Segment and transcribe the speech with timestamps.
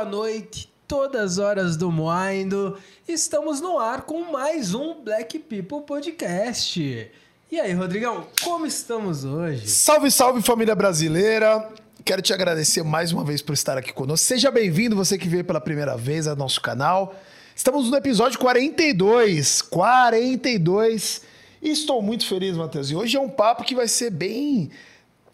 [0.00, 2.78] boa noite, todas horas do Moaindo.
[3.06, 7.10] Estamos no ar com mais um Black People Podcast.
[7.52, 9.68] E aí, Rodrigão, como estamos hoje?
[9.68, 11.68] Salve, salve família brasileira!
[12.02, 14.26] Quero te agradecer mais uma vez por estar aqui conosco.
[14.26, 17.14] Seja bem-vindo, você que veio pela primeira vez ao nosso canal.
[17.54, 19.60] Estamos no episódio 42.
[19.60, 21.20] 42.
[21.60, 22.90] E estou muito feliz, Matheus.
[22.90, 24.70] E hoje é um papo que vai ser bem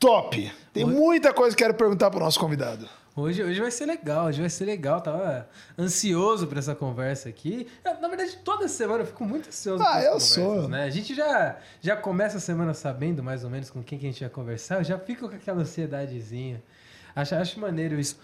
[0.01, 0.51] top.
[0.73, 2.89] Tem muita coisa que quero perguntar para o nosso convidado.
[3.19, 5.01] Hoje, hoje vai ser legal, hoje vai ser legal.
[5.01, 5.49] Tava
[5.79, 7.67] ansioso para essa conversa aqui.
[7.83, 9.83] Na verdade, toda semana eu fico muito ansioso.
[9.83, 10.69] Ah, eu sou.
[10.69, 10.85] Né?
[10.85, 14.11] A gente já, já começa a semana sabendo mais ou menos com quem que a
[14.11, 14.81] gente vai conversar.
[14.81, 16.63] Eu já fico com aquela ansiedadezinha.
[17.15, 18.19] Acho, acho maneiro isso.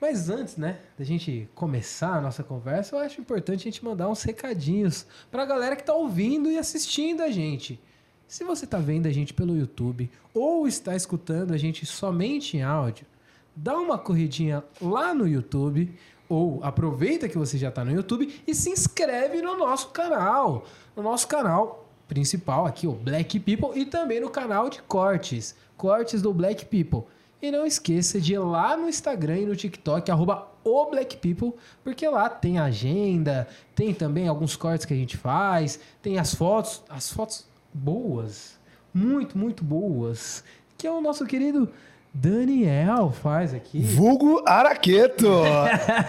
[0.00, 4.08] Mas antes, né, da gente começar a nossa conversa, eu acho importante a gente mandar
[4.08, 7.80] uns recadinhos pra galera que tá ouvindo e assistindo a gente.
[8.26, 12.62] Se você tá vendo a gente pelo YouTube ou está escutando a gente somente em
[12.62, 13.06] áudio,
[13.54, 15.94] dá uma corridinha lá no YouTube
[16.28, 20.64] ou aproveita que você já está no YouTube e se inscreve no nosso canal,
[20.96, 26.20] no nosso canal principal aqui, o Black People, e também no canal de cortes, cortes
[26.20, 27.10] do Black People.
[27.40, 31.58] E não esqueça de ir lá no Instagram e no TikTok, arroba o Black People,
[31.82, 36.82] porque lá tem agenda, tem também alguns cortes que a gente faz, tem as fotos,
[36.88, 38.58] as fotos boas,
[38.94, 40.44] muito, muito boas,
[40.78, 41.68] que é o nosso querido
[42.14, 43.80] Daniel faz aqui.
[43.80, 45.28] Vulgo Araqueto.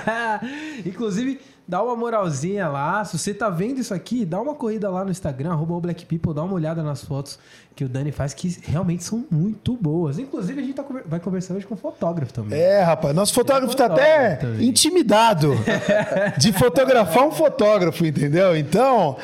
[0.86, 3.06] Inclusive, dá uma moralzinha lá.
[3.06, 6.34] Se você tá vendo isso aqui, dá uma corrida lá no Instagram, arroba Black People,
[6.34, 7.40] dá uma olhada nas fotos
[7.74, 10.20] que o Dani faz, que realmente são muito boas.
[10.20, 12.60] Inclusive, a gente tá, vai conversar hoje com o fotógrafo também.
[12.60, 14.68] É, rapaz, nosso fotógrafo, é fotógrafo tá até também.
[14.68, 15.54] intimidado
[16.38, 18.56] de fotografar um fotógrafo, entendeu?
[18.58, 19.18] Então,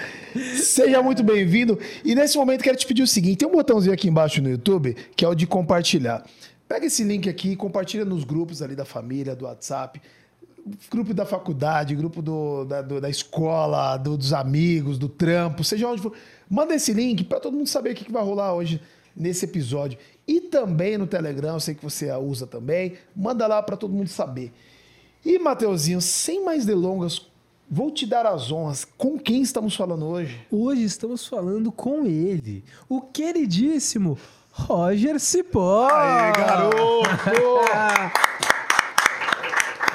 [0.56, 1.78] seja muito bem-vindo.
[2.06, 4.96] E nesse momento, quero te pedir o seguinte: tem um botãozinho aqui embaixo no YouTube
[5.16, 6.24] que é o de compartilhar.
[6.70, 10.00] Pega esse link aqui, compartilha nos grupos ali da família, do WhatsApp,
[10.92, 15.88] grupo da faculdade, grupo do, da, do, da escola, do, dos amigos, do trampo, seja
[15.88, 16.14] onde for.
[16.48, 18.80] Manda esse link para todo mundo saber o que, que vai rolar hoje
[19.16, 19.98] nesse episódio.
[20.28, 22.94] E também no Telegram, eu sei que você a usa também.
[23.16, 24.54] Manda lá para todo mundo saber.
[25.26, 27.26] E, Mateuzinho, sem mais delongas,
[27.68, 28.86] vou te dar as honras.
[28.86, 30.40] Com quem estamos falando hoje?
[30.52, 34.20] Hoje estamos falando com ele, o queridíssimo
[34.68, 35.88] Roger Cipó.
[35.90, 37.02] Aê, garoto!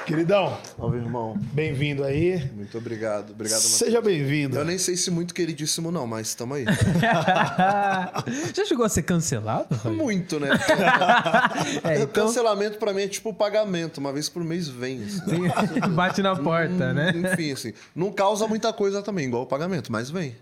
[0.06, 0.58] Queridão.
[0.76, 1.34] Salve, irmão.
[1.52, 2.50] Bem-vindo aí.
[2.54, 3.30] Muito obrigado.
[3.30, 4.58] Obrigado, Seja bem-vindo.
[4.58, 6.66] Eu nem sei se muito queridíssimo não, mas estamos aí.
[8.54, 9.66] Já chegou a ser cancelado?
[9.90, 10.50] Muito, né?
[11.84, 12.26] é, então...
[12.26, 13.98] Cancelamento para mim é tipo pagamento.
[13.98, 15.04] Uma vez por mês vem.
[15.04, 15.50] Assim, né?
[15.88, 17.12] Bate na porta, hum, né?
[17.16, 17.72] Enfim, assim.
[17.94, 20.36] Não causa muita coisa também, igual o pagamento, mas vem.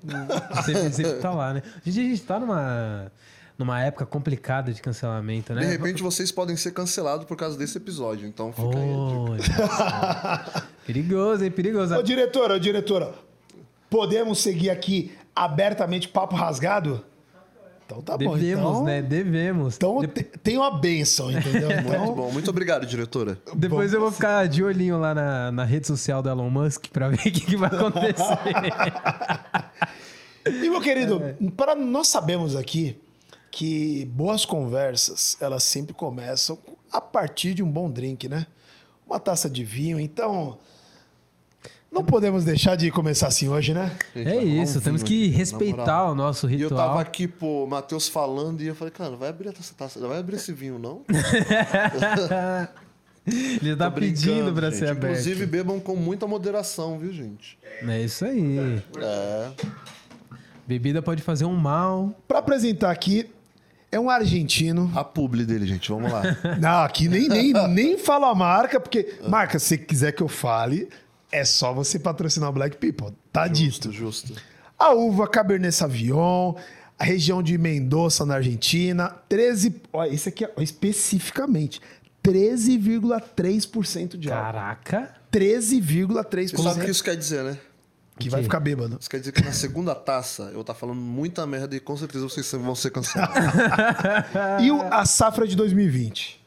[0.64, 1.62] Sempre, sempre tá lá, né?
[1.86, 3.12] A gente, a gente tá numa
[3.62, 5.60] numa época complicada de cancelamento, né?
[5.60, 11.44] De repente vocês podem ser cancelados por causa desse episódio, então fica oh, aí Perigoso,
[11.44, 11.50] hein?
[11.50, 11.94] Perigoso.
[11.94, 13.14] Ô, diretora, ô, diretora,
[13.88, 17.04] podemos seguir aqui abertamente papo rasgado?
[17.86, 18.40] Então tá Devemos, bom.
[18.40, 19.02] Devemos, então, né?
[19.02, 19.76] Devemos.
[19.76, 20.08] Então De...
[20.08, 21.70] tem uma benção, entendeu?
[21.78, 22.04] Então...
[22.04, 22.30] Muito bom.
[22.32, 23.38] Muito obrigado, diretora.
[23.54, 26.86] Depois bom, eu vou ficar de olhinho lá na, na rede social do Elon Musk
[26.88, 28.38] para ver o que, que vai acontecer.
[30.64, 31.36] e, meu querido, é.
[31.56, 32.98] para nós sabemos aqui
[33.52, 36.58] que boas conversas, elas sempre começam
[36.90, 38.46] a partir de um bom drink, né?
[39.06, 40.00] Uma taça de vinho.
[40.00, 40.58] Então,
[41.90, 43.94] não podemos deixar de começar assim hoje, né?
[44.16, 46.70] é isso, temos que respeitar o nosso ritual.
[46.70, 49.74] E eu tava aqui, pô, Matheus falando, e eu falei, cara, não vai abrir essa
[49.74, 51.02] taça, não vai abrir esse vinho, não?
[53.24, 55.12] Ele tá pedindo para ser aberto.
[55.12, 57.58] Inclusive, bebam com muita moderação, viu, gente?
[57.86, 58.82] É isso aí.
[58.98, 59.50] É.
[60.66, 62.12] Bebida pode fazer um mal.
[62.26, 63.30] Para apresentar aqui,
[63.92, 64.90] é um argentino.
[64.96, 66.22] A publi dele, gente, vamos lá.
[66.58, 70.88] Não, aqui nem, nem, nem falo a marca, porque, marca, se quiser que eu fale,
[71.30, 73.14] é só você patrocinar o Black People.
[73.30, 73.92] Tá justo, dito.
[73.92, 74.34] Justo.
[74.78, 76.54] A uva Cabernet Sauvignon,
[76.98, 79.82] a região de Mendoza, na Argentina, 13.
[79.92, 81.80] Olha, esse aqui, ó, especificamente.
[82.24, 84.44] 13,3% de álcool.
[84.44, 85.14] Caraca!
[85.30, 86.50] 13,3%.
[86.50, 87.58] Você sabe o que isso quer dizer, né?
[88.22, 88.96] Que vai ficar bêbado.
[89.00, 92.28] Isso quer dizer que na segunda taça eu tá falando muita merda e com certeza
[92.28, 93.36] vocês vão ser cancelados.
[94.62, 96.40] e o, a safra de 2020?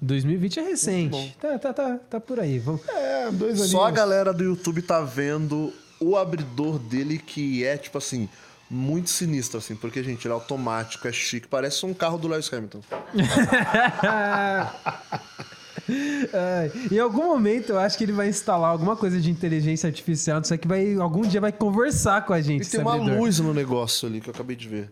[0.00, 1.36] 2020 é recente.
[1.40, 2.58] Tá, tá, tá, tá por aí.
[2.58, 2.80] Vamos...
[2.88, 3.70] É, dois aninhos.
[3.70, 8.28] Só a galera do YouTube tá vendo o abridor dele que é, tipo assim,
[8.70, 9.76] muito sinistro, assim.
[9.76, 11.46] Porque, gente, ele é automático, é chique.
[11.46, 12.80] Parece um carro do Lewis Hamilton.
[16.90, 20.54] em algum momento eu acho que ele vai instalar alguma coisa de inteligência artificial, isso
[20.54, 22.66] aqui vai algum dia vai conversar com a gente.
[22.66, 24.90] E tem uma luz no negócio ali que eu acabei de ver.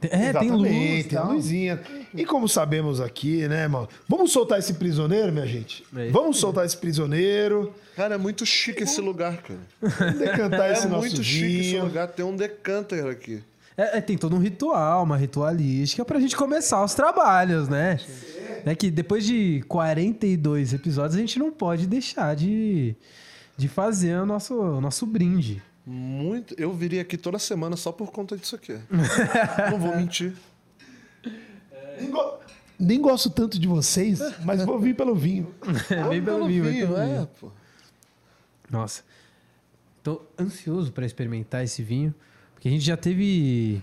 [0.00, 0.62] É, tem luz.
[0.70, 1.32] Exatamente, tem a tal.
[1.32, 1.80] luzinha.
[2.14, 3.88] E como sabemos aqui, né, mano?
[4.08, 5.84] Vamos soltar esse prisioneiro, minha gente?
[5.96, 6.08] É.
[6.10, 7.74] Vamos soltar esse prisioneiro.
[7.96, 9.58] Cara, é muito chique esse lugar, cara.
[9.82, 11.84] Vamos decantar É esse nosso muito chique esse vinho.
[11.84, 12.06] lugar.
[12.08, 13.42] Tem um decanter aqui.
[13.78, 17.98] É, é, tem todo um ritual, uma ritualística pra gente começar os trabalhos, né?
[18.66, 22.96] É que depois de 42 episódios a gente não pode deixar de,
[23.56, 25.62] de fazer o nosso, o nosso brinde.
[25.86, 26.54] Muito.
[26.58, 28.76] Eu viria aqui toda semana só por conta disso aqui.
[29.70, 30.34] Não vou mentir.
[31.98, 32.38] Nem, go-
[32.78, 35.54] nem gosto tanto de vocês, mas vou vir pelo vinho.
[35.88, 37.28] É bem pelo vinho, bem pelo é, vinho.
[37.40, 37.50] pô.
[38.70, 39.02] Nossa.
[40.02, 42.14] Tô ansioso pra experimentar esse vinho,
[42.58, 43.80] porque a gente já teve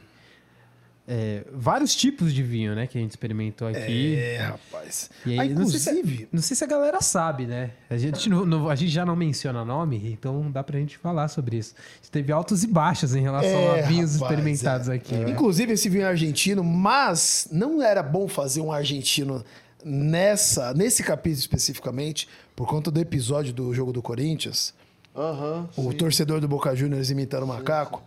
[1.07, 4.15] é, vários tipos de vinho, né, que a gente experimentou aqui.
[4.15, 5.09] É, rapaz.
[5.25, 7.71] E Ah, aí, não sei se- inclusive, Não sei se a galera sabe, né?
[7.89, 11.27] A gente, não- não- a gente já não menciona nome, então dá pra gente falar
[11.27, 11.75] sobre isso.
[11.77, 14.93] A gente teve altos e baixos em relação É, a vinhos rapaz, experimentados é.
[14.95, 15.13] aqui.
[15.13, 15.29] né?
[15.29, 19.45] Inclusive esse vinho é argentino, mas não era bom fazer um argentino
[19.85, 24.73] nessa, nesse capítulo especificamente, por conta do episódio do jogo do Corinthians,
[25.15, 25.69] Aham.
[25.77, 28.01] o torcedor do Boca Juniors imitando o macaco.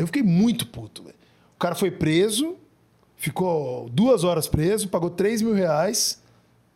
[0.00, 1.16] Eu fiquei muito puto, velho.
[1.54, 2.56] O cara foi preso,
[3.16, 6.22] ficou duas horas preso, pagou 3 mil reais,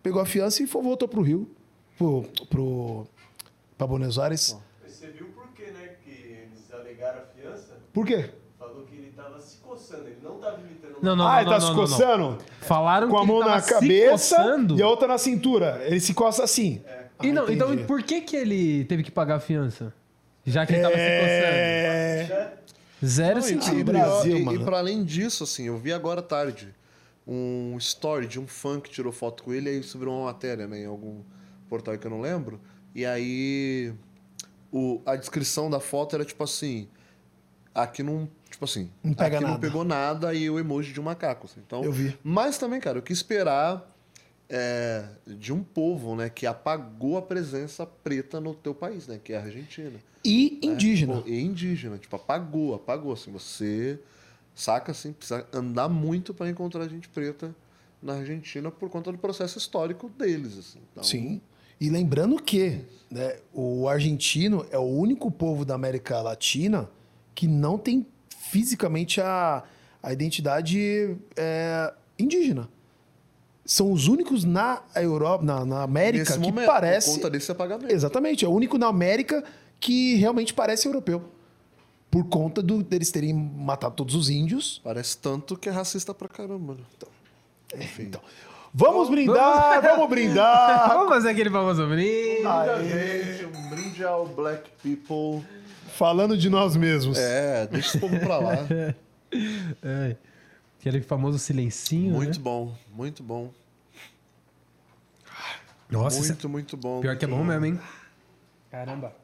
[0.03, 1.49] pegou a fiança e foi- voltou pro Rio,
[1.97, 3.06] pro, pro,
[3.79, 4.56] pra Buenos Aires.
[4.87, 7.79] Você viu por que, né, que eles alegaram a fiança?
[7.93, 8.31] Por quê?
[8.59, 11.44] Falou que ele tava se coçando, ele não tava imitando Não, não, ah, não, ele
[11.50, 11.88] não, tá se não, não, não.
[11.88, 12.38] coçando?
[12.61, 14.79] Falaram Com a que mão ele tava na se cabeça coçando.
[14.79, 15.81] e a outra na cintura.
[15.87, 16.82] Ele se coça assim.
[17.23, 19.94] E não, Ah, então por que, que ele teve que pagar a fiança?
[20.44, 22.26] Já que ele tava se É...
[22.29, 22.65] coçando.
[23.04, 23.78] Zero Não, e- sentido.
[23.80, 24.60] e, Brasil, e, mano.
[24.60, 26.74] e pra além disso, assim, eu vi agora à tarde
[27.26, 30.66] um story de um fã que tirou foto com ele, aí isso virou uma matéria,
[30.66, 31.22] né, em algum
[31.68, 32.60] portal que eu não lembro.
[32.94, 33.92] E aí
[34.70, 36.88] o, a descrição da foto era tipo assim:
[37.74, 38.28] aqui não.
[38.50, 39.60] Tipo assim, Não pega aqui não nada.
[39.60, 41.46] pegou nada e o emoji de um macaco.
[41.46, 41.60] assim.
[41.66, 42.16] Então, Eu vi.
[42.22, 43.84] Mas também, cara, eu quis esperar
[44.49, 49.32] é, de um povo, né, que apagou a presença preta no teu país, né, que
[49.32, 49.99] é a Argentina.
[50.25, 51.20] E indígena.
[51.20, 53.99] Pô, e indígena, tipo, apagou, apagou, assim, você
[54.55, 57.55] saca, assim, precisa andar muito para encontrar gente preta
[58.00, 60.79] na Argentina por conta do processo histórico deles, assim.
[60.93, 61.40] Então, Sim.
[61.81, 62.81] E lembrando que
[63.11, 66.88] né, o argentino é o único povo da América Latina
[67.35, 69.64] que não tem fisicamente a,
[70.02, 72.69] a identidade é, indígena.
[73.66, 77.08] São os únicos na Europa, na, na América, Nesse que momento, parece.
[77.11, 77.93] por conta desse apagamento.
[77.93, 79.43] Exatamente, é o único na América
[79.81, 81.22] que realmente parece europeu.
[82.11, 84.81] Por conta do, deles terem matado todos os índios.
[84.84, 86.81] Parece tanto que é racista pra caramba, né?
[87.82, 88.02] Enfim.
[88.05, 88.20] Então,
[88.72, 90.88] vamos brindar, vamos brindar.
[90.90, 92.43] Vamos fazer aquele famoso brinde.
[92.88, 95.44] Gente, um brinde ao Black People.
[95.96, 97.19] Falando de nós mesmos.
[97.19, 98.58] É, deixa esse povo pra lá.
[99.82, 100.14] É.
[100.84, 102.42] Aquele famoso silencinho, Muito né?
[102.44, 103.50] bom, muito bom.
[105.88, 106.98] Nossa, isso muito, muito bom.
[106.98, 107.00] é...
[107.00, 107.81] pior que é bom mesmo, hein?
[108.70, 109.16] Caramba.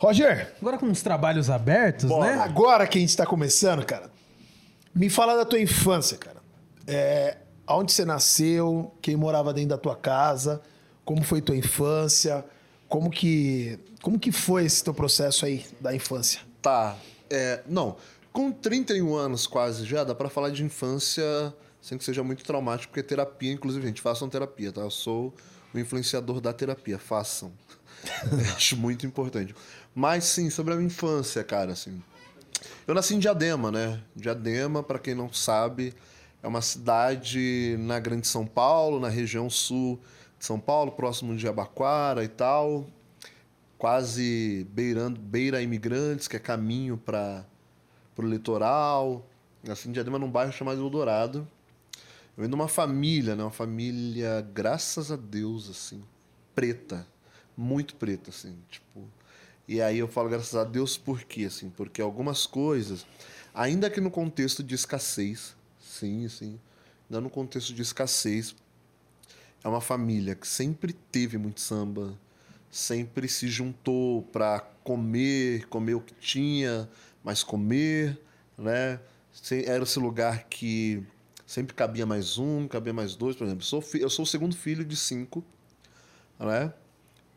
[0.00, 2.34] Roger, Agora com os trabalhos abertos, né?
[2.40, 4.10] agora que a gente tá começando, cara,
[4.92, 6.42] me fala da tua infância, cara.
[6.88, 10.60] É, aonde você nasceu, quem morava dentro da tua casa,
[11.04, 12.44] como foi tua infância,
[12.88, 16.40] como que, como que foi esse teu processo aí da infância?
[16.60, 16.96] Tá.
[17.30, 17.94] É, não,
[18.32, 22.92] com 31 anos quase já, dá pra falar de infância sem que seja muito traumático,
[22.92, 24.82] porque terapia, inclusive, gente, façam terapia, tá?
[24.82, 25.34] Eu sou
[25.74, 27.52] o influenciador da terapia, façam.
[28.54, 29.52] Acho muito importante.
[29.92, 32.00] Mas sim, sobre a minha infância, cara, assim.
[32.86, 34.00] Eu nasci em Diadema, né?
[34.14, 35.92] Diadema, pra quem não sabe,
[36.40, 40.00] é uma cidade na Grande São Paulo, na região sul
[40.38, 42.86] de São Paulo, próximo de Abaquara e tal
[43.82, 47.44] quase beirando beira imigrantes, que é caminho para
[48.16, 49.26] o litoral.
[49.68, 51.46] Assim, Diadema num bairro chamado Eldorado.
[52.36, 53.42] Eu venho de uma família, né?
[53.42, 56.02] Uma família, graças a Deus, assim,
[56.54, 57.06] preta.
[57.56, 59.06] Muito preta, assim, tipo...
[59.68, 61.70] E aí eu falo graças a Deus por quê, assim?
[61.70, 63.06] Porque algumas coisas,
[63.54, 66.58] ainda que no contexto de escassez, sim, sim,
[67.08, 68.56] ainda no contexto de escassez,
[69.62, 72.18] é uma família que sempre teve muito samba,
[72.70, 76.88] sempre se juntou para comer, comer o que tinha,
[77.22, 78.18] mas comer,
[78.56, 79.00] né?
[79.66, 81.02] Era esse lugar que
[81.46, 83.64] sempre cabia mais um, cabia mais dois, por exemplo.
[83.64, 85.44] Sou eu sou o segundo filho de cinco,
[86.38, 86.72] né?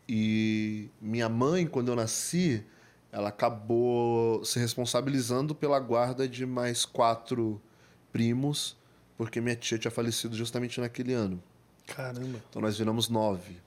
[0.08, 2.64] E minha mãe, quando eu nasci,
[3.12, 7.62] ela acabou se responsabilizando pela guarda de mais quatro
[8.12, 8.78] primos,
[9.18, 11.42] porque minha tia tinha falecido justamente naquele ano.
[11.88, 12.40] Caramba.
[12.50, 13.58] Então nós viramos nove.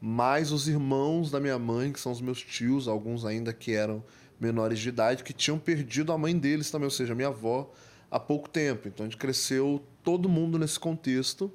[0.00, 4.02] Mais os irmãos da minha mãe, que são os meus tios, alguns ainda que eram
[4.38, 7.72] menores de idade, que tinham perdido a mãe deles também, ou seja, minha avó,
[8.10, 8.88] há pouco tempo.
[8.88, 11.50] Então a gente cresceu todo mundo nesse contexto,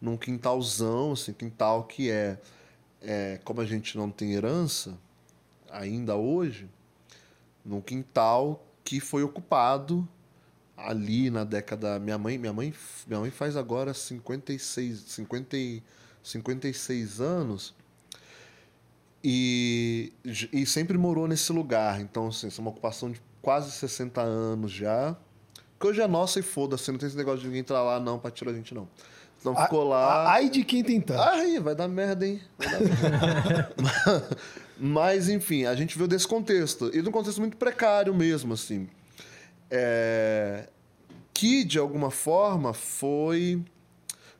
[0.00, 2.38] num quintalzão, assim, quintal que é,
[3.00, 4.98] é como a gente não tem herança
[5.70, 6.68] ainda hoje,
[7.64, 10.06] num quintal que foi ocupado
[10.76, 12.72] ali na década minha mãe minha mãe
[13.06, 15.56] minha mãe faz agora 56 50,
[16.26, 17.72] 56 anos
[19.22, 20.12] e,
[20.52, 22.00] e sempre morou nesse lugar.
[22.00, 25.16] Então assim, é uma ocupação de quase 60 anos já
[25.78, 28.18] que hoje é nossa e foda-se não tem esse negócio de ninguém entrar lá não
[28.18, 28.88] para tirar a gente não.
[29.38, 32.40] Então ficou a, lá ai de quem tentar ai vai dar merda hein?
[32.58, 33.74] Dar merda.
[34.80, 36.90] mas enfim a gente veio desse contexto.
[36.92, 38.88] E num contexto muito precário mesmo assim.
[39.70, 40.68] É,
[41.32, 43.62] que de alguma forma foi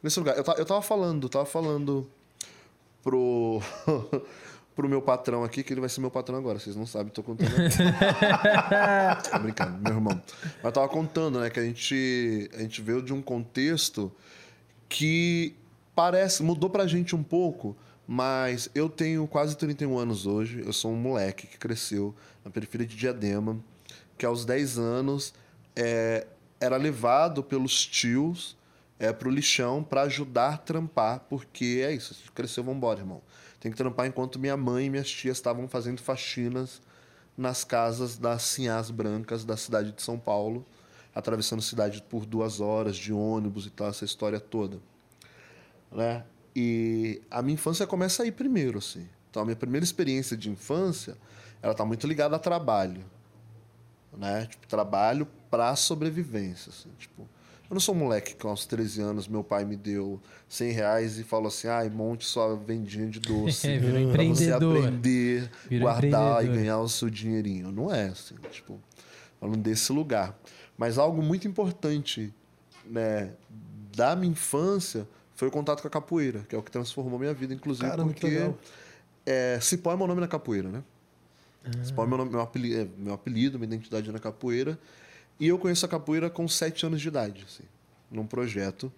[0.07, 0.37] nesse lugar.
[0.37, 2.09] Eu, eu tava falando, tava falando
[3.03, 3.61] pro
[4.75, 7.23] pro meu patrão aqui, que ele vai ser meu patrão agora, vocês não sabem, tô
[7.23, 7.51] contando.
[9.31, 10.23] tô brincando, meu irmão.
[10.43, 14.13] Mas eu tava contando, né, que a gente a gente veio de um contexto
[14.89, 15.55] que
[15.95, 20.93] parece mudou pra gente um pouco, mas eu tenho quase 31 anos hoje, eu sou
[20.93, 23.59] um moleque que cresceu na periferia de Diadema
[24.19, 25.35] que aos 10 anos
[25.75, 26.27] é,
[26.61, 28.57] era levado pelos tios
[28.99, 33.23] é, pro lixão para ajudar a trampar, porque é isso, cresceu, vambora, irmão.
[33.61, 36.81] Tem que trampar enquanto minha mãe e minhas tias estavam fazendo faxinas
[37.37, 40.65] nas casas das sinhás brancas da cidade de São Paulo,
[41.15, 44.79] atravessando a cidade por duas horas de ônibus e tal, essa história toda.
[45.91, 46.25] Né?
[46.55, 49.09] E a minha infância começa aí primeiro, assim.
[49.31, 51.17] Então, a minha primeira experiência de infância,
[51.61, 53.05] ela está muito ligada a trabalho
[54.17, 54.47] né?
[54.47, 57.29] Tipo, trabalho para sobrevivência, assim, tipo...
[57.69, 61.19] Eu não sou um moleque que aos 13 anos meu pai me deu 100 reais
[61.19, 65.89] e falou assim, ai, monte sua vendinha de doce É, virou pra você aprender, Virou
[65.89, 67.73] guardar e ganhar o seu dinheirinho.
[67.73, 68.81] Não é assim, tipo,
[69.41, 70.39] falando desse lugar.
[70.79, 72.33] Mas algo muito importante,
[72.85, 73.33] né,
[73.97, 77.35] da minha infância foi o contato com a capoeira, que é o que transformou minha
[77.35, 78.53] vida, inclusive Caramba, que porque
[79.27, 80.83] é, Cipó é meu nome na capoeira, né?
[81.83, 84.79] Cipó é meu, nome- meu, apelido, é meu apelido, minha identidade na capoeira.
[85.39, 87.65] E eu conheço a capoeira com sete anos de idade, assim,
[88.11, 88.93] num projeto.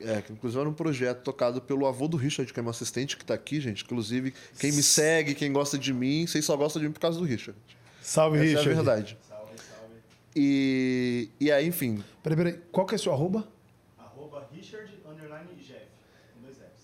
[0.00, 3.16] É, que inclusive era um projeto tocado pelo avô do Richard, que é meu assistente,
[3.16, 3.84] que tá aqui, gente.
[3.84, 7.18] Inclusive, quem me segue, quem gosta de mim, vocês só gostam de mim por causa
[7.18, 7.58] do Richard.
[8.02, 8.68] Salve, Essa Richard.
[8.68, 9.18] é a verdade.
[9.26, 9.94] Salve, salve.
[10.36, 12.60] E, e aí, enfim, Peraí, peraí.
[12.70, 13.48] Qual que é seu arroba?
[13.96, 15.86] Arroba Richard underline Jeff.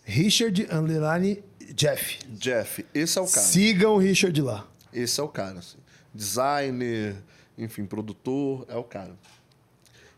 [0.04, 1.42] Richard Underline
[1.74, 2.18] Jeff.
[2.28, 3.46] Jeff, esse é o cara.
[3.46, 4.66] Sigam o Richard lá.
[4.92, 5.78] Esse é o cara, assim.
[6.14, 7.16] Designer,
[7.62, 9.14] enfim, produtor, é o cara.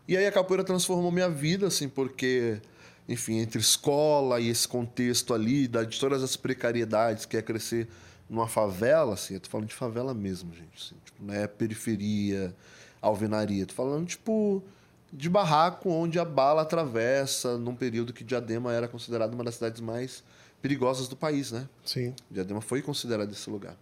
[0.07, 2.59] E aí a capoeira transformou minha vida, assim, porque,
[3.07, 7.87] enfim, entre escola e esse contexto ali, de todas as precariedades que é crescer
[8.29, 12.53] numa favela, assim, eu tô falando de favela mesmo, gente, assim, tipo, não é periferia,
[13.01, 14.63] alvenaria, tô falando, tipo,
[15.11, 19.79] de barraco onde a bala atravessa num período que Diadema era considerada uma das cidades
[19.79, 20.23] mais
[20.61, 21.67] perigosas do país, né?
[21.85, 22.15] Sim.
[22.31, 23.77] Diadema foi considerado esse lugar.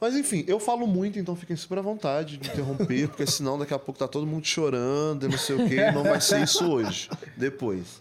[0.00, 3.74] Mas enfim, eu falo muito, então fiquem super à vontade de interromper, porque senão daqui
[3.74, 6.64] a pouco tá todo mundo chorando e não sei o quê, não vai ser isso
[6.70, 7.10] hoje.
[7.36, 8.00] Depois.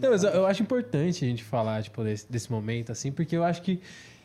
[0.00, 3.42] Não, mas eu- acho importante a gente falar, tipo, desse, desse momento, assim, porque eu
[3.42, 3.80] acho que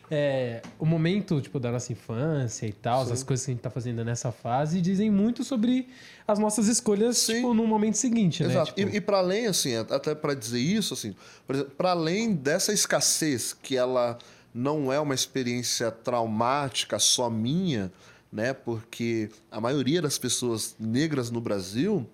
[0.08, 3.70] é, o momento, tipo, da nossa infância e tal, as coisas que a gente tá
[3.70, 5.88] fazendo nessa fase, dizem muito sobre
[6.28, 7.34] as nossas escolhas, Sim.
[7.36, 8.50] tipo, no momento seguinte, né?
[8.50, 8.72] Exato.
[8.72, 11.12] Tipo, E, e para além, assim, até para dizer isso, assim,
[11.44, 14.16] por exemplo, para além dessa escassez, que ela
[14.56, 17.92] não é uma experiência traumática só minha,
[18.32, 18.54] né?
[18.54, 22.08] Porque a maioria das pessoas negras no Brasil,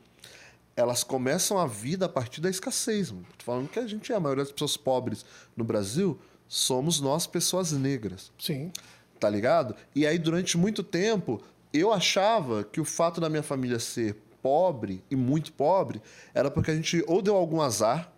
[0.74, 3.10] elas começam a vida a partir da escassez.
[3.10, 5.24] Tô falando que a gente é a maioria das pessoas pobres
[5.56, 6.18] no Brasil,
[6.48, 8.72] somos nós pessoas negras Sim.
[9.20, 9.76] tá ligado?
[9.94, 11.40] E aí, durante muito tempo,
[11.72, 16.02] eu achava que o fato da minha família ser pobre e muito pobre
[16.34, 18.12] era porque a gente ou deu algum azar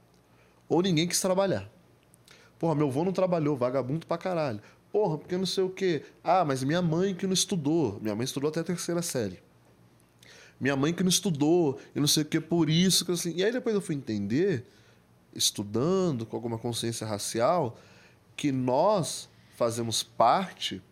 [0.67, 1.74] ou ninguém quis trabalhar.
[2.65, 4.59] Porra, meu avô não trabalhou, vagabundo pra caralho.
[4.91, 6.03] Porra, porque não sei o quê.
[6.23, 7.99] Ah, mas minha mãe que não estudou.
[8.01, 9.39] Minha mãe estudou até a terceira série.
[10.59, 13.35] Minha mãe que não estudou e não sei o que, por isso que assim.
[13.37, 14.65] E aí depois eu fui entender,
[15.35, 17.77] estudando com alguma consciência racial,
[18.35, 19.29] que nós
[19.59, 20.83] fazemos parte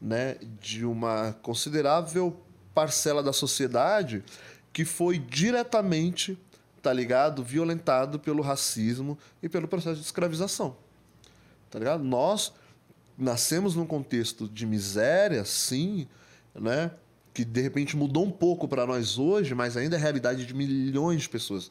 [0.00, 2.40] né, de uma considerável
[2.72, 4.24] parcela da sociedade
[4.72, 6.38] que foi diretamente,
[6.80, 10.87] tá ligado, violentado pelo racismo e pelo processo de escravização.
[11.70, 12.02] Tá ligado?
[12.02, 12.52] Nós
[13.16, 16.06] nascemos num contexto de miséria, sim,
[16.54, 16.90] né?
[17.34, 21.22] Que de repente mudou um pouco para nós hoje, mas ainda é realidade de milhões
[21.22, 21.70] de pessoas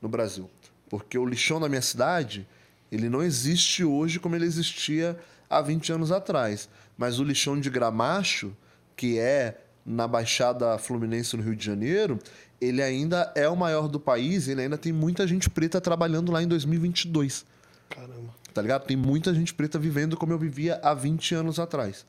[0.00, 0.48] no Brasil.
[0.88, 2.46] Porque o lixão da minha cidade,
[2.90, 6.68] ele não existe hoje como ele existia há 20 anos atrás.
[6.96, 8.56] Mas o lixão de Gramacho,
[8.96, 12.18] que é na Baixada Fluminense no Rio de Janeiro,
[12.60, 16.42] ele ainda é o maior do país, ele ainda tem muita gente preta trabalhando lá
[16.42, 17.44] em 2022.
[17.90, 18.43] Caramba.
[18.54, 18.86] Tá ligado?
[18.86, 22.06] Tem muita gente preta vivendo como eu vivia há 20 anos atrás.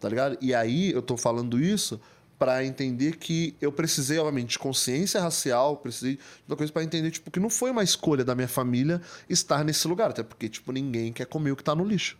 [0.00, 0.38] Tá ligado?
[0.40, 2.00] E aí eu tô falando isso
[2.38, 7.10] para entender que eu precisei, obviamente, de consciência racial, precisei de uma coisa para entender,
[7.12, 10.10] tipo, que não foi uma escolha da minha família estar nesse lugar.
[10.10, 12.16] Até porque, tipo, ninguém quer comer o que tá no lixo.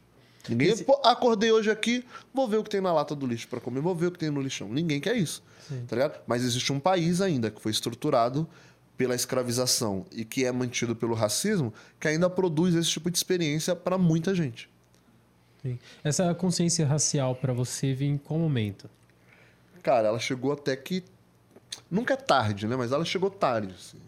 [0.48, 0.68] Ninguém.
[0.68, 2.04] Esse- Pô, acordei hoje aqui,
[2.34, 4.18] vou ver o que tem na lata do lixo para comer, vou ver o que
[4.18, 4.68] tem no lixão.
[4.68, 5.42] Ninguém quer isso.
[5.88, 6.20] Tá ligado?
[6.26, 8.48] Mas existe um país ainda que foi estruturado
[9.02, 13.74] pela escravização e que é mantido pelo racismo, que ainda produz esse tipo de experiência
[13.74, 14.70] para muita gente.
[15.60, 15.76] Sim.
[16.04, 18.88] Essa consciência racial pra você vem em qual momento?
[19.82, 21.02] Cara, ela chegou até que.
[21.90, 22.76] Nunca é tarde, né?
[22.76, 23.98] Mas ela chegou tarde, assim.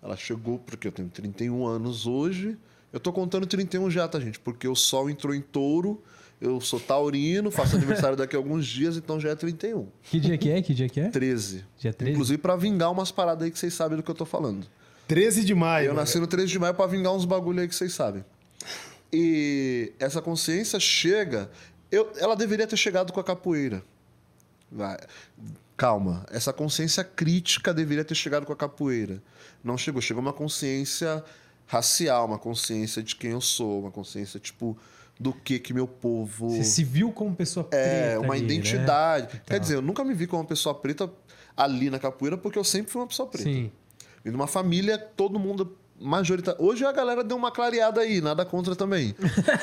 [0.00, 2.56] Ela chegou porque eu tenho 31 anos hoje.
[2.92, 4.38] Eu tô contando 31 já, tá, gente?
[4.38, 6.00] Porque o sol entrou em touro,
[6.40, 9.88] eu sou taurino, faço aniversário daqui a alguns dias, então já é 31.
[10.02, 10.62] Que dia que é?
[10.62, 11.08] Que dia que é?
[11.08, 11.64] 13.
[11.78, 12.12] Dia 13?
[12.12, 14.66] Inclusive pra vingar umas paradas aí que vocês sabem do que eu tô falando.
[15.08, 15.88] 13 de maio.
[15.88, 18.24] Eu nasci no 13 de maio pra vingar uns bagulho aí que vocês sabem.
[19.12, 21.50] E essa consciência chega.
[21.90, 23.82] Eu, ela deveria ter chegado com a capoeira.
[24.70, 24.98] Vai.
[25.76, 26.26] Calma.
[26.30, 29.22] Essa consciência crítica deveria ter chegado com a capoeira.
[29.64, 30.02] Não chegou.
[30.02, 31.24] Chegou uma consciência
[31.66, 34.76] racial, uma consciência de quem eu sou, uma consciência, tipo,
[35.18, 36.48] do que que meu povo.
[36.50, 38.54] Você se viu como pessoa preta É, uma ali, né?
[38.54, 39.38] identidade.
[39.40, 39.54] Tá.
[39.54, 41.10] Quer dizer, eu nunca me vi como uma pessoa preta
[41.56, 43.48] ali na capoeira, porque eu sempre fui uma pessoa preta.
[43.48, 43.70] Sim.
[44.24, 46.62] E numa família, todo mundo majoritário.
[46.64, 49.14] Hoje a galera deu uma clareada aí, nada contra também.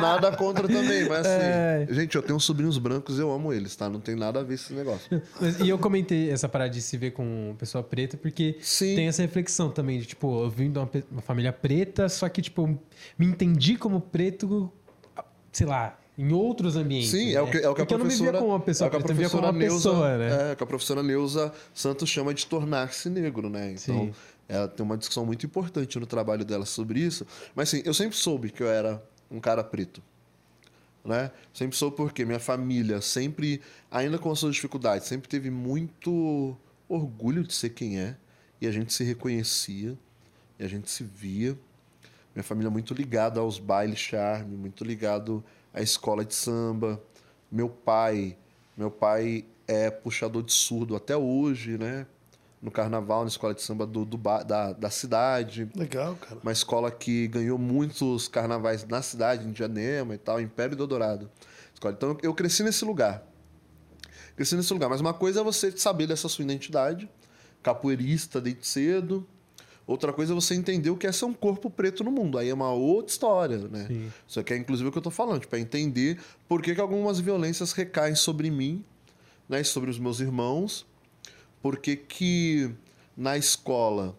[0.00, 1.44] nada contra também, mas assim.
[1.44, 1.86] É.
[1.90, 3.88] Gente, eu tenho sobrinhos brancos, eu amo eles, tá?
[3.88, 5.22] Não tem nada a ver esse negócio.
[5.40, 8.94] Mas- E eu comentei essa parada de se ver com pessoa preta, porque Sim.
[8.96, 12.42] tem essa reflexão também de, tipo, eu vim de uma, uma família preta, só que,
[12.42, 12.66] tipo,
[13.18, 14.70] me entendi como preto,
[15.50, 17.10] sei lá, em outros ambientes.
[17.10, 17.32] Sim, né?
[17.34, 18.30] é o que, é o que a Porque eu não me professora.
[18.32, 20.18] via como uma pessoa é que a preta, eu me via como uma professora pessoa,
[20.18, 20.52] né?
[20.52, 23.68] É, que a professora Neuza Santos chama de tornar-se negro, né?
[23.72, 24.12] Então, Sim.
[24.48, 27.26] Ela tem uma discussão muito importante no trabalho dela sobre isso.
[27.54, 30.02] Mas assim, eu sempre soube que eu era um cara preto.
[31.04, 31.30] Né?
[31.52, 36.56] Sempre soube porque minha família sempre, ainda com as suas dificuldades, sempre teve muito
[36.88, 38.16] orgulho de ser quem é.
[38.60, 39.98] E a gente se reconhecia,
[40.58, 41.58] e a gente se via.
[42.34, 45.42] Minha família é muito ligada aos bailes charme, muito ligado
[45.74, 47.02] à escola de samba.
[47.50, 48.36] Meu pai,
[48.76, 52.06] meu pai é puxador de surdo até hoje, né?
[52.62, 55.68] No carnaval, na escola de samba do, do da, da cidade.
[55.74, 56.40] Legal, cara.
[56.40, 61.28] Uma escola que ganhou muitos carnavais na cidade, em Diadema e tal, Império do Dourado.
[61.74, 61.92] Escola.
[61.96, 63.26] Então eu cresci nesse lugar.
[64.36, 64.88] Cresci nesse lugar.
[64.88, 67.10] Mas uma coisa é você saber dessa sua identidade,
[67.64, 69.26] capoeirista desde cedo.
[69.84, 72.38] Outra coisa é você entender o que é ser um corpo preto no mundo.
[72.38, 73.86] Aí é uma outra história, né?
[73.88, 74.12] Sim.
[74.26, 76.80] Isso aqui é inclusive o que eu tô falando, tipo, é entender por que, que
[76.80, 78.84] algumas violências recaem sobre mim,
[79.48, 80.86] né, e sobre os meus irmãos,
[81.62, 82.74] por que que
[83.16, 84.16] na escola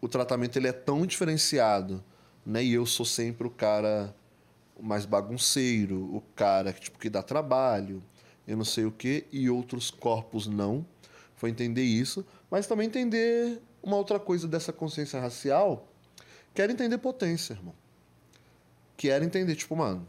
[0.00, 2.02] o tratamento ele é tão diferenciado,
[2.44, 4.14] né, e eu sou sempre o cara
[4.80, 8.02] mais bagunceiro, o cara que, tipo, que dá trabalho,
[8.46, 10.84] eu não sei o quê, e outros corpos não.
[11.36, 15.88] Foi entender isso, mas também entender uma outra coisa dessa consciência racial,
[16.54, 17.74] que era entender potência, irmão
[18.96, 20.06] que era entender, tipo, mano,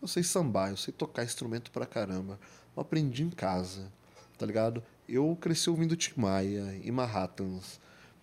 [0.00, 2.38] eu sei sambar, eu sei tocar instrumento pra caramba.
[2.76, 3.90] Eu aprendi em casa,
[4.38, 4.82] tá ligado?
[5.10, 7.80] Eu cresci ouvindo Tim Maia e Manhattans,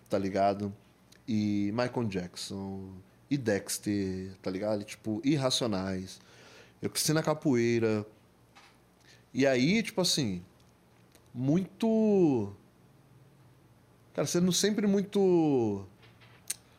[0.08, 0.74] tá ligado?
[1.28, 2.88] E Michael Jackson,
[3.30, 4.80] e Dexter, tá ligado?
[4.80, 6.18] E, tipo, Irracionais.
[6.80, 8.06] Eu cresci na capoeira.
[9.34, 10.42] E aí, tipo assim,
[11.34, 12.50] muito.
[14.14, 15.86] Cara, sendo sempre muito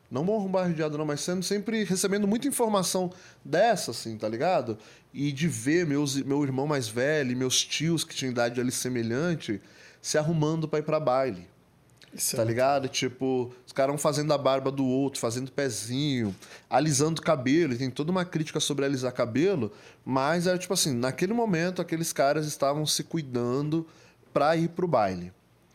[0.10, 3.13] não bombardeado não, mas sendo sempre recebendo muita informação
[3.45, 4.76] dessa, assim, tá ligado?
[5.13, 9.62] E de ver meus, meu irmão mais velho meus tios que tinham idade ali semelhante
[10.01, 11.47] se arrumando pra ir pra baile.
[12.13, 12.88] Isso Tá é- ligado?
[12.88, 16.35] Tipo, os caras um fazendo a barba do outro, fazendo pezinho,
[16.67, 17.73] alisando cabelo.
[17.73, 19.71] E tem toda uma crítica sobre alisar cabelo,
[20.03, 23.85] mas era tipo assim, naquele momento aqueles caras estavam se cuidando
[24.33, 25.31] pra ir pro baile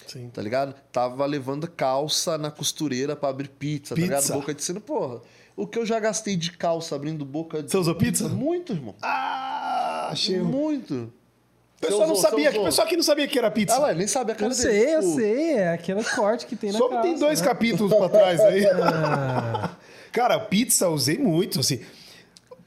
[0.09, 0.29] Sim.
[0.33, 0.75] tá ligado?
[0.93, 4.07] Tava levando calça na costureira pra abrir pizza, tá Pizza.
[4.21, 4.33] ligado?
[4.33, 5.21] Boca de sino, porra.
[5.57, 8.29] O que eu já gastei de calça abrindo boca de Você usou pizza?
[8.29, 8.97] Muito, irmão.
[9.01, 10.41] Ah, achei.
[10.41, 11.13] Muito.
[11.85, 13.85] Pessoal não sabia, o pessoal aqui não sabia que era pizza.
[13.85, 14.71] Ah, ele nem sabe a cara Eu dele.
[14.71, 15.53] sei, eu sei.
[15.55, 17.47] É aquele corte que tem na Só que tem dois né?
[17.47, 18.65] capítulos pra trás aí.
[18.83, 19.71] Ah,
[20.13, 21.81] Cara, pizza eu usei muito, assim.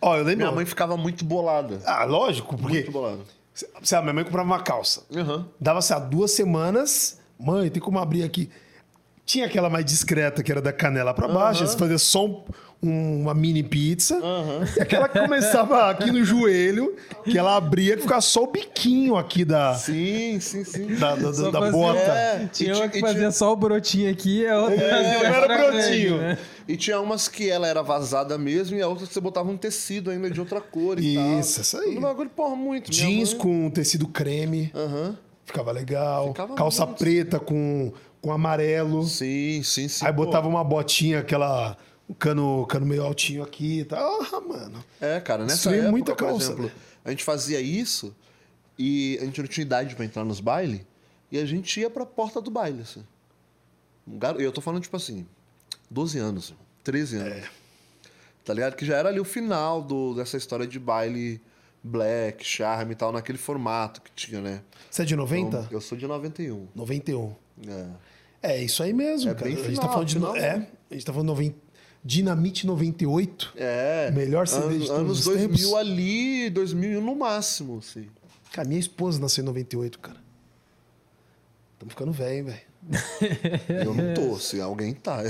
[0.01, 0.37] Ó, eu lembro.
[0.45, 1.79] Minha mãe ficava muito bolada.
[1.85, 2.73] Ah, lógico, porque.
[2.79, 3.19] Muito bolada.
[3.53, 5.03] Sei lá, minha mãe comprava uma calça.
[5.15, 5.47] Aham.
[5.59, 7.19] Dava, sei lá, duas semanas.
[7.39, 8.49] Mãe, tem como abrir aqui.
[9.27, 12.43] Tinha aquela mais discreta, que era da canela pra baixo, você fazia só um-
[12.81, 14.17] um- uma mini pizza.
[14.77, 19.17] E aquela que começava aqui no joelho, que ela abria e ficava só o biquinho
[19.17, 20.95] aqui da, Sim, sim, sim.
[20.95, 21.99] da, da, da fazia- bota.
[21.99, 24.89] É, Tinha uma que fazia tinha- só o brotinho aqui e a outra É,
[25.25, 26.17] era extra brotinho.
[26.19, 26.37] grande, né?
[26.65, 29.57] E tinha umas que ela era vazada mesmo e a outra que você botava um
[29.57, 31.39] tecido ainda de outra cor e tal.
[31.41, 31.97] Isso, isso aí.
[31.97, 32.89] Um bagulho, porra, muito.
[32.89, 35.17] Jeans mãe- com tecido creme, Aham.
[35.45, 36.27] ficava legal.
[36.29, 36.97] Ficava Calça muito.
[36.99, 37.91] preta com,
[38.27, 39.05] com amarelo.
[39.05, 40.05] Sim, sim, sim.
[40.05, 40.25] Aí pô.
[40.25, 41.77] botava uma botinha, aquela.
[42.09, 44.21] Um cano, cano meio altinho aqui e tal.
[44.21, 44.83] Ah, mano.
[44.99, 46.75] É, cara, nessa Destruía época, muita por calça, exemplo, velho.
[47.03, 48.15] a gente fazia isso
[48.77, 50.81] e a gente não tinha idade pra entrar nos bailes
[51.31, 53.03] e a gente ia pra porta do baile, assim.
[54.07, 54.19] Um.
[54.39, 55.25] E eu tô falando, tipo assim,
[55.89, 57.33] 12 anos, 13 anos.
[57.33, 57.49] É.
[58.45, 58.75] Tá ligado?
[58.75, 61.41] Que já era ali o final do, dessa história de baile
[61.83, 64.61] black, charme e tal, naquele formato que tinha, né?
[64.89, 65.47] Você é de 90?
[65.47, 66.67] Então, eu sou de 91.
[66.73, 67.35] 91.
[67.67, 67.87] É.
[68.49, 69.45] É, isso aí mesmo, É cara.
[69.45, 70.19] bem a gente tá final, falando de.
[70.19, 71.55] no- final, É, a gente tá falando de noven-
[72.03, 73.53] Dinamite 98.
[73.57, 74.09] É.
[74.11, 75.73] Melhor CD de anos, todos anos os 2000 tempos.
[75.73, 78.07] ali, 2001 no máximo, assim.
[78.53, 80.17] Cara, minha esposa nasceu em 98, cara.
[81.77, 82.61] Tamo ficando velho, velho.
[83.85, 85.23] Eu não tô, se alguém tá.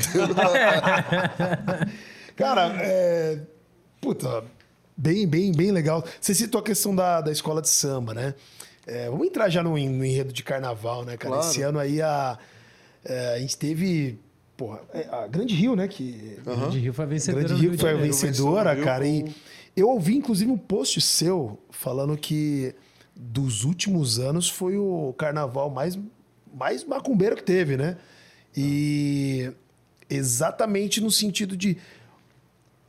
[2.36, 3.40] Cara, é.
[4.00, 4.44] Puta,
[4.96, 6.04] bem, bem, bem legal.
[6.22, 8.34] Você citou a questão da, da escola de samba, né?
[8.86, 11.36] É, vamos entrar já no, no enredo de carnaval, né, cara?
[11.36, 11.50] Claro.
[11.50, 12.38] Esse ano aí a,
[13.06, 14.20] é, a gente teve.
[14.56, 15.88] Porra, é, a Grande Rio, né?
[15.88, 17.44] Que O Grande Rio foi a vencedora.
[17.48, 19.04] Grande Rio foi a vencedora, cara.
[19.06, 19.10] com-
[19.76, 22.74] E eu ouvi, inclusive, um post seu falando que
[23.16, 25.98] dos últimos anos foi o carnaval mais,
[26.54, 27.98] mais macumbeiro que teve, né?
[28.56, 29.52] E
[30.10, 31.78] exatamente no sentido de.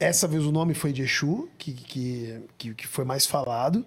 [0.01, 3.85] Essa vez o nome foi de Exu, que, que, que, que foi mais falado.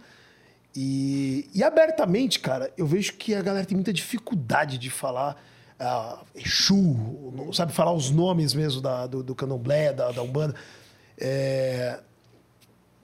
[0.76, 5.42] E, e abertamente, cara, eu vejo que a galera tem muita dificuldade de falar
[5.82, 10.56] ah, Exu, não sabe falar os nomes mesmo da, do, do candomblé, da, da Umbanda.
[11.18, 12.00] É,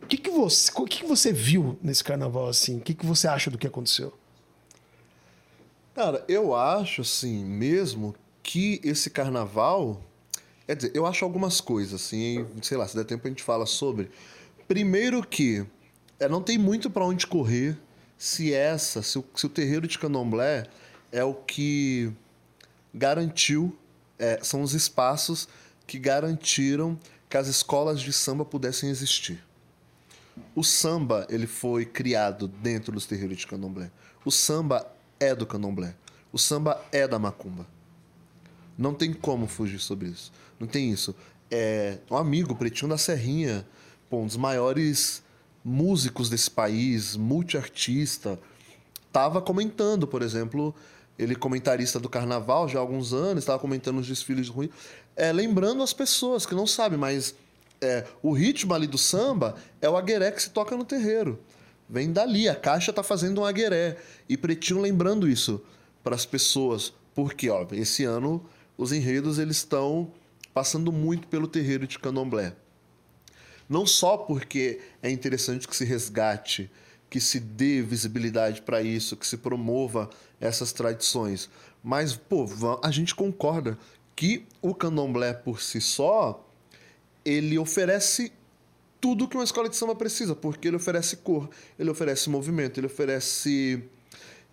[0.02, 2.78] O que, que, você, o que, que você viu nesse carnaval assim?
[2.78, 4.14] O que, que você acha do que aconteceu?
[5.96, 10.00] Cara, eu acho, assim, mesmo que esse carnaval.
[10.68, 13.66] Quer dizer, eu acho algumas coisas, assim, sei lá, se der tempo a gente fala
[13.66, 14.12] sobre.
[14.68, 15.66] Primeiro que
[16.20, 17.78] é, não tem muito pra onde correr
[18.18, 20.68] se essa, se o, se o terreiro de candomblé
[21.12, 22.12] é o que
[22.98, 23.78] garantiu,
[24.20, 25.48] é, são os espaços
[25.86, 29.44] que garantiram que as escolas de samba pudessem existir.
[30.56, 33.92] O samba, ele foi criado dentro dos terreiros de candomblé.
[34.26, 34.86] O samba
[35.20, 35.96] é do candomblé.
[36.32, 37.66] O samba é da macumba.
[38.78, 40.32] Não tem como fugir sobre isso.
[40.60, 41.16] Não tem isso.
[41.50, 43.66] É, um amigo, Pretinho da Serrinha,
[44.10, 45.24] pô, um dos maiores
[45.64, 48.40] músicos desse país, multiartista,
[49.12, 50.76] tava comentando, por exemplo,
[51.18, 54.70] ele comentarista do carnaval já há alguns anos, estava comentando os desfiles ruins,
[55.16, 57.34] é, lembrando as pessoas que não sabem, mas
[57.82, 61.40] é, o ritmo ali do samba é o agueré que se toca no terreiro.
[61.90, 63.98] Vem dali, a caixa tá fazendo um agueré.
[64.28, 65.64] E Pretinho lembrando isso
[66.04, 68.46] para as pessoas, porque ó, esse ano
[68.78, 70.12] os enredos eles estão
[70.54, 72.54] passando muito pelo terreiro de Candomblé.
[73.70, 76.70] Não só porque é interessante que se resgate,
[77.10, 81.50] que se dê visibilidade para isso, que se promova essas tradições,
[81.84, 82.46] mas pô,
[82.84, 83.78] a gente concorda
[84.16, 86.44] que o Candomblé por si só
[87.24, 88.32] ele oferece
[89.00, 92.88] tudo que uma escola de samba precisa, porque ele oferece cor, ele oferece movimento, ele
[92.88, 93.84] oferece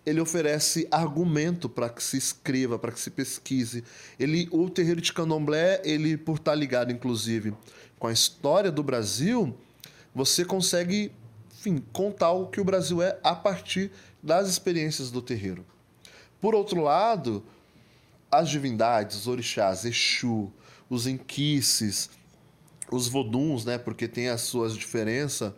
[0.05, 3.83] ele oferece argumento para que se escreva, para que se pesquise.
[4.19, 7.55] Ele, o terreiro de Candomblé, ele por estar ligado inclusive
[7.97, 9.57] com a história do Brasil,
[10.13, 11.11] você consegue,
[11.57, 15.65] enfim, contar o que o Brasil é a partir das experiências do terreiro.
[16.45, 17.43] Por outro lado,
[18.29, 20.53] as divindades, os orixás, Exu,
[20.87, 22.07] os enquices,
[22.91, 25.51] os voduns, né, porque tem as suas diferenças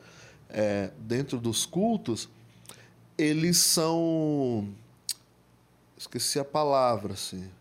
[0.49, 2.29] é, dentro dos cultos,
[3.17, 4.73] eles são.
[5.97, 7.51] Esqueci a palavra, assim.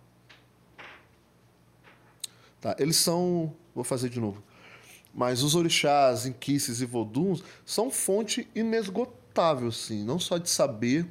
[2.60, 3.52] Tá, eles são.
[3.74, 4.40] Vou fazer de novo.
[5.12, 11.08] Mas os orixás, inquices e voduns são fonte inesgotável, assim, não só de saber,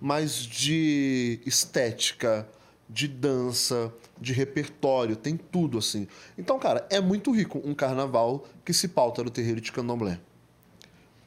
[0.00, 2.48] mas de estética,
[2.88, 6.06] de dança, de repertório, tem tudo, assim.
[6.38, 10.20] Então, cara, é muito rico um carnaval que se pauta no terreiro de candomblé.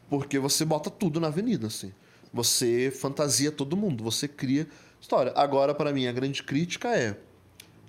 [0.10, 1.94] Porque você bota tudo na avenida, assim.
[2.34, 4.68] Você fantasia todo mundo, você cria
[5.02, 5.34] história.
[5.36, 7.18] Agora, para mim, a grande crítica é.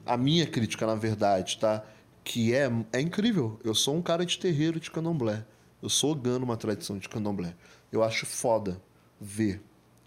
[0.05, 1.85] A minha crítica, na verdade, tá?
[2.25, 3.59] Que é, é incrível.
[3.63, 5.45] Eu sou um cara de terreiro de candomblé.
[5.83, 7.55] Eu sou ogando uma tradição de candomblé.
[7.93, 8.81] Eu acho foda
[9.21, 9.63] ver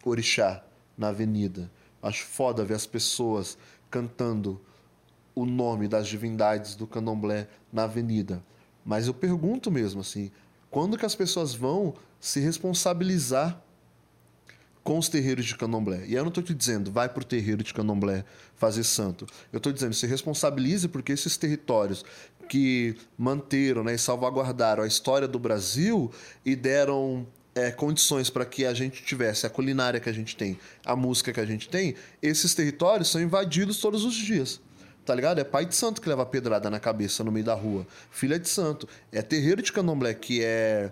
[0.09, 0.63] orixá
[0.97, 1.71] na avenida.
[2.01, 3.57] Acho foda ver as pessoas
[3.89, 4.59] cantando
[5.35, 8.43] o nome das divindades do candomblé na avenida.
[8.85, 10.31] Mas eu pergunto mesmo assim,
[10.69, 13.61] quando que as pessoas vão se responsabilizar
[14.83, 16.05] com os terreiros de candomblé?
[16.05, 19.25] E eu não estou te dizendo, vai para o terreiro de candomblé fazer santo.
[19.51, 22.03] Eu estou dizendo, se responsabilize porque esses territórios
[22.49, 26.11] que manteram né, e salvaguardaram a história do Brasil
[26.45, 30.59] e deram é, condições para que a gente tivesse a culinária que a gente tem,
[30.85, 34.59] a música que a gente tem, esses territórios são invadidos todos os dias.
[35.05, 35.39] Tá ligado?
[35.39, 37.85] É pai de santo que leva pedrada na cabeça no meio da rua.
[38.09, 38.87] Filha de santo.
[39.11, 40.91] É terreiro de candomblé que é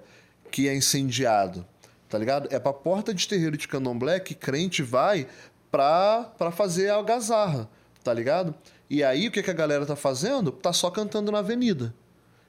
[0.52, 1.66] que é incendiado.
[2.10, 2.50] Tá ligado?
[2.52, 5.28] É pra porta de terreiro de candomblé que crente vai
[5.72, 7.70] pra, pra fazer a algazarra.
[8.04, 8.54] Tá ligado?
[8.90, 10.52] E aí o que, que a galera tá fazendo?
[10.52, 11.96] Tá só cantando na avenida.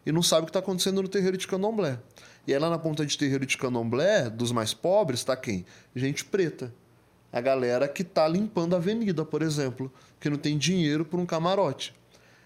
[0.04, 1.96] E não sabe o que tá acontecendo no terreiro de candomblé.
[2.46, 5.64] E aí lá na ponta de terreiro de candomblé, dos mais pobres, tá quem?
[5.94, 6.74] Gente preta.
[7.32, 11.24] A galera que tá limpando a avenida, por exemplo, que não tem dinheiro por um
[11.24, 11.94] camarote.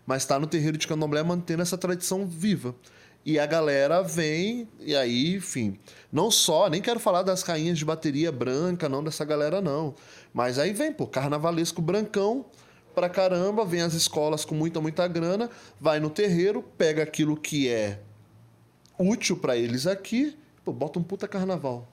[0.06, 2.74] Mas está no terreiro de candomblé mantendo essa tradição viva.
[3.24, 5.76] E a galera vem, e aí, enfim,
[6.12, 9.96] não só, nem quero falar das rainhas de bateria branca, não dessa galera, não.
[10.32, 12.44] Mas aí vem, pô, carnavalesco brancão
[12.94, 17.68] pra caramba, vem as escolas com muita, muita grana, vai no terreiro, pega aquilo que
[17.68, 17.98] é
[18.98, 21.88] útil para eles aqui, pô, bota um puta carnaval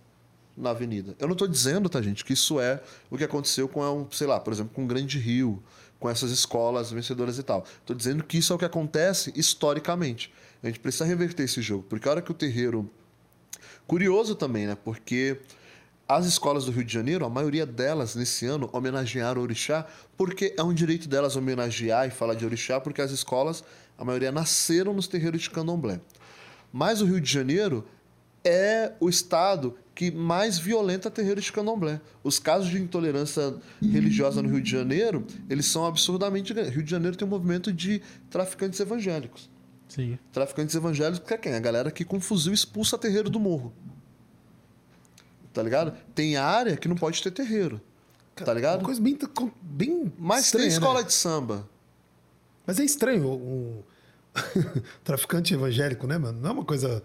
[0.56, 1.16] na avenida.
[1.20, 4.40] Eu não estou dizendo, tá, gente, que isso é o que aconteceu com, sei lá,
[4.40, 5.62] por exemplo, com o Grande Rio,
[6.00, 7.66] com essas escolas vencedoras e tal.
[7.80, 10.32] Estou dizendo que isso é o que acontece historicamente.
[10.62, 12.90] A gente precisa reverter esse jogo, porque a hora que o terreiro.
[13.86, 14.78] Curioso também, né?
[14.82, 15.40] Porque
[16.08, 19.86] as escolas do Rio de Janeiro, a maioria delas nesse ano homenagearam o orixá,
[20.18, 23.64] porque é um direito delas homenagear e falar de orixá, porque as escolas,
[23.98, 26.00] a maioria nasceram nos terreiros de candomblé.
[26.74, 27.86] Mas o Rio de Janeiro
[28.44, 32.02] é o estado que mais violenta terreiros de candomblé.
[32.24, 36.74] Os casos de intolerância religiosa no Rio de Janeiro, eles são absurdamente grandes.
[36.74, 39.48] Rio de Janeiro tem um movimento de traficantes evangélicos.
[39.88, 40.18] Sim.
[40.32, 41.54] Traficantes evangélicos que é quem?
[41.54, 43.72] A galera que com fuzil expulsa terreiro do morro.
[45.54, 45.96] Tá ligado?
[46.16, 47.80] Tem área que não pode ter terreiro.
[48.36, 48.80] Tá ligado?
[48.80, 49.16] Uma coisa bem,
[49.62, 51.06] bem Mas estranha, tem escola né?
[51.06, 51.70] de samba.
[52.66, 53.86] Mas é estranho o
[55.04, 56.40] traficante evangélico, né, mano?
[56.42, 57.04] Não é uma coisa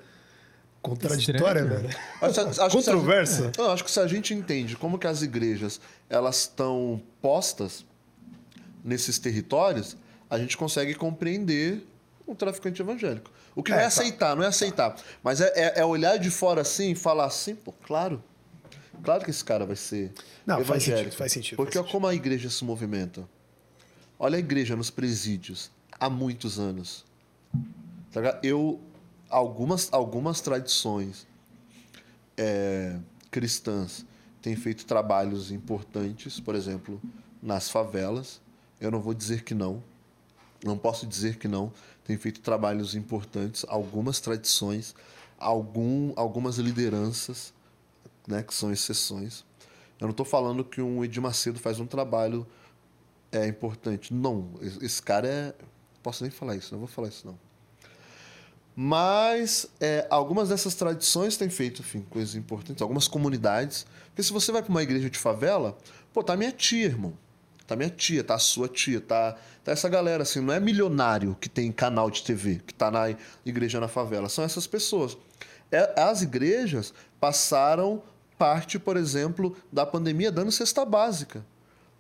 [0.81, 1.89] contraditória, velho.
[2.23, 3.45] Acho, acho que se a Controversa.
[3.45, 7.85] gente- Não, acho que se a gente entende como que as igrejas elas estão postas
[8.85, 9.97] nesses territórios,
[10.31, 11.87] a gente consegue compreender
[12.27, 13.31] um traficante evangélico.
[13.55, 13.89] O que É, não é tá.
[13.89, 14.97] aceitar, não é aceitar.
[15.23, 18.23] Mas é, é- é olhar de fora assim e falar assim, pô, claro.
[19.03, 20.13] Claro que esse cara vai ser
[20.47, 20.99] Não, faz evangélico.
[21.05, 23.29] sentido, faz sentido, Porque faz olha como a igreja se movimenta.
[24.19, 27.05] Olha a igreja nos presídios há muitos anos.
[28.13, 28.41] Tá?
[28.43, 28.81] Eu
[29.29, 31.27] algumas algumas tradições
[32.37, 32.99] é,
[33.31, 34.07] cristãs
[34.41, 37.01] têm feito trabalhos importantes, por exemplo,
[37.43, 38.41] nas favelas.
[38.81, 39.83] Eu não vou dizer que não.
[40.65, 41.73] Não posso dizer que não.
[42.05, 44.95] Tem feito trabalhos importantes, algumas tradições,
[45.39, 47.53] algum, algumas lideranças,
[48.27, 49.45] né, que são exceções.
[50.01, 52.47] Eu não estou falando que um Edir Macedo faz um trabalho
[53.31, 54.15] é importante.
[54.15, 55.55] Não, esse cara é.
[56.09, 57.39] Posso nem falar isso, não vou falar isso não.
[58.75, 63.85] Mas é, algumas dessas tradições têm feito, enfim, coisas importantes, algumas comunidades.
[64.07, 65.77] Porque se você vai para uma igreja de favela,
[66.11, 67.13] pô, tá minha tia, irmão.
[67.67, 71.37] Tá minha tia, tá a sua tia, tá, tá essa galera, assim, não é milionário
[71.39, 74.31] que tem canal de TV, que tá na igreja na favela.
[74.31, 75.15] São essas pessoas.
[75.71, 78.03] É, as igrejas passaram
[78.39, 81.45] parte, por exemplo, da pandemia dando cesta básica.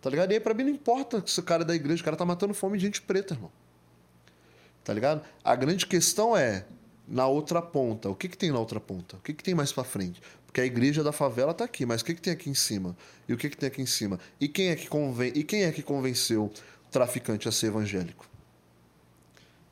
[0.01, 0.31] Tá ligado?
[0.31, 2.25] E aí, pra mim, não importa se o cara é da igreja, o cara tá
[2.25, 3.51] matando fome de gente preta, irmão.
[4.88, 5.20] Tá ligado?
[5.44, 6.64] A grande questão é,
[7.07, 9.16] na outra ponta, o que, que tem na outra ponta?
[9.16, 10.18] O que, que tem mais pra frente?
[10.46, 12.96] Porque a igreja da favela tá aqui, mas o que, que tem aqui em cima?
[13.29, 14.18] E o que, que tem aqui em cima?
[14.40, 15.31] E quem é que, conven...
[15.35, 16.53] e quem é que convenceu o
[16.90, 18.27] traficante a ser evangélico?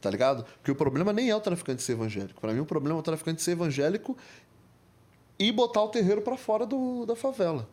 [0.02, 0.44] Tá ligado?
[0.58, 2.38] Porque o problema nem é o traficante ser evangélico.
[2.38, 4.18] Para mim, o problema é o traficante ser evangélico
[5.38, 7.66] e botar o terreiro para fora do, da favela.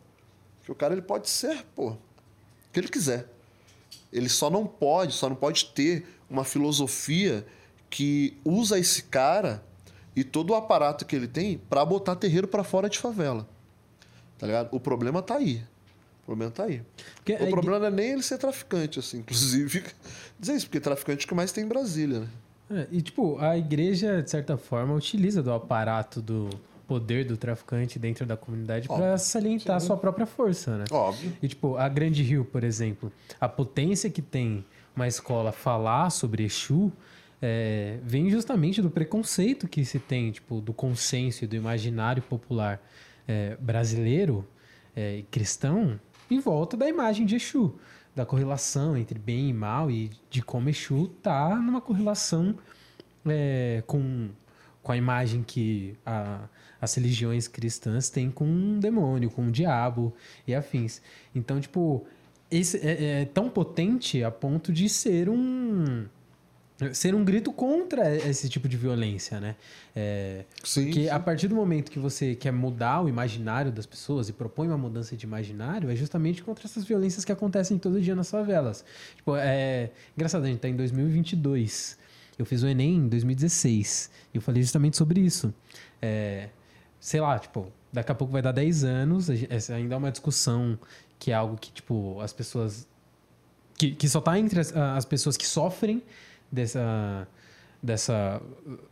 [0.64, 1.98] Que o cara ele pode ser, pô, o
[2.72, 3.33] que ele quiser.
[4.14, 7.44] Ele só não pode, só não pode ter uma filosofia
[7.90, 9.62] que usa esse cara
[10.14, 13.46] e todo o aparato que ele tem para botar terreiro para fora de favela.
[14.38, 14.68] Tá ligado?
[14.72, 15.64] O problema tá aí.
[16.22, 16.82] O problema tá aí.
[17.16, 19.84] Porque o problema não é nem ele ser traficante, assim, inclusive.
[20.38, 22.28] Dizer isso, porque traficante é o que mais tem em Brasília, né?
[22.70, 26.48] É, e, tipo, a igreja, de certa forma, utiliza do aparato do
[26.86, 30.84] poder do traficante dentro da comunidade para salientar a sua própria força, né?
[30.90, 31.32] Óbvio.
[31.42, 36.44] E, tipo, a Grande Rio, por exemplo, a potência que tem uma escola falar sobre
[36.44, 36.92] Exu
[37.42, 42.80] é, vem justamente do preconceito que se tem, tipo, do consenso e do imaginário popular
[43.26, 44.46] é, brasileiro
[44.94, 45.98] é, e cristão
[46.30, 47.74] em volta da imagem de Exu.
[48.14, 52.56] da correlação entre bem e mal e de como Exu tá numa correlação
[53.26, 54.30] é, com,
[54.82, 56.48] com a imagem que a,
[56.84, 60.14] as religiões cristãs têm com um demônio, com um diabo
[60.46, 61.00] e afins.
[61.34, 62.06] Então, tipo,
[62.50, 66.06] esse é, é tão potente a ponto de ser um
[66.92, 69.54] ser um grito contra esse tipo de violência, né?
[69.94, 71.08] É, Sim, porque sim.
[71.08, 74.76] a partir do momento que você quer mudar o imaginário das pessoas e propõe uma
[74.76, 78.84] mudança de imaginário, é justamente contra essas violências que acontecem todo dia nas favelas.
[79.16, 81.96] Tipo, é engraçado, a gente tá em 2022.
[82.36, 85.54] Eu fiz o Enem em 2016 e eu falei justamente sobre isso.
[86.02, 86.48] É,
[87.04, 90.78] sei lá, tipo, daqui a pouco vai dar 10 anos, essa ainda é uma discussão
[91.18, 92.88] que é algo que, tipo, as pessoas
[93.76, 96.02] que, que só está entre as, as pessoas que sofrem
[96.50, 97.28] dessa,
[97.82, 98.40] dessa,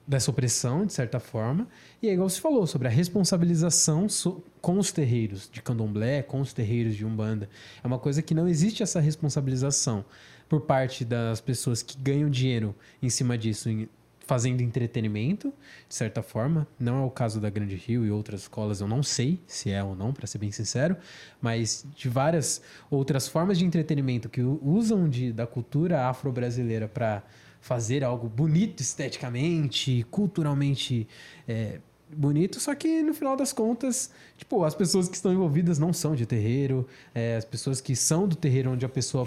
[0.06, 1.66] dessa opressão, de certa forma.
[2.02, 6.38] E é igual você falou, sobre a responsabilização so- com os terreiros de candomblé, com
[6.42, 7.48] os terreiros de umbanda.
[7.82, 10.04] É uma coisa que não existe essa responsabilização
[10.50, 13.88] por parte das pessoas que ganham dinheiro em cima disso, em-
[14.26, 15.52] fazendo entretenimento,
[15.88, 16.66] de certa forma.
[16.78, 19.82] Não é o caso da Grande Rio e outras escolas, eu não sei se é
[19.82, 20.96] ou não, para ser bem sincero,
[21.40, 27.22] mas de várias outras formas de entretenimento que usam de, da cultura afro-brasileira para
[27.60, 31.06] fazer algo bonito esteticamente, culturalmente
[31.46, 31.78] é,
[32.14, 36.14] bonito, só que no final das contas, tipo, as pessoas que estão envolvidas não são
[36.14, 39.26] de terreiro, é, as pessoas que são do terreiro onde a pessoa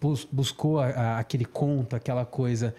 [0.00, 2.74] bus- buscou a- a- aquele conto, aquela coisa,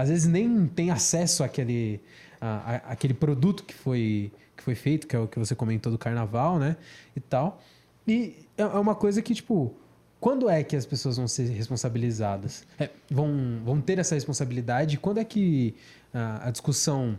[0.00, 2.00] às vezes nem tem acesso àquele,
[2.40, 5.90] a- a- àquele produto que foi, que foi feito, que é o que você comentou
[5.90, 6.76] do carnaval, né?
[7.16, 7.60] E tal.
[8.06, 9.74] E é é uma coisa que, tipo,
[10.20, 12.64] quando é que as pessoas vão ser responsabilizadas?
[12.78, 14.98] É, vão, vão ter essa responsabilidade?
[14.98, 15.74] Quando é que
[16.14, 17.18] ah, a discussão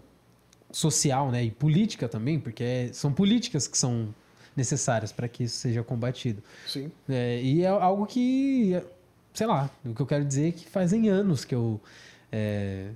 [0.71, 4.13] social né, e política também, porque é- são políticas que são
[4.55, 6.41] necessárias para que isso seja combatido.
[6.67, 6.91] Sim.
[7.07, 8.81] É, e é algo que,
[9.33, 11.79] sei lá, o que eu quero dizer é que fazem anos que eu
[12.31, 12.91] é,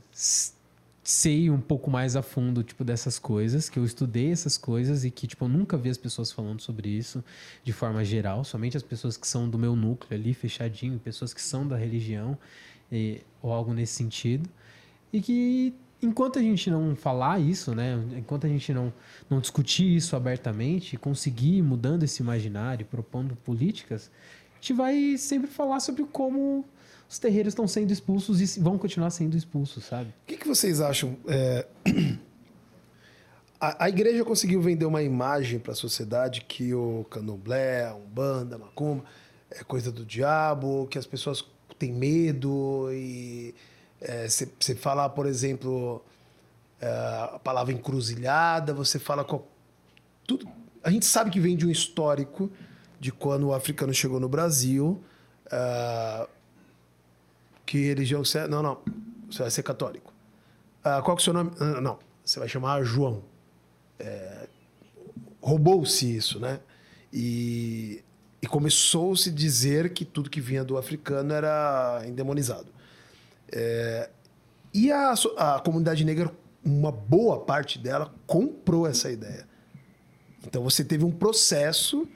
[1.03, 5.11] sei um pouco mais a fundo, tipo, dessas coisas, que eu estudei essas coisas e
[5.11, 7.23] que, tipo, eu nunca vi as pessoas falando sobre isso
[7.63, 11.41] de forma geral, somente as pessoas que são do meu núcleo ali, fechadinho, pessoas que
[11.41, 12.37] são da religião
[12.91, 14.49] e- ou algo nesse sentido.
[15.11, 18.93] E que enquanto a gente não falar isso, né, enquanto a gente não,
[19.29, 24.09] não discutir isso abertamente, conseguir ir mudando esse imaginário, propondo políticas,
[24.51, 26.65] a gente vai sempre falar sobre como
[27.13, 30.09] os terreiros estão sendo expulsos e vão continuar sendo expulsos, sabe?
[30.09, 31.15] O que, que vocês acham?
[31.27, 31.67] É,
[33.61, 38.57] A, a igreja conseguiu vender uma imagem para a sociedade que o candomblé, a umbanda,
[38.57, 39.05] a macumba
[39.49, 41.45] é coisa do diabo, que as pessoas
[41.79, 43.55] têm medo e
[44.27, 46.03] você fala, por exemplo,
[46.81, 46.87] é,
[47.35, 49.41] a palavra encruzilhada, você fala com
[50.27, 50.45] tudo.
[50.83, 52.51] A gente sabe que vem de um histórico
[52.99, 55.01] de quando o africano chegou no Brasil.
[55.49, 56.27] ah,
[57.65, 58.47] que religião você é?
[58.47, 58.79] Não, não.
[59.29, 60.13] Você vai ser católico.
[60.83, 61.51] Ah, qual que é o seu nome?
[61.59, 61.99] Ah, não.
[62.23, 63.23] Você vai chamar João.
[63.99, 64.47] É,
[65.41, 66.59] Roubou-se isso, né?
[67.11, 68.03] E,
[68.41, 72.67] e começou-se a dizer que tudo que vinha do africano era endemonizado.
[73.51, 74.09] É,
[74.73, 76.31] e a, a comunidade negra,
[76.63, 79.47] uma boa parte dela, comprou essa ideia.
[80.45, 82.07] Então você teve um processo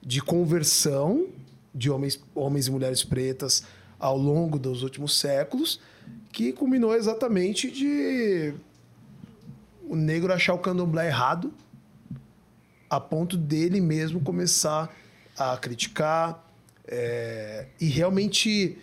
[0.00, 1.26] de conversão
[1.74, 3.64] de homens, homens e mulheres pretas
[3.98, 5.80] ao longo dos últimos séculos,
[6.32, 8.54] que culminou exatamente de
[9.88, 11.52] o negro achar o candomblé errado,
[12.90, 14.94] a ponto dele mesmo começar
[15.36, 16.44] a criticar
[16.86, 18.78] é, e realmente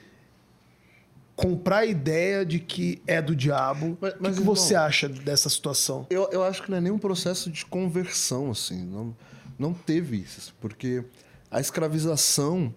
[1.35, 3.97] comprar a ideia de que é do diabo.
[3.99, 6.05] Mas- o que, que irmão, você acha dessa situação?
[6.09, 8.83] Eu, eu acho que não é nem um processo de conversão, assim.
[8.85, 9.15] Não,
[9.57, 10.53] não teve isso.
[10.59, 11.03] Porque
[11.49, 12.73] a escravização,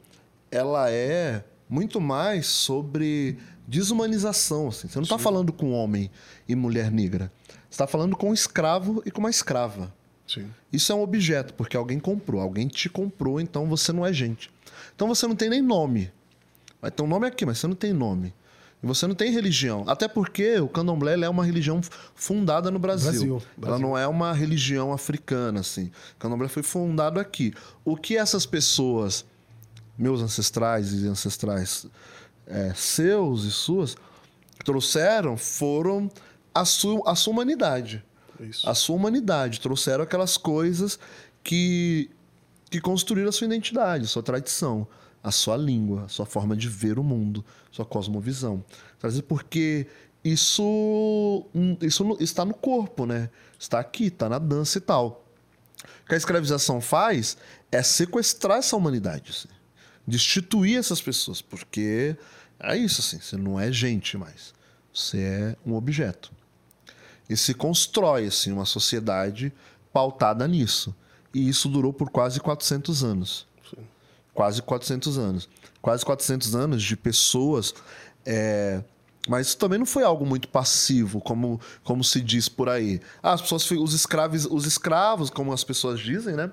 [0.50, 4.88] ela é muito mais sobre desumanização, assim.
[4.88, 6.10] Você não está falando com homem
[6.48, 7.30] e mulher negra.
[7.48, 9.92] Você está falando com um escravo e com uma escrava.
[10.26, 10.48] Sim.
[10.72, 12.40] Isso é um objeto, porque alguém comprou.
[12.40, 14.50] Alguém te comprou, então você não é gente.
[14.94, 16.12] Então você não tem nem nome.
[16.80, 18.34] Vai ter um nome aqui, mas você não tem nome.
[18.82, 19.84] E você não tem religião.
[19.86, 21.80] Até porque o candomblé é uma religião
[22.14, 23.10] fundada no Brasil.
[23.10, 23.86] Brasil, Ela Brasil.
[23.86, 25.90] não é uma religião africana, assim.
[26.14, 27.54] O candomblé foi fundado aqui.
[27.84, 29.24] O que essas pessoas,
[29.98, 31.86] meus ancestrais e ancestrais
[32.46, 33.96] é, seus e suas,
[34.64, 36.10] trouxeram foram
[36.54, 38.04] a sua, a sua humanidade
[38.40, 38.68] Isso.
[38.68, 40.98] a sua humanidade, trouxeram aquelas coisas
[41.42, 42.10] que,
[42.70, 44.86] que construíram a sua identidade, a sua tradição,
[45.22, 48.64] a sua língua, a sua forma de ver o mundo, sua cosmovisão.
[48.98, 49.86] Trazer porque
[50.22, 53.30] isso, hum, isso está no corpo, né?
[53.58, 55.24] Está aqui, está na dança e tal.
[56.04, 57.36] O que a escravização faz
[57.70, 59.30] é sequestrar essa humanidade.
[59.30, 59.55] assim.
[60.06, 62.16] Destituir essas pessoas, porque
[62.60, 64.54] é isso assim, você não é gente mais,
[64.92, 66.32] você é um objeto.
[67.28, 69.52] E se constrói assim uma sociedade
[69.92, 70.94] pautada nisso.
[71.34, 73.46] E isso durou por quase 400 anos.
[74.32, 75.48] Quase 400 anos.
[75.82, 77.74] Quase 400 anos de pessoas
[78.26, 78.82] é,
[79.28, 83.00] mas isso também não foi algo muito passivo, como, como se diz por aí.
[83.22, 86.50] Ah, as pessoas, os escravos, os escravos, como as pessoas dizem, né?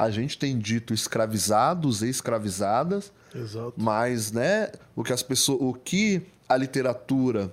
[0.00, 3.74] A gente tem dito escravizados e escravizadas, Exato.
[3.76, 4.72] mas, né?
[4.96, 7.52] O que as pessoas, o que a literatura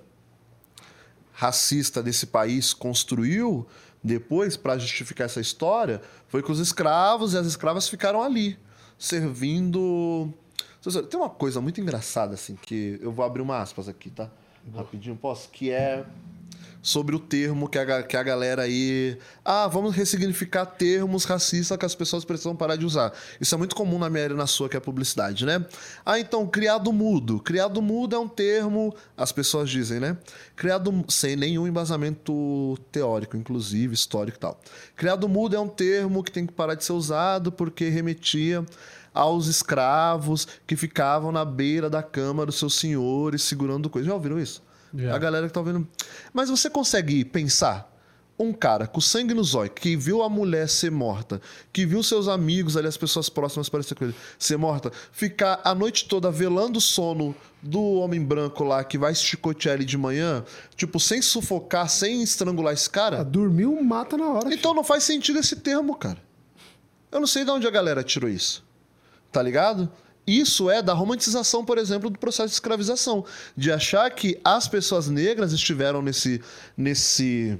[1.33, 3.67] racista desse país construiu
[4.01, 8.57] depois para justificar essa história foi que os escravos e as escravas ficaram ali
[8.97, 10.33] servindo.
[11.09, 14.31] Tem uma coisa muito engraçada assim que eu vou abrir uma aspas aqui, tá?
[14.73, 15.49] Rapidinho, posso?
[15.49, 16.05] Que é
[16.87, 19.17] sobre o termo que a, que a galera aí.
[19.43, 23.11] Ah, vamos ressignificar termos racistas que as pessoas precisam parar de usar.
[23.41, 25.65] Isso é muito comum na minha área na sua, que é publicidade, né?
[26.05, 27.41] Ah, então, criado mudo.
[27.41, 30.17] Criado mudo é um termo, as pessoas dizem, né?
[30.55, 34.57] Criado sem nenhum embasamento teórico, inclusive, histórico e tal.
[34.95, 38.65] Criado mudo é um termo que tem que parar de ser usado porque remetia
[39.13, 44.07] aos escravos que ficavam na beira da cama dos seus senhores segurando coisas.
[44.07, 44.65] Já ouviram isso?
[44.93, 45.15] Já.
[45.15, 45.87] A galera que tá ouvindo.
[46.33, 47.93] Mas você consegue pensar
[48.39, 51.41] um cara com sangue no zóio, que viu a mulher ser morta,
[51.73, 55.73] que viu seus amigos ali, as pessoas próximas parecer com ele, ser morta, ficar a
[55.73, 60.45] noite toda velando o sono do homem branco lá que vai chicotear ele de manhã,
[60.75, 63.23] tipo, sem sufocar, sem estrangular esse Ah, cara?
[63.25, 64.53] dormiu, mata na hora.
[64.53, 66.19] Então não faz sentido esse termo, cara.
[67.11, 68.63] Eu não sei de onde a galera tirou isso.
[69.31, 69.91] Tá ligado?
[70.27, 73.23] Isso é da romantização, por exemplo, do processo de escravização.
[73.55, 76.41] De achar que as pessoas negras estiveram nesse,
[76.75, 77.57] nesse,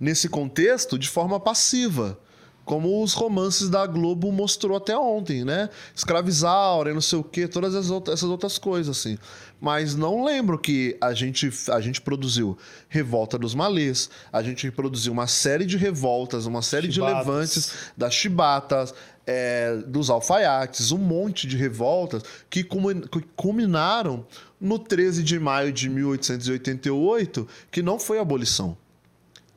[0.00, 2.18] nesse contexto de forma passiva.
[2.64, 5.68] Como os romances da Globo mostrou até ontem, né?
[5.94, 9.18] Escravizaura não sei o quê, todas as outras, essas outras coisas, assim.
[9.60, 12.56] Mas não lembro que a gente, a gente produziu
[12.88, 17.26] Revolta dos Malês, a gente produziu uma série de revoltas, uma série de Chibatas.
[17.26, 18.94] levantes das chibatas,
[19.26, 24.26] é, dos alfaiates, um monte de revoltas que culmi- que culminaram
[24.60, 28.76] no 13 de maio de 1888, que não foi abolição,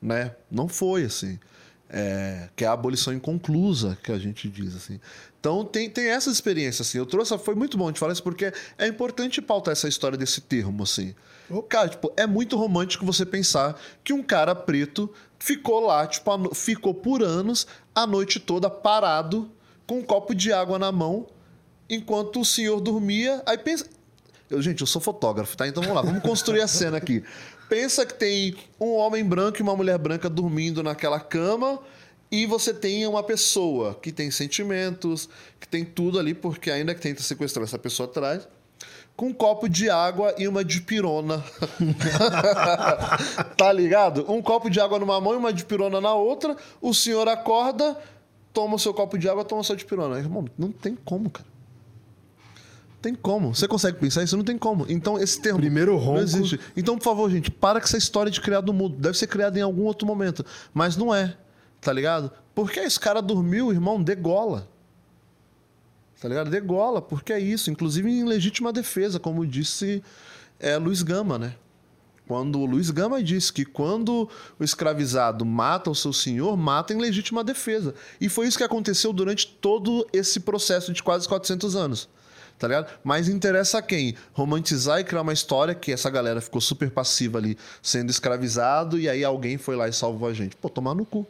[0.00, 0.34] né?
[0.50, 1.38] Não foi assim.
[1.90, 5.00] É, que é a abolição inconclusa, que a gente diz assim.
[5.40, 6.98] Então tem, tem essa experiência assim.
[6.98, 10.42] Eu trouxe, foi muito bom de falar isso porque é importante pautar essa história desse
[10.42, 11.14] termo assim.
[11.66, 16.92] Cara, tipo, é muito romântico você pensar que um cara preto ficou lá, tipo, ficou
[16.92, 19.50] por anos a noite toda parado
[19.88, 21.26] com um copo de água na mão
[21.88, 23.42] enquanto o senhor dormia.
[23.46, 23.86] Aí pensa,
[24.50, 25.66] eu, gente, eu sou fotógrafo, tá?
[25.66, 27.24] Então vamos lá, vamos construir a cena aqui.
[27.68, 31.80] Pensa que tem um homem branco e uma mulher branca dormindo naquela cama
[32.30, 35.28] e você tem uma pessoa que tem sentimentos,
[35.58, 38.46] que tem tudo ali, porque ainda que tenta sequestrar essa pessoa atrás,
[39.16, 41.42] com um copo de água e uma dipirona.
[43.56, 44.30] tá ligado?
[44.30, 46.56] Um copo de água numa mão e uma dipirona na outra.
[46.80, 47.98] O senhor acorda,
[48.58, 50.18] toma o seu copo de água, toma a sua dipirona.
[50.18, 51.46] Irmão, não tem como, cara.
[53.00, 53.54] Tem como.
[53.54, 54.36] Você consegue pensar isso?
[54.36, 54.84] Não tem como.
[54.88, 55.60] Então, esse termo.
[55.60, 56.14] Primeiro ronco.
[56.14, 56.58] Não existe.
[56.76, 58.96] Então, por favor, gente, para com essa história de criado mudo.
[58.96, 60.44] Deve ser criado em algum outro momento.
[60.74, 61.36] Mas não é.
[61.80, 62.32] Tá ligado?
[62.52, 64.68] Porque esse cara dormiu, irmão, degola.
[66.20, 66.50] Tá ligado?
[66.50, 67.70] Degola, porque é isso.
[67.70, 70.02] Inclusive em legítima defesa, como disse
[70.58, 71.54] é, Luiz Gama, né?
[72.28, 74.28] Quando o Luiz Gama disse que quando
[74.60, 77.94] o escravizado mata o seu senhor, mata em legítima defesa.
[78.20, 82.06] E foi isso que aconteceu durante todo esse processo de quase 400 anos.
[82.58, 82.92] Tá ligado?
[83.02, 84.14] Mas interessa a quem?
[84.34, 89.08] Romantizar e criar uma história que essa galera ficou super passiva ali, sendo escravizado, e
[89.08, 90.54] aí alguém foi lá e salvou a gente.
[90.54, 91.26] Pô, tomar no cu.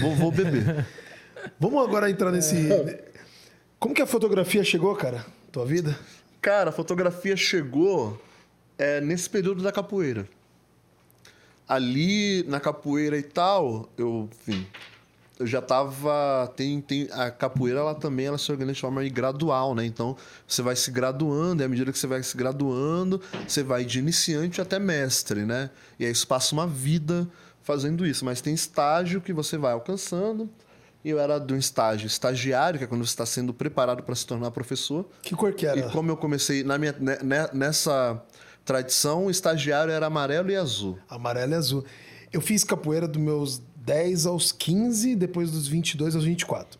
[0.00, 0.84] vou, vou beber.
[1.60, 2.68] Vamos agora entrar nesse.
[3.78, 5.24] Como que a fotografia chegou, cara?
[5.52, 5.96] Tua vida?
[6.40, 8.20] Cara, a fotografia chegou
[8.80, 10.26] é, nesse período da capoeira.
[11.68, 14.66] Ali na capoeira e tal, eu, enfim,
[15.38, 16.52] eu já tava.
[16.56, 19.84] Tem, tem, a capoeira ela também ela se organiza de forma gradual, né?
[19.86, 20.16] Então
[20.48, 24.00] você vai se graduando, e à medida que você vai se graduando, você vai de
[24.00, 25.70] iniciante até mestre, né?
[25.98, 27.28] E aí isso passa uma vida
[27.62, 28.24] fazendo isso.
[28.24, 30.50] Mas tem estágio que você vai alcançando.
[31.04, 34.14] E eu era de um estágio estagiário, que é quando você está sendo preparado para
[34.14, 35.06] se tornar professor.
[35.22, 35.78] Que cor que era?
[35.78, 38.20] E como eu comecei na minha, ne- ne- nessa
[38.64, 40.98] tradição, o estagiário era amarelo e azul.
[41.08, 41.84] Amarelo e azul.
[42.32, 46.78] Eu fiz capoeira dos meus 10 aos 15, depois dos 22 aos 24.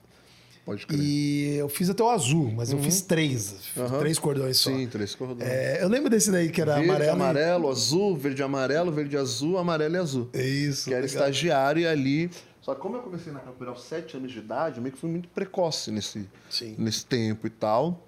[0.64, 1.00] Pode crer.
[1.00, 3.54] E eu fiz até o azul, mas eu fiz três.
[3.76, 3.98] Uhum.
[3.98, 4.70] Três cordões só.
[4.70, 5.48] Sim, três cordões.
[5.48, 7.10] É, eu lembro desse daí que era verde, amarelo.
[7.10, 10.30] e- amarelo, azul, verde, amarelo, verde, azul, amarelo e azul.
[10.34, 10.84] Isso.
[10.84, 11.22] Que era legal.
[11.22, 14.76] estagiário e ali Só que como eu comecei na capoeira aos 7 anos de idade,
[14.76, 16.76] eu meio que fui muito precoce nesse, Sim.
[16.78, 18.06] nesse tempo e tal.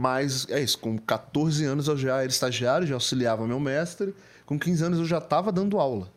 [0.00, 4.14] Mas é isso, com 14 anos eu já era estagiário, já auxiliava meu mestre.
[4.46, 6.10] Com 15 anos eu já estava dando aula.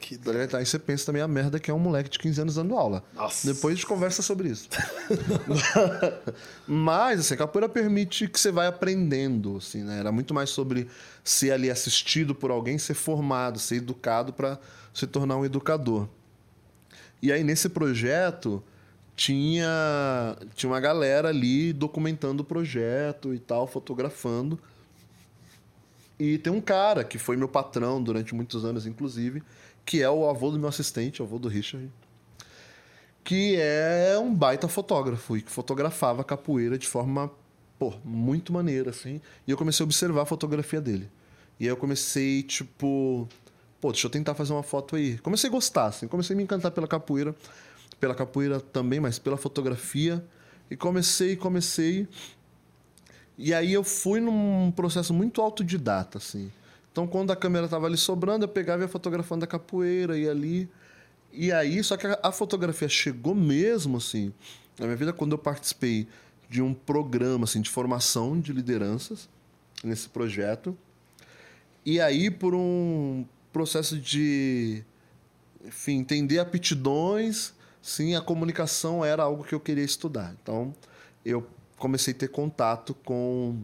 [0.00, 0.56] Que Tá ligado?
[0.56, 3.04] Aí você pensa também a merda que é um moleque de 15 anos dando aula.
[3.14, 3.52] Nossa.
[3.52, 4.70] Depois a gente conversa sobre isso.
[6.66, 9.98] Mas, assim, a capoeira permite que você vai aprendendo, assim, né?
[9.98, 10.88] Era muito mais sobre
[11.22, 14.58] ser ali assistido por alguém, ser formado, ser educado para
[14.94, 16.08] se tornar um educador.
[17.20, 18.64] E aí, nesse projeto,
[19.16, 24.58] tinha, tinha uma galera ali documentando o projeto e tal, fotografando.
[26.18, 29.42] E tem um cara que foi meu patrão durante muitos anos, inclusive,
[29.84, 31.90] que é o avô do meu assistente, avô do Richard,
[33.24, 37.30] que é um baita fotógrafo e que fotografava capoeira de forma,
[37.78, 39.20] pô, muito maneira, assim.
[39.46, 41.08] E eu comecei a observar a fotografia dele.
[41.58, 43.26] E aí eu comecei, tipo,
[43.80, 45.18] pô, deixa eu tentar fazer uma foto aí.
[45.18, 47.34] Comecei a gostar, assim, comecei a me encantar pela capoeira,
[48.00, 50.24] pela capoeira também, mas pela fotografia.
[50.70, 52.08] E comecei, comecei.
[53.38, 56.50] E aí eu fui num processo muito autodidata, assim.
[56.90, 60.26] Então, quando a câmera estava ali sobrando, eu pegava e ia fotografando a capoeira e
[60.28, 60.68] ali.
[61.30, 64.32] E aí, só que a, fotografia chegou mesmo, assim,
[64.78, 66.08] na minha vida, quando eu participei
[66.48, 69.28] de um programa, assim, de formação de lideranças
[69.84, 70.76] nesse projeto.
[71.84, 74.82] E aí, por um processo de,
[75.66, 77.52] enfim, entender aptidões,
[77.86, 80.34] sim, a comunicação era algo que eu queria estudar.
[80.42, 80.74] Então,
[81.24, 81.46] eu
[81.78, 83.62] comecei a ter contato com,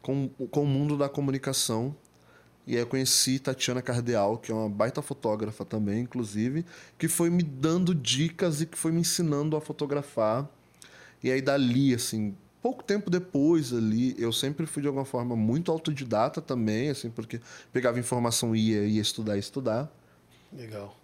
[0.00, 1.94] com, com o mundo da comunicação.
[2.64, 6.64] E aí eu conheci Tatiana Cardeal, que é uma baita fotógrafa também, inclusive,
[6.96, 10.48] que foi me dando dicas e que foi me ensinando a fotografar.
[11.20, 15.72] E aí dali, assim, pouco tempo depois ali, eu sempre fui de alguma forma muito
[15.72, 17.40] autodidata também, assim, porque
[17.72, 19.90] pegava informação e ia, ia estudar estudar.
[20.52, 20.96] Legal.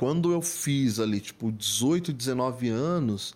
[0.00, 3.34] Quando eu fiz ali, tipo, 18, 19 anos,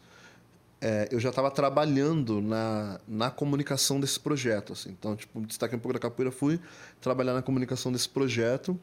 [0.81, 4.73] é, eu já estava trabalhando na, na comunicação desse projeto.
[4.73, 4.89] Assim.
[4.99, 6.59] Então, tipo, destaque um pouco da capoeira, fui
[7.03, 8.81] trabalhar na comunicação desse projeto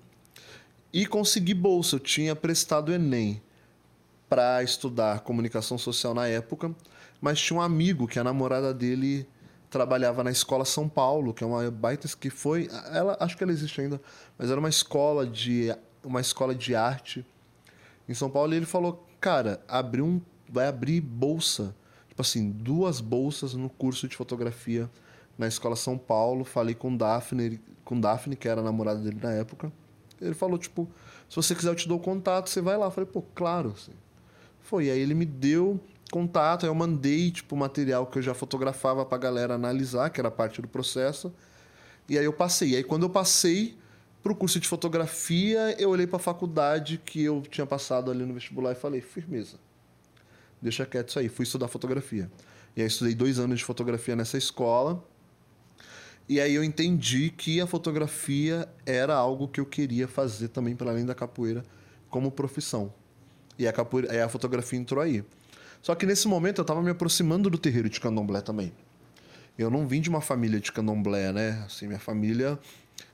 [0.94, 1.96] e consegui bolsa.
[1.96, 3.42] Eu tinha prestado Enem
[4.30, 6.72] para estudar comunicação social na época,
[7.20, 9.28] mas tinha um amigo que a namorada dele
[9.72, 13.52] trabalhava na escola São Paulo, que é uma baita que foi, ela acho que ela
[13.52, 14.00] existe ainda,
[14.38, 17.26] mas era uma escola de uma escola de arte
[18.12, 21.76] em São Paulo e ele falou, cara, abriu um, vai abrir bolsa
[22.12, 24.90] tipo assim, duas bolsas no curso de fotografia
[25.38, 26.44] na Escola São Paulo.
[26.44, 29.72] Falei com Daphne, com Daphne, que era a namorada dele na época.
[30.20, 30.88] Ele falou, tipo,
[31.28, 32.86] se você quiser eu te dou contato, você vai lá.
[32.86, 33.74] Eu falei, pô, claro.
[33.76, 33.94] Assim.
[34.62, 35.80] Foi, aí ele me deu
[36.12, 40.30] contato, aí eu mandei, tipo, material que eu já fotografava pra galera analisar, que era
[40.30, 41.34] parte do processo.
[42.08, 42.72] E aí eu passei.
[42.72, 43.78] E aí quando eu passei
[44.24, 48.72] pro curso de fotografia, eu olhei pra faculdade que eu tinha passado ali no vestibular
[48.72, 49.58] e falei, firmeza
[50.62, 51.28] deixa quieto isso aí.
[51.28, 52.30] Fui estudar fotografia.
[52.76, 55.04] E aí estudei dois anos de fotografia nessa escola.
[56.30, 60.92] E aí eu entendi que a fotografia era algo que eu queria fazer também para
[60.92, 61.64] além da capoeira
[62.10, 62.94] como profissão.
[63.58, 65.24] E a, capoeira, aí a fotografia entrou aí.
[65.82, 68.72] Só que nesse momento eu estava me aproximando do terreiro de candomblé também.
[69.58, 71.64] Eu não vim de uma família de candomblé, né?
[71.66, 72.58] Assim, minha família,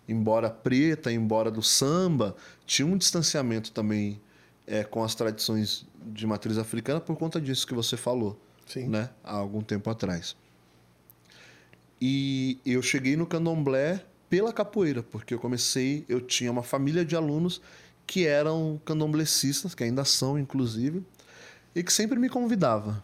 [0.07, 4.21] embora preta, embora do samba, tinha um distanciamento também
[4.65, 8.87] é, com as tradições de matriz africana por conta disso que você falou, Sim.
[8.87, 9.09] né?
[9.23, 10.35] Há algum tempo atrás.
[11.99, 17.15] E eu cheguei no candomblé pela capoeira, porque eu comecei, eu tinha uma família de
[17.15, 17.61] alunos
[18.05, 21.03] que eram candomblecistas, que ainda são, inclusive,
[21.75, 23.03] e que sempre me convidava.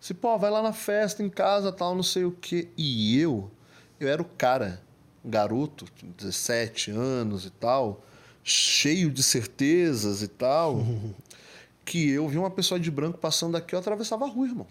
[0.00, 2.68] Se, pô, vai lá na festa, em casa, tal, não sei o quê.
[2.76, 3.50] E eu,
[3.98, 4.82] eu era o cara,
[5.26, 5.84] garoto,
[6.16, 8.04] 17 anos e tal,
[8.44, 10.86] cheio de certezas e tal,
[11.84, 14.66] que eu vi uma pessoa de branco passando aqui, eu atravessava a rua, irmão.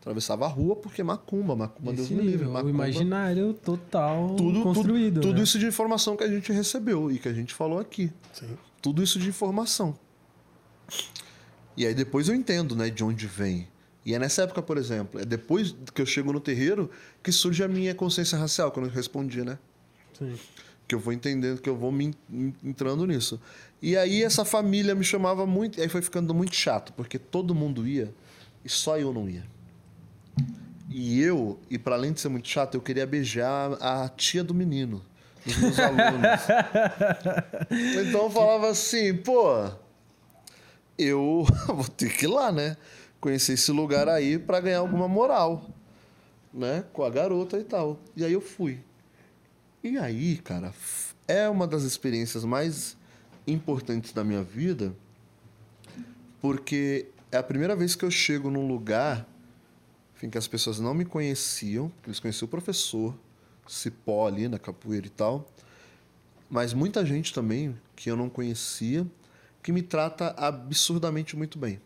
[0.00, 2.36] Atravessava a rua porque macumba, macumba Deus Esse me livre.
[2.36, 5.14] nível, o Macumba, imaginário total tudo, construído.
[5.14, 5.42] Tudo, tudo né?
[5.42, 8.12] isso de informação que a gente recebeu e que a gente falou aqui.
[8.34, 8.50] Sim.
[8.82, 9.98] Tudo isso de informação.
[11.74, 13.66] E aí depois eu entendo, né, de onde vem.
[14.04, 16.90] E é nessa época, por exemplo, é depois que eu chego no terreiro
[17.22, 19.58] que surge a minha consciência racial, quando eu respondi, né?
[20.18, 20.38] Sim.
[20.86, 23.40] que eu vou entendendo, que eu vou me en- entrando nisso.
[23.80, 27.54] E aí essa família me chamava muito, e aí foi ficando muito chato, porque todo
[27.54, 28.14] mundo ia
[28.64, 29.44] e só eu não ia.
[30.90, 34.52] E eu, e para além de ser muito chato, eu queria beijar a tia do
[34.54, 35.02] menino,
[35.44, 36.40] dos meus alunos.
[38.06, 39.70] então eu falava assim, pô,
[40.98, 42.76] eu vou ter que ir lá, né?
[43.24, 45.70] Conhecer esse lugar aí para ganhar alguma moral,
[46.52, 46.84] né?
[46.92, 47.98] Com a garota e tal.
[48.14, 48.78] E aí eu fui.
[49.82, 50.74] E aí, cara,
[51.26, 52.98] é uma das experiências mais
[53.46, 54.94] importantes da minha vida,
[56.38, 59.26] porque é a primeira vez que eu chego num lugar
[60.14, 63.14] enfim, que as pessoas não me conheciam, que eles conheciam o professor,
[63.66, 65.50] Cipó ali na capoeira e tal,
[66.50, 69.06] mas muita gente também que eu não conhecia,
[69.62, 71.80] que me trata absurdamente muito bem,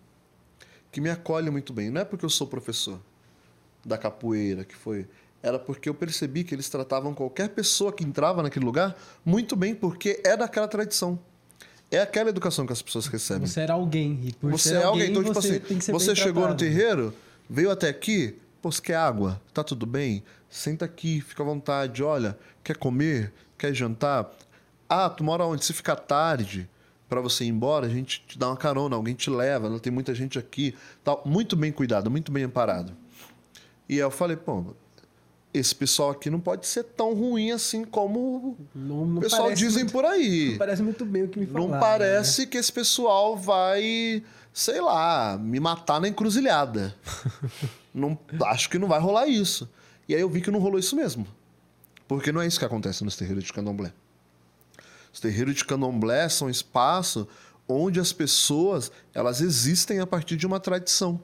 [0.91, 1.91] que me acolhe muito bem.
[1.91, 2.99] Não é porque eu sou professor
[3.85, 5.07] da capoeira, que foi.
[5.43, 9.75] Era porque eu percebi que eles tratavam qualquer pessoa que entrava naquele lugar muito bem,
[9.75, 11.19] porque é daquela tradição.
[11.91, 13.47] É aquela educação que as pessoas recebem.
[13.47, 14.21] Você era alguém.
[14.25, 16.59] E por Você é alguém, então, tipo você assim, você chegou no tratado.
[16.59, 17.15] terreiro,
[17.49, 19.41] veio até aqui, pô, você quer água?
[19.55, 20.23] Tá tudo bem?
[20.51, 22.03] Senta aqui, fica à vontade.
[22.03, 23.33] Olha, quer comer?
[23.57, 24.31] Quer jantar?
[24.89, 25.65] Ah, tu mora onde?
[25.65, 26.69] Se ficar tarde
[27.09, 29.93] para você ir embora, a gente te dá uma carona, alguém te leva, não tem
[29.93, 30.75] muita gente aqui.
[31.03, 31.23] Tal.
[31.25, 32.93] Muito bem cuidado, muito bem amparado.
[33.89, 34.75] E aí eu falei, pô,
[35.55, 39.63] esse pessoal aqui não pode ser tão ruim assim como Não, o não pessoal parece
[39.63, 40.51] dizem muito- por aí.
[40.51, 41.67] Não parece muito bem o que me falaram.
[41.67, 41.81] Não né?
[41.81, 46.95] parece que esse pessoal vai, sei lá, me matar na encruzilhada.
[47.95, 49.69] não, acho que não vai rolar isso.
[50.07, 51.27] E aí eu vi que não rolou isso mesmo.
[52.07, 53.93] Porque não é isso que acontece nos terreiros de candomblé.
[55.19, 57.27] Os terreiros de candomblé são espaço
[57.67, 61.21] onde as pessoas elas existem a partir de uma tradição.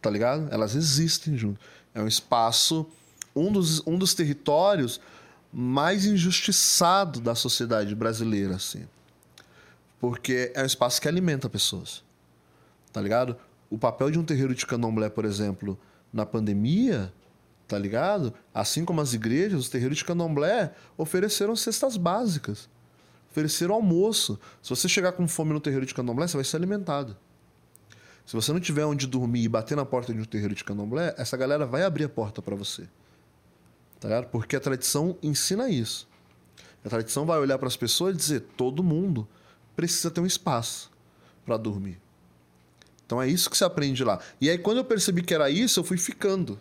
[0.00, 0.48] Tá ligado?
[0.50, 1.60] Elas existem junto.
[1.94, 2.86] É um espaço,
[3.34, 4.98] um dos, um dos territórios
[5.52, 8.88] mais injustiçado da sociedade brasileira, assim.
[10.00, 12.02] Porque é um espaço que alimenta pessoas.
[12.94, 13.36] Tá ligado?
[13.68, 15.78] O papel de um terreiro de candomblé, por exemplo,
[16.10, 17.12] na pandemia,
[17.68, 18.32] tá ligado?
[18.54, 22.74] Assim como as igrejas, os terreiros de candomblé ofereceram cestas básicas.
[23.36, 24.40] Ofereceram almoço.
[24.62, 27.14] Se você chegar com fome no terreiro de candomblé, você vai ser alimentado.
[28.24, 31.14] Se você não tiver onde dormir e bater na porta de um terreiro de candomblé,
[31.18, 32.88] essa galera vai abrir a porta para você.
[34.00, 34.28] Tá ligado?
[34.28, 36.08] Porque a tradição ensina isso.
[36.82, 39.28] A tradição vai olhar para as pessoas e dizer: todo mundo
[39.76, 40.90] precisa ter um espaço
[41.44, 42.00] para dormir.
[43.04, 44.18] Então é isso que se aprende lá.
[44.40, 46.58] E aí, quando eu percebi que era isso, eu fui ficando.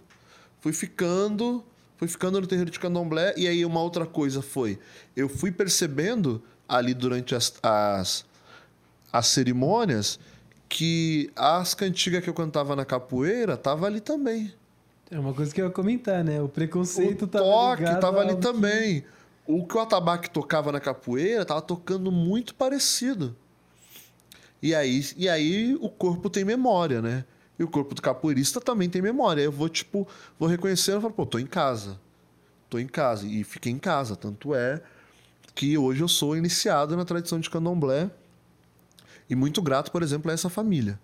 [0.60, 1.64] Fui ficando,
[1.96, 3.34] fui ficando no terreiro de candomblé.
[3.38, 4.78] E aí, uma outra coisa foi:
[5.16, 8.26] eu fui percebendo ali durante as, as,
[9.12, 10.20] as cerimônias
[10.68, 14.54] que as cantigas que eu cantava na capoeira tava ali também.
[15.12, 16.42] É uma coisa que eu ia comentar, né?
[16.42, 19.04] O preconceito o tava toque tava ali ao que- também.
[19.48, 23.36] O que o atabaque tocava na capoeira tava tocando muito parecido.
[24.62, 27.24] E aí, e aí o corpo tem memória, né?
[27.60, 29.42] E o corpo do capoeirista também tem memória.
[29.42, 30.08] Eu vou, tipo,
[30.40, 32.00] vou reconhecendo e falo, pô, tô em casa.
[32.70, 33.28] Tô em casa.
[33.28, 34.16] E fiquei em casa.
[34.16, 34.82] Tanto é
[35.56, 38.12] que hoje eu sou iniciado na tradição de candomblé.
[39.30, 41.00] E muito grato, por exemplo, a essa família.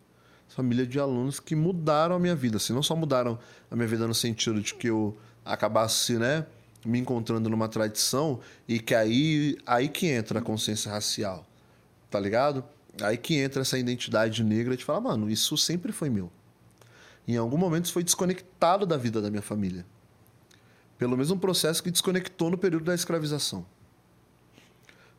[0.50, 2.58] Família de alunos que mudaram a minha vida.
[2.58, 3.40] Assim, não só mudaram
[3.72, 6.46] a minha vida no sentido de que eu acabasse, né,
[6.86, 11.48] me encontrando numa tradição e que aí, aí que entra a consciência racial.
[12.10, 12.64] Tá ligado?
[13.02, 16.30] Aí que entra essa identidade negra de falar, mano, isso sempre foi meu.
[17.26, 19.86] Em algum momento isso foi desconectado da vida da minha família.
[20.98, 23.66] Pelo mesmo processo que desconectou no período da escravização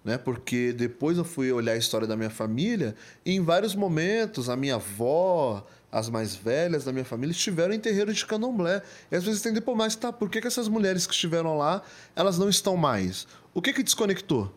[0.04, 0.18] né?
[0.18, 2.94] Porque depois eu fui olhar a história da minha família
[3.24, 7.78] e em vários momentos a minha avó, as mais velhas da minha família estiveram em
[7.78, 8.82] terreiro de candomblé.
[9.10, 11.82] E às vezes tem pô, mas tá, por que, que essas mulheres que estiveram lá,
[12.16, 13.26] elas não estão mais?
[13.54, 14.52] O que que desconectou?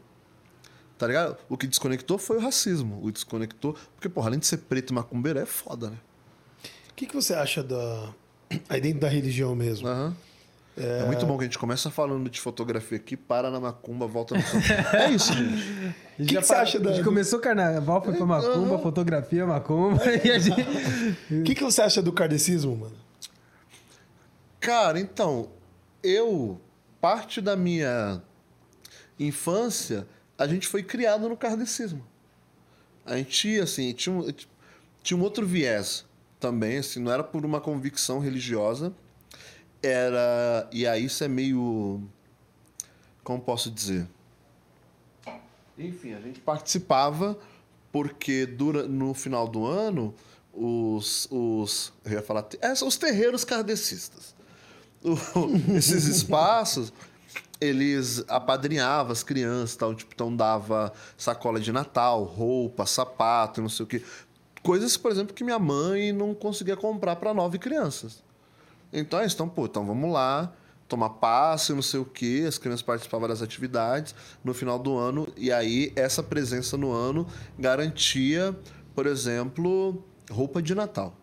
[0.97, 1.37] Tá ligado?
[1.49, 2.99] O que desconectou foi o racismo.
[3.03, 3.75] O desconectou.
[3.95, 5.97] Porque, porra, além de ser preto e macumbeiro, é foda, né?
[6.89, 8.13] O que, que você acha da.
[8.69, 9.87] Aí dentro da religião mesmo?
[9.87, 10.15] Aham.
[10.77, 11.05] É...
[11.05, 14.43] muito bom que a gente começa falando de fotografia aqui, para na macumba, volta no
[14.43, 14.95] campo.
[14.95, 15.53] É isso, gente.
[15.53, 18.25] A gente Que já que você para- acha A da- gente começou carnaval, foi pra
[18.25, 20.01] macumba, fotografia, macumba.
[20.23, 20.61] E a gente...
[21.31, 22.95] O que, que você acha do kardecismo, mano?
[24.59, 25.49] Cara, então,
[26.03, 26.59] eu,
[26.99, 28.21] parte da minha
[29.19, 30.07] infância,
[30.37, 32.05] a gente foi criado no kardecismo.
[33.05, 34.27] A gente, assim, tinha um,
[35.03, 36.05] tinha um outro viés
[36.39, 38.91] também, assim, não era por uma convicção religiosa,
[39.85, 40.67] era.
[40.71, 42.01] E aí isso é meio.
[43.23, 44.07] Como posso dizer?
[45.77, 47.37] Enfim, a gente participava
[47.91, 50.13] porque dura, no final do ano
[50.53, 51.27] os.
[51.31, 52.45] os eu ia falar.
[52.61, 54.35] É, os terreiros kardecistas.
[55.03, 55.17] O-
[55.75, 56.91] esses espaços
[57.59, 63.85] eles apadrinhavam as crianças, tal, tipo, então dava sacola de Natal, roupa, sapato, não sei
[63.85, 64.03] o quê.
[64.61, 68.21] Coisas, por exemplo, que minha mãe não conseguia comprar para nove crianças.
[68.91, 70.53] Então, é isso, então, pô, então vamos lá,
[70.87, 75.27] tomar passe, não sei o quê, as crianças participavam das atividades no final do ano,
[75.35, 77.27] e aí essa presença no ano
[77.57, 78.57] garantia,
[78.93, 81.15] por exemplo, roupa de Natal.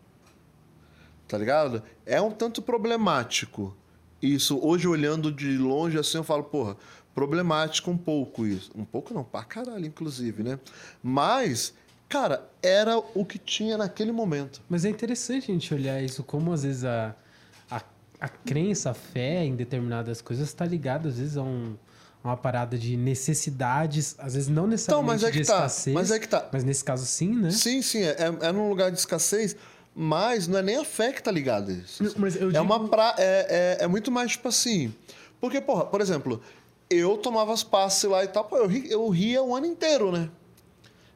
[1.26, 1.82] Tá ligado?
[2.04, 3.74] É um tanto problemático
[4.20, 4.58] isso.
[4.62, 6.76] Hoje, olhando de longe assim, eu falo, porra,
[7.14, 8.70] problemático um pouco isso.
[8.76, 10.58] Um pouco não, pra caralho, inclusive, né?
[11.02, 11.74] Mas
[12.12, 14.60] Cara, era o que tinha naquele momento.
[14.68, 17.16] Mas é interessante a gente olhar isso, como às vezes a,
[18.24, 21.74] a, crença, a fé em determinadas coisas está ligada, às vezes, a um,
[22.22, 25.94] uma parada de necessidades, às vezes não necessariamente mas é de que tá, escassez.
[25.94, 26.48] mas é que tá.
[26.52, 27.50] Mas nesse caso sim, né?
[27.50, 29.56] Sim, sim, é, é num lugar de escassez,
[29.94, 32.02] mas não é nem a fé que tá ligada a isso.
[32.16, 34.94] Mas eu É digo- uma pra, é, é, é muito mais tipo assim.
[35.40, 36.40] Porque, porra, por exemplo,
[36.88, 40.12] eu tomava as passes lá e tal, pô, eu, ri- eu ria o ano inteiro,
[40.12, 40.30] né?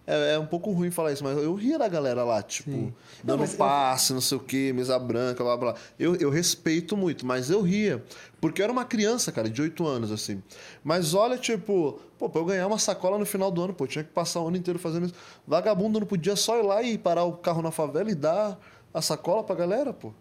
[0.06, 2.94] É, é um pouco ruim falar isso, mas eu ria da galera lá, tipo, Sim.
[3.24, 5.72] Não, dando eu- passe, não sei o quê, mesa branca, blá blá.
[5.72, 5.80] blá.
[5.98, 8.04] Eu, eu respeito muito, mas eu ria.
[8.40, 10.40] Porque eu era uma criança, cara, de 8 anos, assim.
[10.84, 13.88] Mas olha, tipo, pô, pra eu ganhar uma sacola no final do ano, pô, eu
[13.88, 15.14] tinha que passar o ano inteiro fazendo isso.
[15.46, 18.58] Vagabundo não podia só ir lá e parar o carro na favela e dar
[18.94, 20.12] a sacola pra galera, pô.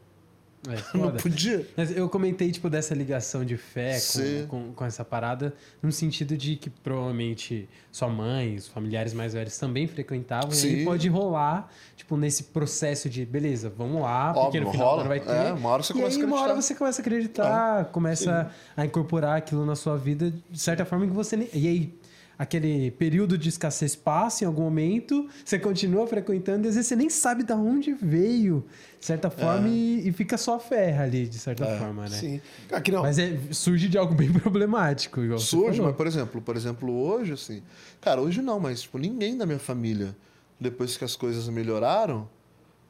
[0.69, 1.67] É, Não podia.
[1.75, 4.45] Mas eu comentei, tipo, dessa ligação de fé Sim.
[4.47, 9.33] com, com, com essa parada, no sentido de que provavelmente sua mãe, os familiares mais
[9.33, 10.85] velhos também frequentavam, e aí Sim.
[10.85, 15.03] pode rolar, tipo, nesse processo de, beleza, vamos lá, porque Óbvio, no final rola.
[15.07, 15.31] vai ter.
[15.31, 16.61] É, uma hora você e começa aí, a uma hora acreditar.
[16.61, 21.13] você começa a acreditar, começa a incorporar aquilo na sua vida de certa forma que
[21.13, 21.49] você nem...
[21.53, 21.99] E aí,
[22.37, 26.95] aquele período de escassez passa em algum momento, você continua frequentando e às vezes você
[26.95, 28.65] nem sabe de onde veio,
[28.99, 32.17] de certa forma, e, e fica só a fé ali, de certa forma, né?
[32.17, 32.41] Sim.
[32.71, 33.01] Aqui não.
[33.01, 37.61] Mas é, surge de algo bem problemático, Surge, mas por exemplo, por exemplo, hoje, assim.
[38.01, 40.15] Cara, hoje não, mas tipo, ninguém da minha família,
[40.59, 42.27] depois que as coisas melhoraram,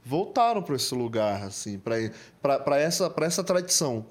[0.03, 4.05] voltaram para esse lugar, assim, para essa, pra essa tradição.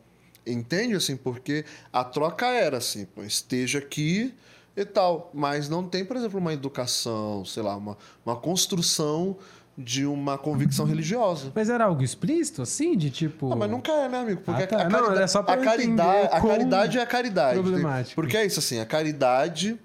[0.46, 0.94] Entende?
[0.94, 4.34] Assim, porque a troca era assim, pô, esteja aqui
[4.76, 5.30] e tal.
[5.34, 9.36] Mas não tem, por exemplo, uma educação, sei lá, uma, uma construção
[9.76, 11.50] de uma convicção religiosa.
[11.54, 13.52] Mas era algo explícito, assim, de tipo...
[13.52, 14.40] Ah, mas nunca é, né, amigo?
[14.42, 14.80] Porque Ah, tá.
[14.82, 17.60] a, Não, caridade, era só pra a, caridade, a caridade é a caridade.
[17.60, 18.14] problemático.
[18.14, 19.78] Porque é isso, assim, a caridade.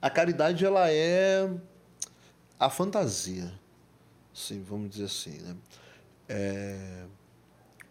[0.00, 1.50] A caridade, ela é
[2.60, 3.52] a fantasia.
[4.32, 5.56] Sim, vamos dizer assim, né?
[6.28, 7.04] É,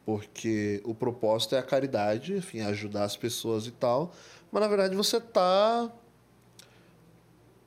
[0.05, 4.13] porque o propósito é a caridade, enfim, ajudar as pessoas e tal.
[4.55, 5.91] Mas na verdade você tá.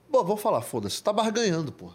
[0.09, 1.91] Bom, vou falar, foda-se, você tá barganhando, pô.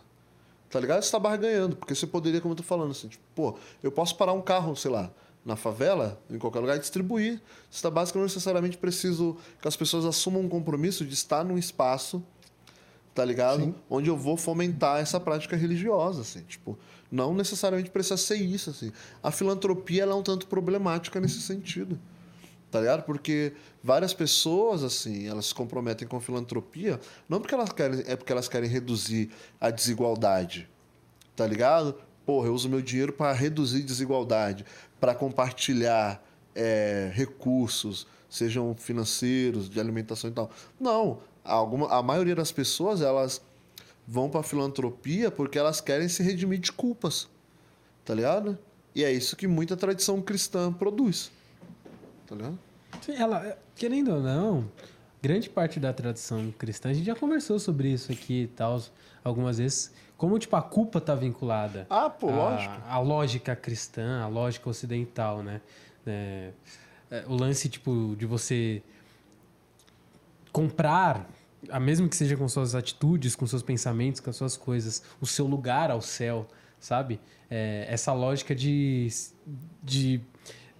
[0.70, 1.02] Tá ligado?
[1.02, 4.16] Você tá barganhando, porque você poderia, como eu tô falando, assim, tipo, pô, eu posso
[4.16, 5.12] parar um carro, sei lá,
[5.44, 7.42] na favela, em qualquer lugar, e distribuir.
[7.72, 11.58] Você básico, eu não necessariamente preciso que as pessoas assumam um compromisso de estar num
[11.58, 12.24] espaço,
[13.16, 13.74] tá ligado?
[13.90, 16.78] Onde eu vou fomentar essa prática religiosa, assim, tipo,
[17.12, 18.92] não necessariamente precisa ser isso, assim.
[19.24, 22.00] A filantropia, ela é um tanto problemática nesse sentido
[22.74, 23.04] tá ligado?
[23.04, 23.54] Porque
[23.84, 27.00] várias pessoas, assim, elas se comprometem com filantropia,
[27.30, 29.30] não porque elas querem, é porque elas querem reduzir
[29.62, 30.68] a desigualdade,
[31.36, 31.96] tá ligado?
[32.26, 34.66] Porra, eu uso meu dinheiro para reduzir desigualdade,
[35.00, 40.50] para compartilhar é, recursos, sejam financeiros, de alimentação e tal.
[40.80, 43.40] Não, alguma, a maioria das pessoas, elas
[44.08, 47.30] vão para filantropia porque elas querem se redimir de culpas,
[48.04, 48.58] tá ligado?
[48.96, 51.30] E é isso que muita tradição cristã produz.
[52.28, 52.60] Tá ligado?
[53.02, 54.70] Sim, Ela, querendo ou não,
[55.22, 58.82] grande parte da tradição cristã, a gente já conversou sobre isso aqui e tal,
[59.24, 62.76] algumas vezes, como tipo, a culpa tá vinculada Ah, pô, à- lógico.
[62.88, 65.60] à lógica cristã, à lógica ocidental, né?
[66.06, 66.52] É,
[67.12, 68.82] é, o lance, tipo, de você
[70.52, 71.30] comprar,
[71.70, 75.26] a mesmo que seja com suas atitudes, com seus pensamentos, com as suas coisas, o
[75.26, 76.48] seu lugar ao céu,
[76.80, 77.20] sabe?
[77.50, 79.08] É, essa lógica de,
[79.82, 80.22] de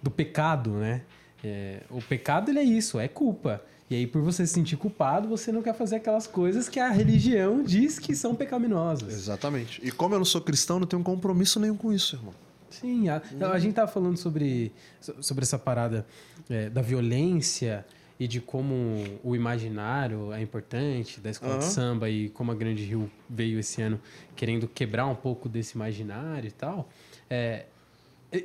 [0.02, 1.02] do pecado, né?
[1.44, 3.62] É, o pecado ele é isso, é culpa.
[3.90, 6.88] E aí, por você se sentir culpado, você não quer fazer aquelas coisas que a
[6.90, 9.12] religião diz que são pecaminosas.
[9.12, 9.80] Exatamente.
[9.86, 12.32] E como eu não sou cristão, não tenho compromisso nenhum com isso, irmão.
[12.70, 13.22] Sim, a,
[13.52, 16.06] a gente tava falando sobre, so- sobre essa parada
[16.48, 17.84] é, da violência
[18.18, 21.70] e de como o imaginário é importante da escola de Aham.
[21.72, 24.00] samba e como a Grande Rio veio esse ano
[24.34, 26.88] querendo quebrar um pouco desse imaginário e tal.
[27.28, 27.66] É,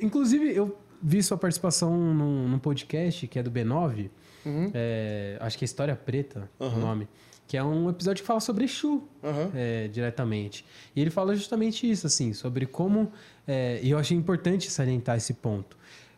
[0.02, 4.10] inclusive, eu vi sua participação num, num podcast que é do B9,
[4.74, 6.78] é, acho que é História Preta o Aham.
[6.80, 7.08] nome,
[7.46, 9.50] que é um episódio que fala sobre Exu Aham.
[9.54, 10.64] é, diretamente.
[10.94, 13.12] E ele fala justamente isso, assim, sobre como.
[13.46, 15.76] é, e eu achei importante salientar esse ponto.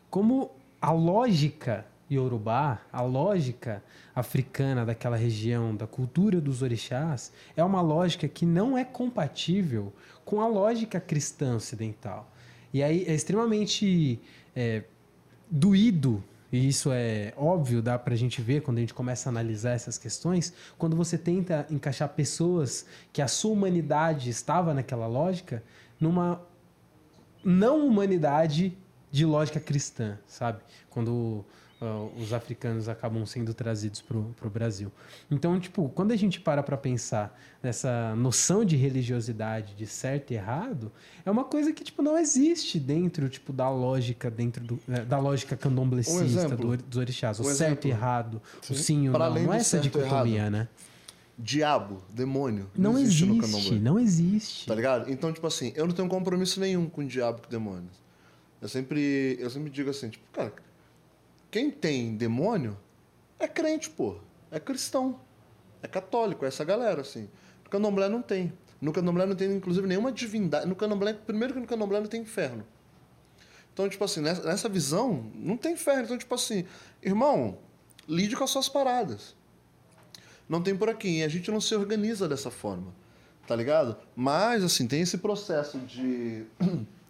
[0.09, 3.83] Como a lógica iorubá, a lógica
[4.15, 9.91] africana daquela região, da cultura dos orixás, é uma lógica que não é compatível
[10.23, 12.29] com a lógica cristã ocidental.
[12.71, 14.19] E aí é extremamente
[14.55, 14.83] é,
[15.49, 19.71] doído, e isso é óbvio, dá pra gente ver quando a gente começa a analisar
[19.71, 25.63] essas questões, quando você tenta encaixar pessoas que a sua humanidade estava naquela lógica,
[25.99, 26.41] numa
[27.43, 28.77] não humanidade
[29.11, 30.61] de lógica cristã, sabe?
[30.89, 31.43] Quando
[31.83, 34.91] uh, os africanos acabam sendo trazidos para o Brasil.
[35.29, 40.35] Então, tipo, quando a gente para para pensar nessa noção de religiosidade, de certo e
[40.35, 40.91] errado,
[41.25, 45.19] é uma coisa que tipo não existe dentro tipo da lógica dentro do, né, da
[45.19, 46.77] lógica candomblessista Um exemplo.
[46.77, 49.79] do, dos orixás, o Um certo e errado, o sim ou não, não é essa
[49.79, 50.51] dicotomia, errado.
[50.51, 50.67] né?
[51.37, 52.69] Diabo, demônio.
[52.77, 53.79] Não, existe, no candomblé.
[53.79, 54.67] não existe.
[54.67, 55.11] Tá ligado?
[55.11, 58.03] Então, tipo assim, eu não tenho compromisso nenhum com o diabo e com demônios.
[58.61, 60.53] Eu sempre, eu sempre digo assim, tipo, cara,
[61.53, 62.75] quem tem demônio
[63.37, 64.17] é crente, pô.
[64.49, 65.19] É cristão.
[65.83, 67.29] É católico, é essa galera, assim.
[67.63, 68.51] No candomblé não tem.
[68.81, 70.65] No candomblé não tem, inclusive, nenhuma divindade.
[70.65, 72.65] No candomblé, primeiro que no candomblé não tem inferno.
[73.71, 76.05] Então, tipo assim, nessa, nessa visão, não tem inferno.
[76.05, 76.65] Então, tipo assim,
[77.03, 77.59] irmão,
[78.09, 79.35] lide com as suas paradas.
[80.49, 81.19] Não tem por aqui.
[81.19, 82.91] E a gente não se organiza dessa forma.
[83.45, 83.95] Tá ligado?
[84.15, 86.47] Mas, assim, tem esse processo de.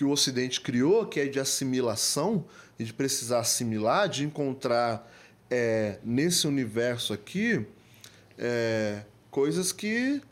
[0.00, 2.46] que o Ocidente criou, que é de assimilação,
[2.78, 5.06] e de precisar assimilar, de encontrar
[5.50, 7.66] é, nesse universo aqui
[8.38, 10.22] é, coisas que,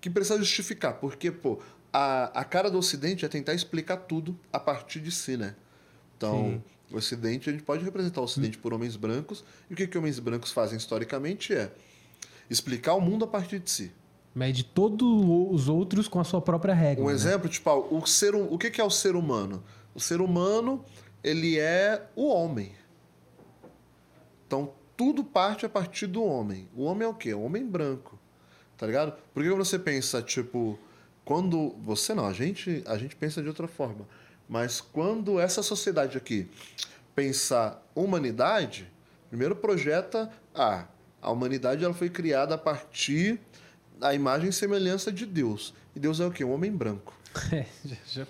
[0.00, 0.94] que precisa justificar.
[1.00, 1.60] Porque, pô,
[1.92, 5.56] a, a cara do Ocidente é tentar explicar tudo a partir de si, né?
[6.16, 6.94] Então, Sim.
[6.94, 9.98] o Ocidente, a gente pode representar o Ocidente por homens brancos, e o que, que
[9.98, 11.72] homens brancos fazem historicamente é
[12.48, 13.92] explicar o mundo a partir de si.
[14.34, 15.08] Mas de todos
[15.50, 17.02] os outros com a sua própria regra.
[17.02, 17.14] Um né?
[17.14, 19.62] exemplo, tipo, ah, o, ser, o que, que é o ser humano?
[19.94, 20.84] O ser humano,
[21.22, 22.72] ele é o homem.
[24.46, 26.68] Então, tudo parte a partir do homem.
[26.76, 27.34] O homem é o quê?
[27.34, 28.18] O homem branco.
[28.76, 29.14] Tá ligado?
[29.34, 30.78] Porque quando você pensa, tipo,
[31.24, 31.74] quando.
[31.82, 34.06] Você não, a gente, a gente pensa de outra forma.
[34.48, 36.48] Mas quando essa sociedade aqui
[37.14, 38.90] pensa humanidade,
[39.28, 40.30] primeiro projeta.
[40.54, 40.86] Ah,
[41.22, 43.38] a humanidade ela foi criada a partir
[44.00, 45.74] da imagem e semelhança de Deus.
[45.94, 46.42] E Deus é o quê?
[46.42, 47.14] Um homem branco.
[47.52, 48.26] É, já, já...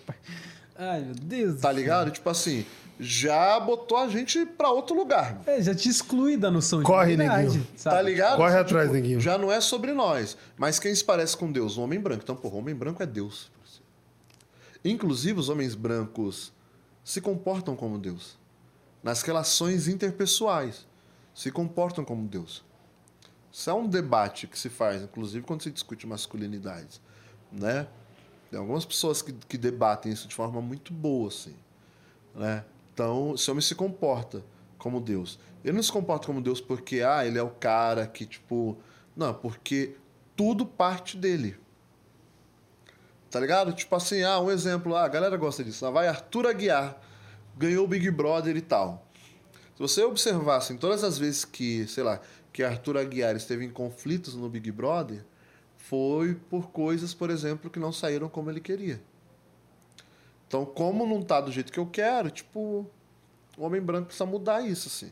[0.77, 1.55] Ai, meu Deus.
[1.55, 2.11] do Tá ligado?
[2.11, 2.67] Tipo assim,
[2.99, 5.41] já botou a gente pra outro lugar.
[5.47, 7.67] É, já te exclui da noção Corre, de verdade, neguinho.
[7.77, 7.97] sabe?
[7.97, 8.37] Tá ligado?
[8.37, 9.21] Corre atrás, neguinho.
[9.21, 10.37] Já não é sobre nós.
[10.59, 11.79] Mas quem se parece com Deus?
[11.79, 12.23] Um homem branco.
[12.23, 13.51] Então, porra, homem branco é Deus.
[14.85, 16.53] Inclusive, os homens brancos
[17.05, 18.39] se comportam como Deus.
[19.03, 20.87] Nas relações interpessoais,
[21.35, 22.63] se comportam como Deus.
[23.61, 26.99] Isso é um debate que se faz, inclusive, quando se discute masculinidades.
[27.53, 27.87] Né?
[28.51, 31.55] Tem algumas pessoas que, que debatem isso de forma muito boa, assim.
[32.35, 32.65] Né?
[32.95, 34.43] Então, esse homem se comporta
[34.79, 35.39] como Deus.
[35.63, 38.79] Ele não se comporta como Deus porque, ah, ele é o cara que, tipo...
[39.15, 39.95] Não, porque
[40.35, 41.61] tudo parte dele.
[43.31, 43.75] Tá ligado?
[43.75, 45.85] Tipo assim, ah, um exemplo, ah, a galera gosta disso.
[45.85, 46.99] Ah, vai Arthur Aguiar,
[47.59, 49.07] ganhou o Big Brother e tal.
[49.81, 52.21] Se você observar, assim, todas as vezes que, sei lá,
[52.53, 55.25] que Arthur Aguiar esteve em conflitos no Big Brother,
[55.79, 59.01] foi por coisas, por exemplo, que não saíram como ele queria.
[60.47, 62.87] Então, como não tá do jeito que eu quero, tipo,
[63.57, 65.11] o homem branco precisa mudar isso, assim.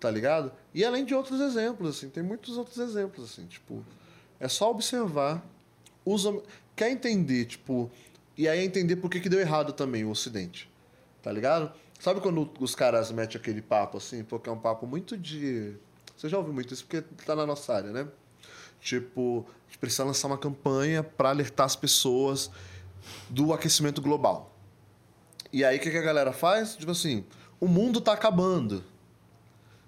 [0.00, 0.50] Tá ligado?
[0.74, 3.84] E além de outros exemplos, assim, tem muitos outros exemplos, assim, tipo,
[4.40, 5.46] é só observar,
[6.04, 6.42] usa,
[6.74, 7.88] quer entender, tipo,
[8.36, 10.68] e aí entender por que, que deu errado também o Ocidente.
[11.22, 11.72] Tá ligado?
[12.00, 15.76] Sabe quando os caras metem aquele papo assim, porque é um papo muito de.
[16.16, 18.08] Você já ouviu muito isso porque tá na nossa área, né?
[18.80, 22.50] Tipo, a gente precisa lançar uma campanha para alertar as pessoas
[23.28, 24.50] do aquecimento global.
[25.52, 26.74] E aí o que, a galera faz?
[26.74, 27.22] Tipo assim,
[27.60, 28.82] o mundo tá acabando.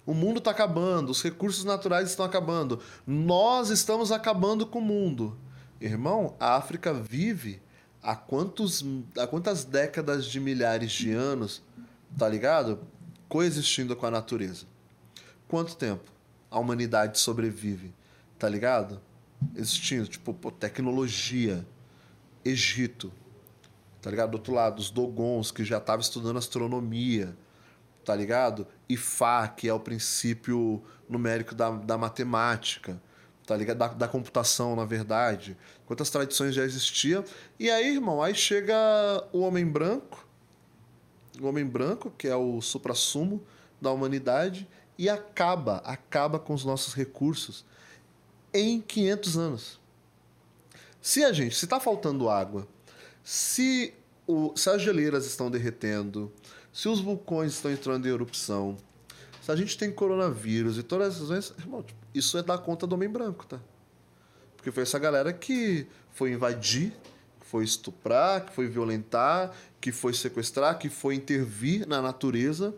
[0.04, 2.78] O mundo está acabando, os recursos naturais estão acabando.
[3.06, 5.34] Nós estamos acabando com o mundo.
[5.80, 7.62] Irmão, a África vive
[8.02, 8.84] há, quantos,
[9.16, 11.62] há quantas décadas de milhares de anos,
[12.18, 12.80] tá ligado?
[13.28, 14.66] Coexistindo com a natureza.
[15.48, 16.10] Quanto tempo
[16.50, 17.94] a humanidade sobrevive,
[18.38, 19.00] tá ligado?
[19.56, 21.66] Existindo, tipo, pô, tecnologia,
[22.44, 23.12] Egito,
[24.00, 24.30] tá ligado?
[24.30, 27.36] Do outro lado, os Dogons, que já estavam estudando astronomia,
[28.04, 28.66] tá ligado?
[28.88, 33.00] Ifá, que é o princípio numérico da, da matemática,
[33.46, 33.78] tá ligado?
[33.78, 35.56] Da, da computação, na verdade.
[35.86, 37.24] Quantas tradições já existiam.
[37.58, 38.74] E aí, irmão, aí chega
[39.32, 40.26] o homem branco,
[41.40, 43.42] o homem branco, que é o suprassumo
[43.80, 44.68] da humanidade,
[44.98, 47.64] e acaba, acaba com os nossos recursos
[48.52, 49.80] em 500 anos.
[51.00, 52.68] Se a gente, se está faltando água,
[53.24, 53.92] se,
[54.26, 56.30] o, se as geleiras estão derretendo,
[56.72, 58.76] se os vulcões estão entrando em erupção,
[59.42, 62.94] se a gente tem coronavírus e todas essas irmão, tipo, isso é dar conta do
[62.94, 63.60] homem branco, tá?
[64.56, 66.92] Porque foi essa galera que foi invadir,
[67.52, 72.74] foi estuprar, que foi violentar, que foi sequestrar, que foi intervir na natureza,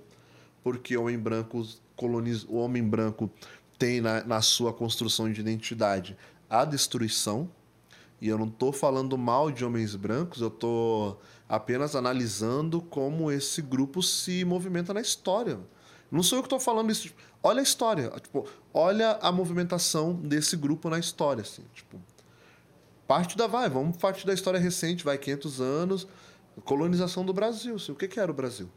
[0.64, 1.64] porque o homem branco
[1.94, 2.42] coloniz...
[2.42, 3.30] o homem branco
[3.78, 6.16] tem na, na sua construção de identidade
[6.50, 7.48] a destruição.
[8.20, 13.62] E eu não estou falando mal de homens brancos, eu estou apenas analisando como esse
[13.62, 15.60] grupo se movimenta na história.
[16.10, 17.02] Não sou eu que estou falando isso.
[17.02, 18.10] Tipo, olha a história.
[18.20, 21.42] Tipo, olha a movimentação desse grupo na história.
[21.42, 22.00] Assim, tipo,
[23.06, 26.08] parte da vai, vamos parte da história recente, vai 500 anos,
[26.64, 27.76] colonização do Brasil.
[27.88, 28.68] O que, que era o Brasil?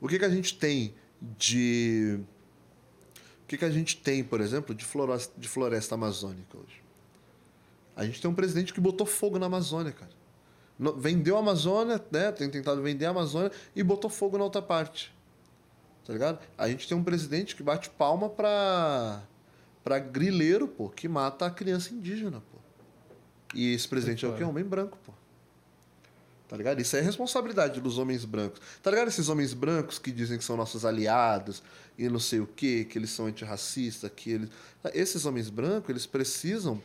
[0.00, 0.94] O que, que a gente tem
[1.38, 2.20] de.
[3.44, 6.80] O que, que a gente tem, por exemplo, de floresta, de floresta amazônica hoje?
[7.96, 10.12] A gente tem um presidente que botou fogo na Amazônia, cara.
[10.96, 12.32] Vendeu a Amazônia, né?
[12.32, 15.12] Tem tentado vender a Amazônia e botou fogo na outra parte.
[16.06, 16.38] Tá ligado?
[16.56, 19.22] A gente tem um presidente que bate palma pra,
[19.84, 22.59] pra grileiro, pô, que mata a criança indígena, pô.
[23.54, 24.44] E esse presidente é o quê?
[24.44, 25.12] Homem branco, pô.
[26.50, 26.80] Tá ligado?
[26.80, 28.60] Isso é responsabilidade dos homens brancos.
[28.82, 29.06] Tá ligado?
[29.06, 31.62] Esses homens brancos que dizem que são nossos aliados
[31.96, 34.48] e não sei o quê, que eles são antirracistas, que eles.
[34.92, 36.82] Esses homens brancos, eles precisam.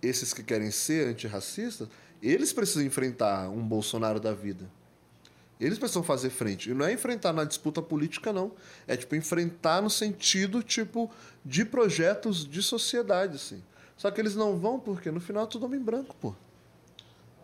[0.00, 1.88] Esses que querem ser antirracistas,
[2.22, 4.66] eles precisam enfrentar um Bolsonaro da vida.
[5.60, 6.70] Eles precisam fazer frente.
[6.70, 8.52] E não é enfrentar na disputa política, não.
[8.86, 11.10] É, tipo, enfrentar no sentido, tipo,
[11.44, 13.62] de projetos de sociedade, assim.
[13.96, 16.34] Só que eles não vão porque no final é tudo homem branco, pô.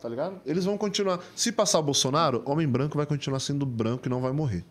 [0.00, 0.40] Tá ligado?
[0.44, 1.20] Eles vão continuar.
[1.34, 4.64] Se passar o Bolsonaro, homem branco vai continuar sendo branco e não vai morrer.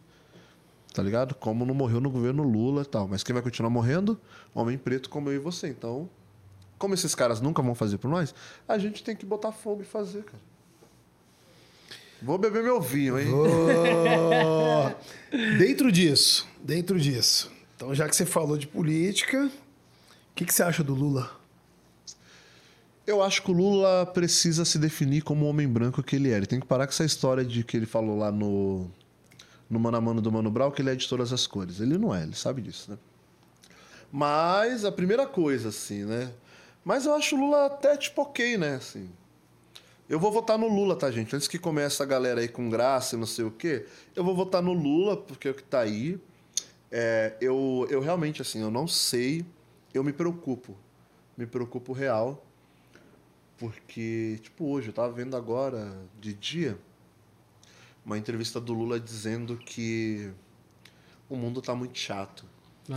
[0.93, 1.33] Tá ligado?
[1.35, 3.07] Como não morreu no governo Lula e tal.
[3.07, 4.19] Mas quem vai continuar morrendo?
[4.53, 5.69] Homem preto como eu e você.
[5.69, 6.09] Então,
[6.77, 8.35] como esses caras nunca vão fazer por nós,
[8.67, 10.51] a gente tem que botar fogo e fazer, cara.
[12.21, 13.29] Vou beber meu vinho, hein?
[13.33, 13.47] Ô,
[15.57, 17.51] dentro disso, dentro disso.
[17.75, 21.40] Então, já que você falou de política, o que, que você acha do Lula?
[23.05, 26.37] Eu acho que o Lula precisa se definir como o homem branco que ele é.
[26.37, 28.89] Ele tem que parar com essa história de que ele falou lá no,
[29.69, 31.79] no Mano a Mano do Mano Brown que ele é de todas as cores.
[31.79, 32.97] Ele não é, ele sabe disso, né?
[34.11, 36.31] Mas a primeira coisa, assim, né?
[36.83, 38.75] Mas eu acho o Lula até tipo ok, né?
[38.75, 39.09] Assim,
[40.09, 41.33] eu vou votar no Lula, tá, gente?
[41.33, 44.35] Antes que comece a galera aí com graça e não sei o quê, eu vou
[44.35, 46.19] votar no Lula, porque é o que tá aí.
[46.91, 49.45] É, eu, eu realmente, assim, eu não sei,
[49.93, 50.75] eu me preocupo.
[51.37, 52.45] Me preocupo real.
[53.61, 56.79] Porque, tipo, hoje, eu tava vendo agora, de dia,
[58.03, 60.31] uma entrevista do Lula dizendo que
[61.29, 62.43] o mundo tá muito chato.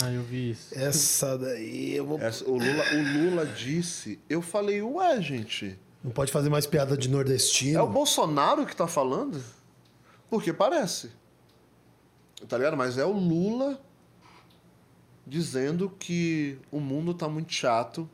[0.03, 0.75] Ah, eu vi isso.
[0.75, 2.19] Essa daí eu vou.
[2.19, 4.19] Essa- o, Lula, o Lula disse.
[4.27, 5.79] Eu falei, ué, gente.
[6.03, 7.87] Não pode fazer mais piada de É o nordestino.
[7.87, 9.45] Bolsonaro que tá falando?
[10.31, 11.11] Porque parece.
[12.49, 12.75] Tá ligado?
[12.75, 13.79] Mas é o Lula
[15.27, 18.09] dizendo que o mundo tá muito chato.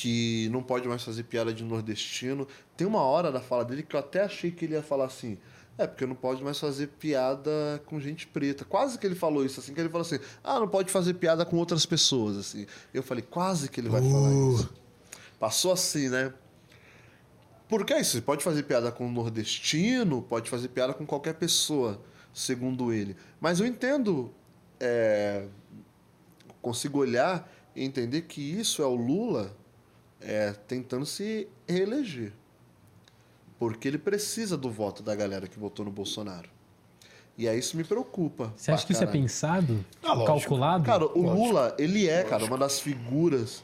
[0.00, 2.46] Que não pode mais fazer piada de nordestino.
[2.76, 5.36] Tem uma hora da fala dele que eu até achei que ele ia falar assim.
[5.76, 8.64] É, porque não pode mais fazer piada com gente preta.
[8.64, 11.44] Quase que ele falou isso, assim, que ele falou assim: ah, não pode fazer piada
[11.44, 12.64] com outras pessoas, assim.
[12.94, 14.54] Eu falei, quase que ele vai falar Uh.
[14.54, 14.70] isso.
[15.38, 16.32] Passou assim, né?
[17.68, 21.34] Porque é isso, você pode fazer piada com o nordestino, pode fazer piada com qualquer
[21.34, 22.00] pessoa,
[22.32, 23.16] segundo ele.
[23.40, 24.32] Mas eu entendo,
[24.80, 25.46] é,
[26.62, 29.57] consigo olhar e entender que isso é o Lula
[30.20, 32.32] é, tentando se reeleger.
[33.58, 36.48] Porque ele precisa do voto da galera que votou no Bolsonaro.
[37.36, 38.52] E aí isso me preocupa.
[38.56, 39.22] Você acha que isso é caralho.
[39.22, 39.84] pensado?
[40.02, 40.26] Ah, lógico.
[40.26, 40.84] calculado?
[40.84, 41.44] Cara, o Lógico.
[41.46, 43.62] Lula, ele é, cara, uma das figuras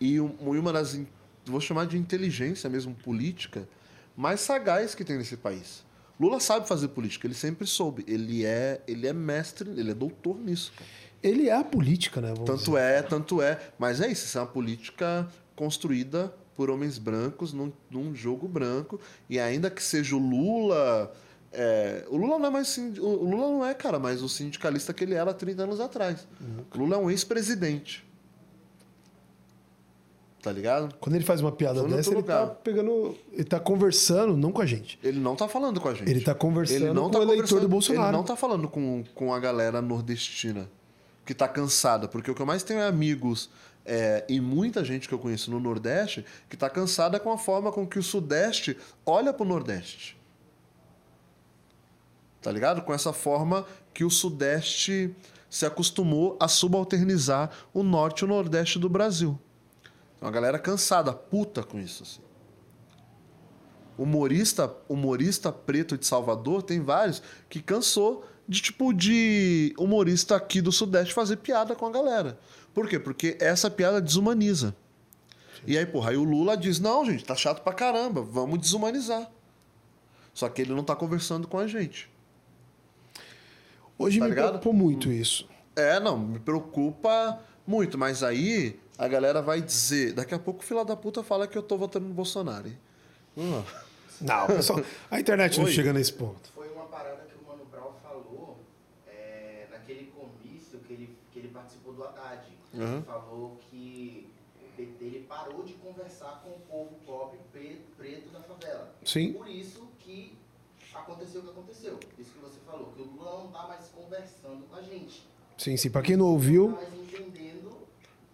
[0.00, 0.98] e um- e uma das,
[1.44, 3.68] vou chamar de inteligência mesmo política,
[4.16, 5.84] mais sagaz que tem nesse país.
[6.18, 8.04] Lula sabe fazer política, ele sempre soube.
[8.08, 10.90] Ele é, ele é mestre, ele é doutor nisso, cara.
[11.22, 12.32] Ele é a política, né?
[12.36, 13.58] Vamos Tanto é, tanto é.
[13.78, 19.00] Mas é isso, isso é uma política construída por homens brancos num, num jogo branco.
[19.28, 21.12] E ainda que seja o Lula.
[21.52, 22.76] é, o Lula não é mais.
[22.76, 26.26] O Lula não é, cara, mais o sindicalista que ele era há 30 anos atrás.
[26.74, 28.04] O Lula é um ex-presidente.
[30.42, 30.92] Tá ligado?
[30.98, 32.56] Quando ele faz uma piada dessa, ele tá lugar.
[32.56, 33.16] pegando.
[33.32, 34.98] Ele tá conversando, não com a gente.
[35.00, 36.10] Ele não tá falando com a gente.
[36.10, 38.08] Ele tá conversando Ele não com tá o eleitor do Bolsonaro.
[38.08, 40.68] Ele não tá falando com, com a galera nordestina
[41.24, 42.08] que tá cansada.
[42.08, 43.48] Porque o que eu mais tenho é amigos
[43.84, 47.72] é, e muita gente que eu conheço no Nordeste que tá cansada com a forma
[47.72, 50.16] com que o Sudeste olha pro Nordeste.
[52.40, 52.82] Tá ligado?
[52.82, 55.14] Com essa forma que o Sudeste
[55.48, 59.38] se acostumou a subalternizar o Norte e o Nordeste do Brasil.
[60.16, 62.02] Então a galera cansada, puta com isso.
[62.02, 62.31] Assim.
[63.98, 70.72] Humorista, humorista preto de Salvador, tem vários que cansou de tipo de humorista aqui do
[70.72, 72.38] Sudeste fazer piada com a galera.
[72.74, 72.98] Por quê?
[72.98, 74.74] Porque essa piada desumaniza.
[75.66, 79.30] E aí, porra, aí o Lula diz: "Não, gente, tá chato pra caramba, vamos desumanizar".
[80.34, 82.10] Só que ele não tá conversando com a gente.
[83.98, 84.46] Hoje Tá me ligado?
[84.48, 85.46] preocupou muito isso.
[85.76, 90.66] É, não, me preocupa muito, mas aí a galera vai dizer, daqui a pouco o
[90.66, 92.70] fila da puta fala que eu tô votando no Bolsonaro?
[93.36, 93.62] Hum.
[94.22, 95.72] Não, pessoal, a internet não Oi.
[95.72, 96.50] chega nesse ponto.
[96.54, 98.58] Foi uma parada que o Mano Brown falou
[99.06, 99.66] é,
[101.52, 102.46] participou do Haddad.
[102.74, 102.94] Uhum.
[102.94, 104.28] Ele falou que
[104.60, 108.94] o PT ele parou de conversar com o povo pobre preto, preto da favela.
[109.04, 109.32] Sim.
[109.34, 110.36] Por isso que
[110.94, 112.00] aconteceu o que aconteceu.
[112.18, 115.26] Isso que você falou, que o Lula não está mais conversando com a gente.
[115.58, 115.90] Sim, sim.
[115.90, 117.12] Pra quem não ouviu, tá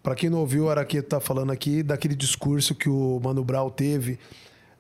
[0.03, 3.69] Pra quem não ouviu, o Araqueto tá falando aqui daquele discurso que o Mano Brown
[3.69, 4.19] teve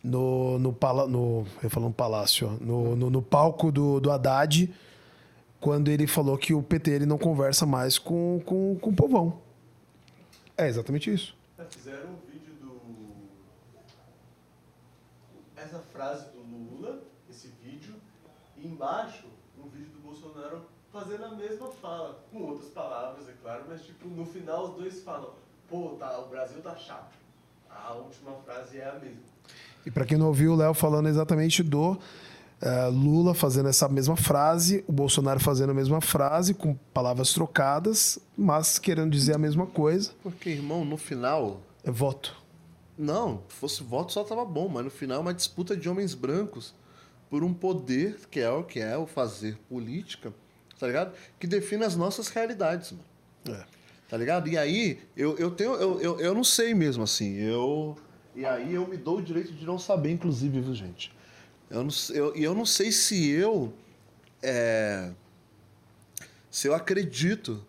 [0.03, 0.72] no, no,
[1.09, 4.72] no eu no palácio, no, no, no palco do, do Haddad,
[5.61, 9.40] quando ele falou que o PT ele não conversa mais com, com, com o povão.
[10.57, 11.36] É exatamente isso.
[11.59, 12.80] É, Fizeram um vídeo do.
[15.57, 17.94] Essa frase do Lula, esse vídeo,
[18.57, 19.26] e embaixo
[19.59, 24.09] um vídeo do Bolsonaro fazendo a mesma fala, com outras palavras, é claro, mas tipo,
[24.09, 25.34] no final os dois falam,
[25.68, 27.16] pô, tá, o Brasil tá chato.
[27.70, 29.38] A última frase é a mesma.
[29.86, 31.99] E pra quem não ouviu, o Léo falando exatamente do
[32.61, 38.18] eh, Lula fazendo essa mesma frase, o Bolsonaro fazendo a mesma frase, com palavras trocadas,
[38.36, 40.11] mas querendo dizer a mesma coisa.
[40.22, 42.36] Porque, irmão, no final, É voto.
[42.99, 46.14] Não, se fosse voto só tava bom, mas no final é uma disputa de homens
[46.14, 46.74] brancos
[47.30, 50.34] por um poder que é o que é o fazer política,
[50.78, 51.12] tá ligado?
[51.38, 53.05] Que define as nossas realidades, mano.
[53.61, 53.64] É.
[54.09, 54.49] Tá ligado?
[54.49, 55.74] E aí, eu, eu tenho.
[55.74, 57.34] Eu, eu, eu não sei mesmo, assim.
[57.36, 57.96] Eu.
[58.39, 61.12] E aí eu me dou o direito de não saber, inclusive, viu, gente?
[61.68, 63.74] Eu não, eu, eu não sei se eu.
[64.41, 65.11] é,
[66.49, 67.66] se eu acredito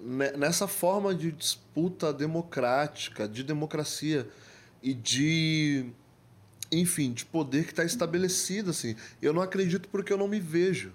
[0.00, 4.28] ne- nessa forma de disputa democrática, de democracia
[4.82, 5.86] e de.
[6.72, 8.96] Enfim, de poder que está estabelecido, assim.
[9.22, 10.92] Eu não acredito porque eu não me vejo.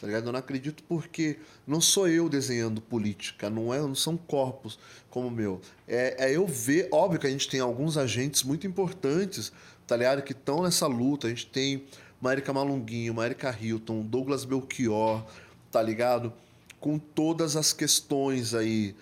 [0.00, 0.26] Tá ligado?
[0.26, 4.78] Eu não acredito porque não sou eu desenhando política, não, é, não são corpos
[5.10, 5.60] como o meu.
[5.88, 9.52] É, é eu ver, óbvio que a gente tem alguns agentes muito importantes,
[9.86, 10.22] tá ligado?
[10.22, 11.26] Que estão nessa luta.
[11.26, 11.84] A gente tem
[12.20, 15.24] Marika Malunguinho, Marika Hilton, Douglas Belchior,
[15.70, 16.32] tá ligado?
[16.78, 18.94] Com todas as questões aí.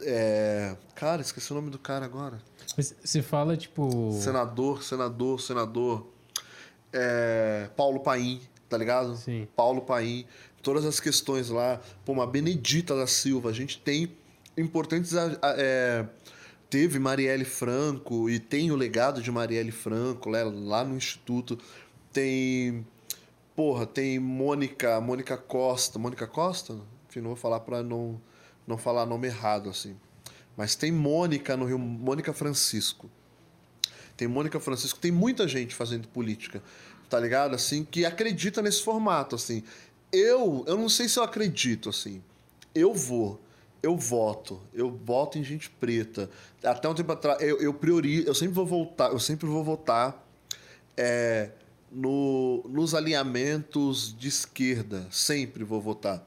[0.00, 0.74] É...
[0.94, 2.40] Cara, esqueci o nome do cara agora.
[2.76, 4.18] Você fala, tipo.
[4.18, 6.06] Senador, senador, senador.
[6.92, 8.40] É, Paulo Paim,
[8.72, 9.14] tá ligado?
[9.16, 9.46] Sim.
[9.54, 10.24] Paulo Paim.
[10.62, 11.78] Todas as questões lá.
[12.04, 13.50] Pô, uma Benedita da Silva.
[13.50, 14.10] A gente tem
[14.56, 15.12] importantes.
[15.14, 16.06] é,
[16.70, 21.58] teve Marielle Franco e tem o legado de Marielle Franco né, lá no Instituto.
[22.12, 22.86] Tem.
[23.54, 25.98] Porra, tem Mônica, Mônica Costa.
[25.98, 26.74] Mônica Costa?
[27.10, 28.18] Enfim, não vou falar pra não,
[28.66, 29.94] não falar nome errado, assim.
[30.56, 33.10] Mas tem Mônica no Rio, Mônica Francisco.
[34.16, 36.62] Tem Mônica Francisco, tem muita gente fazendo política,
[37.12, 37.54] tá ligado?
[37.54, 39.62] Assim, que acredita nesse formato, assim.
[40.10, 42.22] Eu, eu não sei se eu acredito, assim.
[42.74, 43.38] Eu vou,
[43.82, 46.30] eu voto, eu voto em gente preta.
[46.64, 50.26] Até um tempo atrás, eu, eu priorizo, eu sempre vou voltar, eu sempre vou votar
[50.96, 51.50] é,
[51.90, 56.26] no, nos alinhamentos de esquerda, sempre vou votar.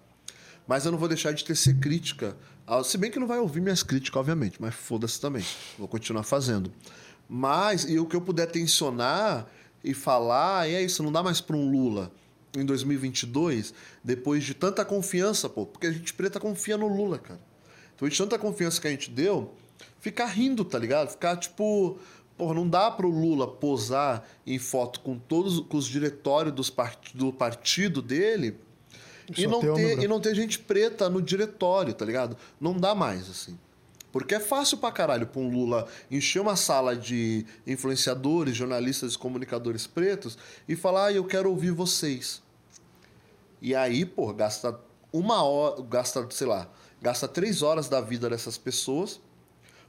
[0.68, 2.38] Mas eu não vou deixar de tecer crítica.
[2.68, 5.44] ao- Se bem que não vai ouvir minhas críticas, obviamente, mas foda-se também.
[5.80, 6.72] Vou continuar fazendo.
[7.28, 9.48] Mas, e o que eu puder tensionar
[9.86, 12.12] e falar, e é isso, não dá mais para um Lula
[12.58, 13.74] em 2022,
[14.04, 17.40] depois de tanta confiança, pô, porque a gente preta confia no Lula, cara.
[17.92, 19.54] Depois de tanta confiança que a gente deu,
[20.00, 21.10] ficar rindo, tá ligado?
[21.10, 21.98] Ficar tipo.
[22.38, 27.16] Porra, não dá pro Lula posar em foto com todos com os diretórios dos part,
[27.16, 28.58] do partido dele
[29.38, 32.36] e não, ter e não ter gente preta no diretório, tá ligado?
[32.60, 33.58] Não dá mais, assim.
[34.16, 39.18] Porque é fácil pra caralho pra um Lula encher uma sala de influenciadores, jornalistas e
[39.18, 40.38] comunicadores pretos
[40.70, 42.42] e falar, ah, eu quero ouvir vocês.
[43.62, 44.80] E aí, pô, gasta
[45.12, 46.72] uma hora, gasta, sei lá,
[47.02, 49.20] gasta três horas da vida dessas pessoas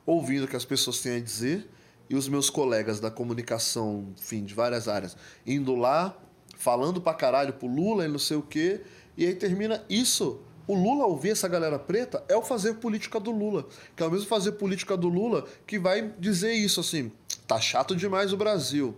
[0.05, 1.70] ouvindo o que as pessoas têm a dizer
[2.11, 5.16] e os meus colegas da comunicação, enfim, de várias áreas,
[5.47, 6.19] indo lá,
[6.59, 8.81] falando pra caralho pro Lula e não sei o quê,
[9.16, 10.40] e aí termina isso.
[10.66, 14.10] O Lula ouvir essa galera preta é o fazer política do Lula, que é o
[14.10, 17.12] mesmo fazer política do Lula que vai dizer isso assim,
[17.47, 18.97] tá chato demais o Brasil.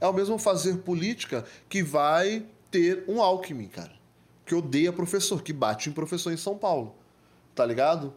[0.00, 3.92] É o mesmo fazer política que vai ter um Alckmin, cara,
[4.44, 6.94] que odeia professor, que bate em professor em São Paulo.
[7.54, 8.12] Tá ligado?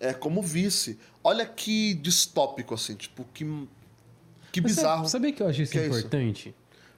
[0.00, 0.98] É como vice.
[1.22, 3.44] Olha que distópico, assim, tipo, que,
[4.50, 5.08] que Mas bizarro.
[5.08, 5.98] Sabe, sabe que eu acho isso Que é isso?
[5.98, 6.54] importante?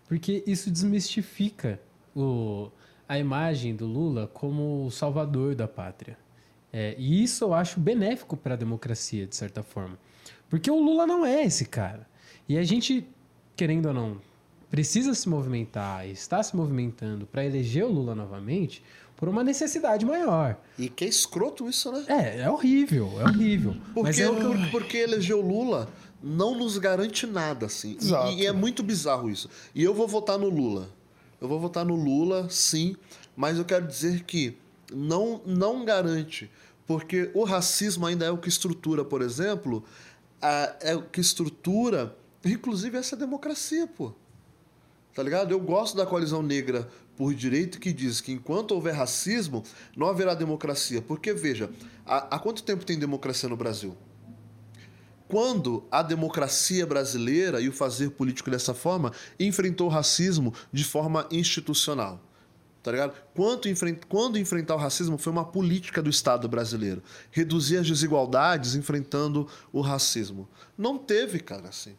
[0.09, 1.78] Porque isso desmistifica
[2.16, 2.70] o,
[3.09, 6.17] a imagem do Lula como o salvador da pátria.
[6.73, 9.99] É, e isso eu acho benéfico para a democracia, de certa forma.
[10.51, 12.07] Porque o Lula não é esse cara.
[12.49, 13.07] E a gente,
[13.57, 14.21] querendo ou não,
[14.71, 18.83] precisa se movimentar e está se movimentando para eleger o Lula novamente
[19.17, 20.57] por uma necessidade maior.
[20.79, 22.05] E que é escroto isso, né?
[22.07, 23.75] É, é horrível, é horrível.
[23.75, 25.89] Mas Porque, é o que eu- por- porque eleger o Lula
[26.23, 27.93] não nos garante nada, assim.
[27.93, 28.33] E- Exato.
[28.33, 29.49] E, é muito bizarro isso.
[29.75, 30.89] E eu vou votar no Lula.
[31.40, 32.97] Eu vou votar no Lula, sim,
[33.36, 34.56] mas eu quero dizer que
[34.93, 36.51] não, não garante.
[36.86, 39.85] Porque o racismo ainda é o que estrutura, por exemplo,
[40.40, 44.12] a- é o que estrutura, inclusive, essa democracia, pô.
[45.15, 45.52] Tá ligado?
[45.52, 49.65] Eu gosto da coalizão negra por direito que diz que enquanto houver racismo,
[49.97, 51.02] não haverá democracia.
[51.02, 51.69] Porque, veja,
[52.06, 53.97] há, há quanto tempo tem democracia no Brasil?
[55.29, 61.27] Quando a democracia brasileira e o fazer político dessa forma enfrentou o racismo de forma
[61.31, 62.21] institucional.
[62.83, 63.13] Tá ligado?
[63.35, 67.03] Quanto enfren- Quando enfrentar o racismo foi uma política do Estado brasileiro.
[67.31, 70.49] Reduzir as desigualdades enfrentando o racismo.
[70.79, 71.95] Não teve, cara, assim.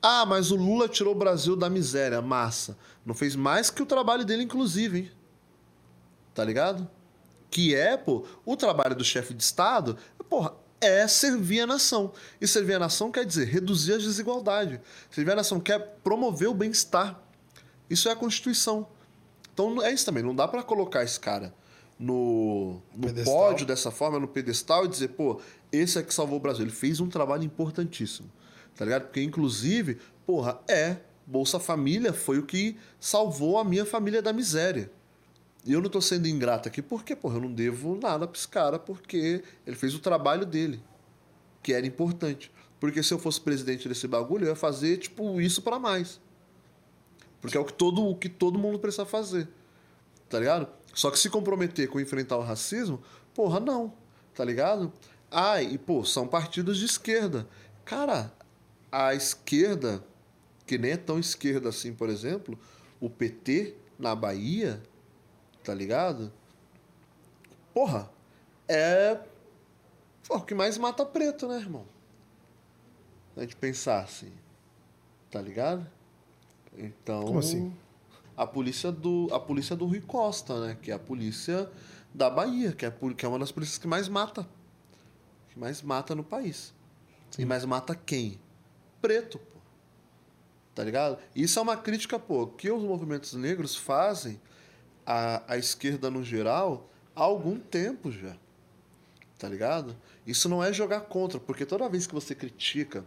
[0.00, 2.76] Ah, mas o Lula tirou o Brasil da miséria, massa.
[3.04, 5.10] Não fez mais que o trabalho dele, inclusive, hein?
[6.34, 6.88] Tá ligado?
[7.50, 9.96] Que é, pô, o trabalho do chefe de Estado,
[10.28, 12.12] porra, é servir a nação.
[12.40, 14.80] E servir a nação quer dizer reduzir as desigualdades.
[15.10, 17.20] Servir a nação quer promover o bem-estar.
[17.88, 18.88] Isso é a Constituição.
[19.54, 20.22] Então é isso também.
[20.22, 21.54] Não dá pra colocar esse cara
[21.98, 25.40] no, no pódio dessa forma, no pedestal, e dizer, pô,
[25.70, 26.64] esse é que salvou o Brasil.
[26.64, 28.30] Ele fez um trabalho importantíssimo.
[28.76, 29.02] Tá ligado?
[29.04, 30.96] Porque, inclusive, porra, é.
[31.24, 34.90] Bolsa Família foi o que salvou a minha família da miséria.
[35.64, 38.48] E eu não tô sendo ingrato aqui porque, porra, eu não devo nada pra esse
[38.48, 40.82] cara, porque ele fez o trabalho dele,
[41.62, 42.50] que era importante.
[42.80, 46.20] Porque se eu fosse presidente desse bagulho, eu ia fazer, tipo, isso pra mais.
[47.40, 49.48] Porque é o que todo, o que todo mundo precisa fazer.
[50.28, 50.66] Tá ligado?
[50.92, 53.00] Só que se comprometer com enfrentar o racismo,
[53.32, 53.92] porra, não.
[54.34, 54.92] Tá ligado?
[55.30, 57.46] Ah, e, pô, são partidos de esquerda.
[57.84, 58.32] Cara,
[58.90, 60.04] a esquerda,
[60.66, 62.58] que nem é tão esquerda assim, por exemplo,
[63.00, 64.82] o PT na Bahia,
[65.62, 66.32] tá ligado?
[67.72, 68.10] Porra,
[68.68, 69.18] é
[70.26, 71.84] pô, o que mais mata preto, né, irmão?
[73.36, 74.32] A gente pensar assim,
[75.30, 75.86] tá ligado?
[76.76, 77.74] Então, Como assim?
[78.36, 81.70] a polícia do a polícia do Rui Costa, né, que é a polícia
[82.14, 84.46] da Bahia, que é, que é uma das polícias que mais mata,
[85.48, 86.74] que mais mata no país.
[87.38, 88.38] E mais mata quem?
[89.00, 89.58] Preto, pô.
[90.74, 91.18] Tá ligado?
[91.34, 94.40] Isso é uma crítica, pô, que os movimentos negros fazem
[95.06, 98.36] à, à esquerda no geral há algum tempo já.
[99.38, 99.96] Tá ligado?
[100.26, 103.04] Isso não é jogar contra, porque toda vez que você critica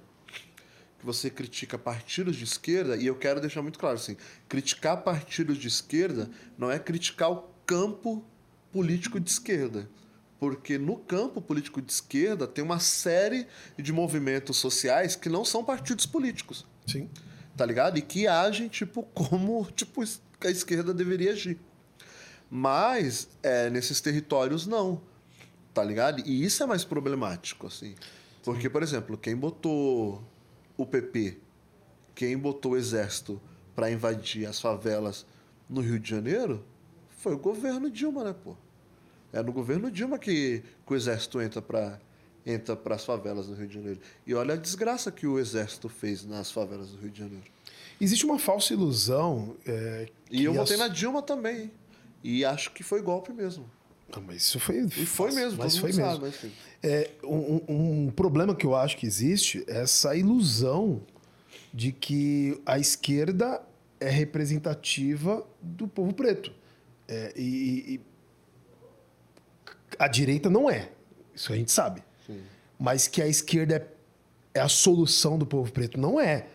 [0.99, 4.17] que você critica partidos de esquerda, e eu quero deixar muito claro assim,
[4.47, 8.23] criticar partidos de esquerda não é criticar o campo
[8.71, 9.89] político de esquerda.
[10.39, 13.47] Porque no campo político de esquerda tem uma série
[13.77, 17.09] de movimentos sociais que não são partidos políticos Sim.
[17.55, 17.97] tá ligado?
[17.97, 20.03] E que agem, tipo, como tipo,
[20.41, 21.57] a esquerda deveria agir.
[22.49, 25.01] Mas, é, nesses territórios, não.
[25.73, 26.21] Tá ligado?
[26.25, 27.95] E isso é mais problemático, assim.
[28.43, 30.23] Porque, por exemplo, quem botou
[30.77, 31.37] o PP,
[32.13, 33.41] quem botou o exército
[33.75, 35.25] para invadir as favelas
[35.69, 36.63] no Rio de Janeiro,
[37.17, 38.55] foi o governo Dilma, né, pô?
[39.33, 41.99] É no governo Dilma que, que o exército entra para
[42.47, 43.99] entra as favelas do Rio de Janeiro.
[44.27, 47.43] E olha a desgraça que o exército fez nas favelas do Rio de Janeiro.
[47.99, 49.55] Existe uma falsa ilusão.
[49.65, 51.61] é, E eu votei as- na Dilma também.
[51.63, 51.71] hein?
[52.27, 53.69] E acho que foi golpe mesmo.
[54.11, 54.79] Não, mas isso foi.
[54.79, 56.03] E foi mesmo, mas foi mesmo.
[56.03, 56.21] sabe.
[56.23, 56.51] Mas.
[56.81, 57.61] É, um,
[58.07, 61.03] um- problema que eu acho que existe é essa ilusão
[61.71, 63.61] de que a esquerda
[63.99, 66.51] é representativa do povo preto.
[67.07, 68.01] É, e, e
[69.99, 70.89] a direita não é.
[71.35, 72.01] Isso a gente sabe.
[72.79, 75.99] Mas que a esquerda é, é a solução do povo preto.
[75.99, 76.47] Não é.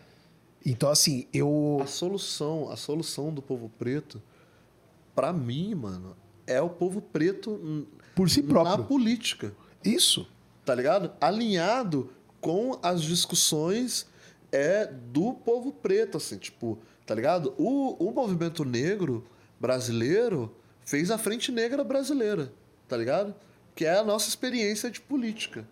[0.67, 1.79] Então, assim, eu.
[1.81, 4.21] A solução, a solução do povo preto,
[5.21, 6.17] pra mim, mano,
[6.47, 8.85] é o povo preto Por si na próprio.
[8.87, 9.53] política.
[9.85, 10.27] Isso.
[10.65, 11.13] tá ligado?
[11.21, 12.11] Alinhado
[12.41, 14.07] com as discussões
[14.51, 17.53] é do povo preto, assim, tipo, tá ligado?
[17.59, 19.27] O, o movimento negro
[19.61, 20.55] brasileiro
[20.87, 22.51] fez a Frente Negra Brasileira,
[22.89, 23.35] tá ligado?
[23.75, 25.69] Que é a nossa experiência de política.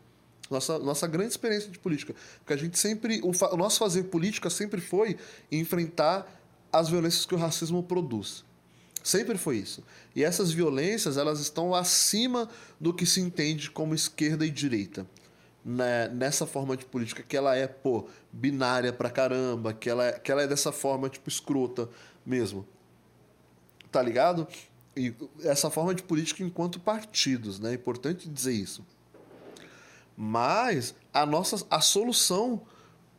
[0.51, 2.15] Nossa, nossa grande experiência de política.
[2.41, 3.21] Porque a gente sempre.
[3.23, 5.17] O, o nosso fazer política sempre foi
[5.51, 6.27] enfrentar
[6.71, 8.45] as violências que o racismo produz.
[9.09, 9.83] Sempre foi isso.
[10.15, 12.47] E essas violências, elas estão acima
[12.79, 15.07] do que se entende como esquerda e direita.
[15.65, 16.09] Né?
[16.09, 20.31] Nessa forma de política que ela é, pô, binária pra caramba, que ela é, que
[20.31, 21.89] ela é dessa forma, tipo, escrota
[22.25, 22.69] mesmo.
[23.91, 24.47] Tá ligado?
[24.95, 27.71] E essa forma de política enquanto partidos, né?
[27.71, 28.85] É importante dizer isso.
[30.15, 32.61] Mas a nossa a solução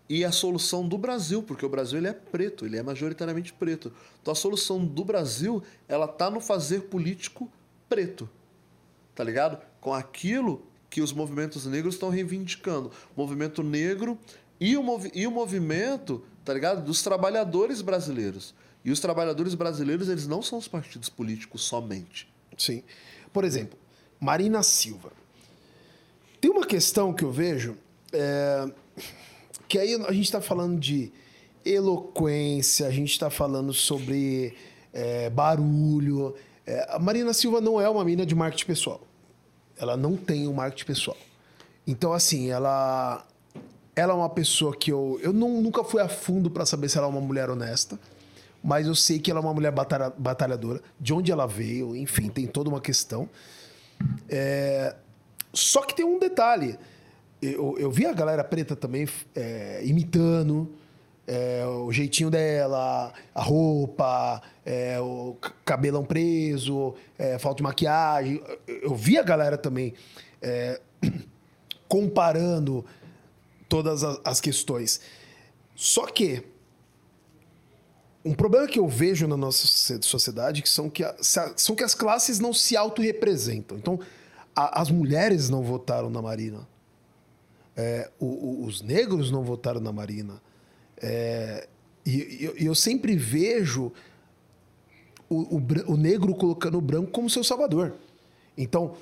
[0.10, 3.94] e a solução do Brasil, porque o Brasil ele é preto, ele é majoritariamente preto.
[4.22, 7.50] Então a solução do Brasil, ela tá no fazer político
[7.88, 8.28] preto.
[9.14, 9.62] Tá ligado?
[9.80, 12.92] Com aquilo que os movimentos negros estão reivindicando.
[13.16, 14.18] O movimento negro
[14.60, 16.84] e o, movi e o movimento, tá ligado?
[16.84, 18.56] Dos trabalhadores brasileiros.
[18.84, 22.28] E os trabalhadores brasileiros, eles não são os partidos políticos somente.
[22.58, 22.84] Sim.
[23.32, 23.78] Por exemplo,
[24.20, 25.12] Marina Silva.
[26.42, 27.78] Tem uma questão que eu vejo,
[28.12, 28.72] é,
[29.70, 31.14] que aí a gente está falando de
[31.64, 34.56] eloquência, a gente está falando sobre
[34.92, 36.36] é, barulho.
[36.66, 39.02] É, a Marina Silva não é uma mina de marketing pessoal.
[39.78, 41.18] Ela não tem um marketing pessoal.
[41.86, 43.24] Então, assim, ela,
[43.96, 46.98] ela é uma pessoa que eu, eu não, nunca fui a fundo para saber se
[46.98, 48.00] ela é uma mulher honesta,
[48.64, 52.28] mas eu sei que ela é uma mulher batalha, batalhadora, de onde ela veio, enfim,
[52.28, 53.30] tem toda uma questão.
[54.28, 54.96] É,
[55.54, 56.78] só que tem um detalhe.
[57.42, 60.74] Eu, eu vi a galera preta também é, imitando
[61.26, 68.42] é, o jeitinho dela, a roupa, é, o cabelão preso, é, falta de maquiagem.
[68.68, 69.94] Eu, vi a galera também
[70.42, 70.82] é,
[71.88, 72.84] comparando
[73.70, 75.00] todas as, questões.
[75.76, 76.44] Só que
[78.26, 81.04] um problema que eu vejo na nossa socie- sociedade que são que,
[81.56, 83.78] são que as classes não se autorrepresentam.
[83.78, 84.00] Então,
[84.56, 86.68] a- as mulheres não votaram na Marina.
[87.82, 90.42] É, o- o- os negros não votaram na Marina.
[91.02, 91.66] É,
[92.06, 93.90] e, e- eu sempre vejo
[95.30, 97.94] o, o negro colocando o branco como seu salvador.
[98.58, 98.96] Então,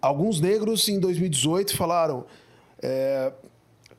[0.00, 2.24] alguns negros em 2018 falaram:
[2.82, 3.30] é,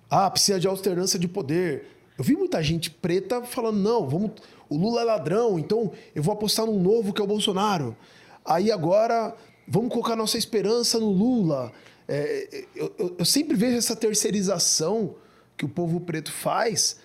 [0.10, 1.88] ah, precisa de alternância de poder.
[2.18, 4.32] Eu vi muita gente preta falando: não, vamos,
[4.68, 7.96] o Lula é ladrão, então eu vou apostar num novo que é o Bolsonaro.
[8.44, 9.36] Aí agora
[9.68, 11.72] vamos colocar nossa esperança no Lula.
[12.08, 15.16] É, eu, eu- eu sempre vejo essa terceirização
[15.58, 17.00] que o povo preto faz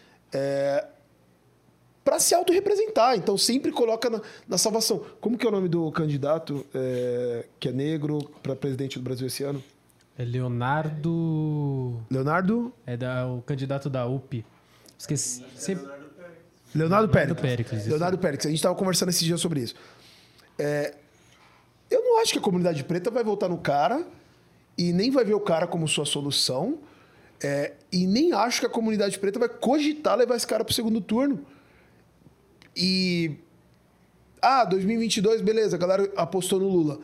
[2.05, 3.17] para se autorrepresentar.
[3.17, 5.05] Então sempre coloca na, na salvação.
[5.21, 9.27] Como que é o nome do candidato é, que é negro para presidente do Brasil
[9.27, 9.63] esse ano?
[10.19, 12.01] É Leonardo.
[12.11, 12.73] Leonardo?
[12.87, 14.45] É da, o candidato da UP.
[14.99, 15.45] Esqueci.
[15.57, 15.87] Sempre...
[16.75, 17.41] Leonardo Péricles.
[17.41, 17.91] Péricles, isso.
[17.91, 18.47] Leonardo Péricles.
[18.47, 19.75] A gente estava conversando esses dias sobre isso.
[20.59, 20.95] É,
[21.91, 24.07] eu não acho que a comunidade preta vai votar no cara
[24.81, 26.79] e nem vai ver o cara como sua solução.
[27.43, 30.75] é, e nem acho que a comunidade preta vai cogitar levar esse cara para o
[30.75, 31.45] segundo turno.
[32.75, 33.33] E.
[34.41, 36.99] Ah, 2022, beleza, a galera apostou no Lula.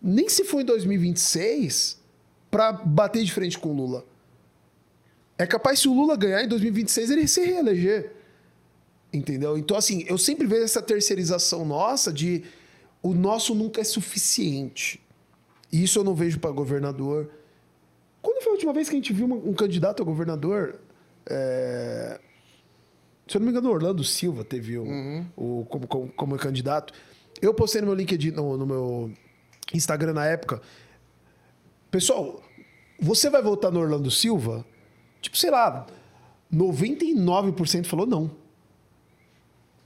[0.00, 1.98] Nem se for em 2026
[2.48, 4.04] para bater de frente com o Lula.
[5.36, 8.12] É capaz, se o Lula ganhar em 2026, ele se reeleger.
[9.12, 9.58] Entendeu?
[9.58, 12.44] Então, assim, eu sempre vejo essa terceirização nossa de
[13.02, 15.03] o nosso nunca é suficiente.
[15.82, 17.30] Isso eu não vejo para governador.
[18.22, 20.78] Quando foi a última vez que a gente viu um candidato a governador?
[21.26, 22.20] É,
[23.26, 24.84] Se eu não me engano, Orlando Silva teve o,
[25.36, 26.92] o- como, como, como candidato.
[27.42, 29.10] Eu postei no meu LinkedIn, no, no meu
[29.74, 30.60] Instagram na época.
[31.90, 32.42] Pessoal,
[33.00, 34.64] você vai votar no Orlando Silva?
[35.20, 35.86] Tipo, sei lá,
[36.52, 38.30] 99% falou não.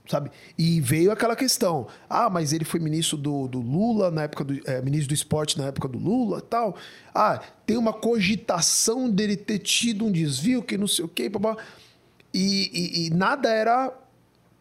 [0.09, 0.31] Sabe?
[0.57, 1.85] E veio aquela questão.
[2.09, 4.59] Ah, mas ele foi ministro do, do Lula na época do.
[4.67, 6.75] é, ministro do esporte na época do Lula tal.
[7.13, 11.55] Ah, tem uma cogitação dele ter tido um desvio, que não sei o quê, babá.
[12.33, 13.93] E, e- e nada era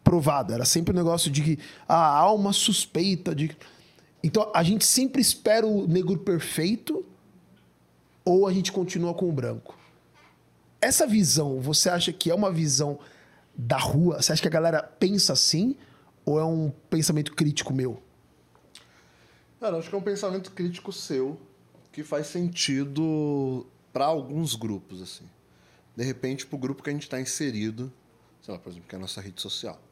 [0.05, 0.53] provado.
[0.53, 1.59] Era sempre um negócio de que
[1.89, 3.57] ah, há uma suspeita de.
[4.23, 7.03] Então a gente sempre espera o negro perfeito
[8.23, 9.75] ou a gente continua com o branco.
[10.79, 12.99] Essa visão, você acha que é uma visão
[13.59, 14.23] da rua?
[14.23, 15.77] Você acha que a galera pensa assim?
[16.25, 18.01] Ou é um pensamento crítico meu?
[19.59, 21.37] Cara, acho que é um pensamento crítico seu
[21.91, 25.25] que faz sentido para alguns grupos, assim.
[25.97, 27.93] De repente, pro grupo que a gente está inserido,
[28.41, 29.83] sei lá, por exemplo, que é a nossa rede social.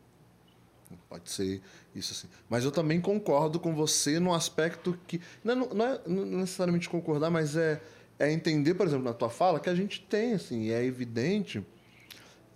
[1.09, 1.61] Pode ser
[1.93, 2.29] isso assim.
[2.49, 5.21] Mas eu também concordo com você no aspecto que.
[5.43, 7.83] Não é, não é não necessariamente concordar, mas é,
[8.21, 11.67] é entender, por exemplo, na tua fala, que a gente tem, assim, é evidente.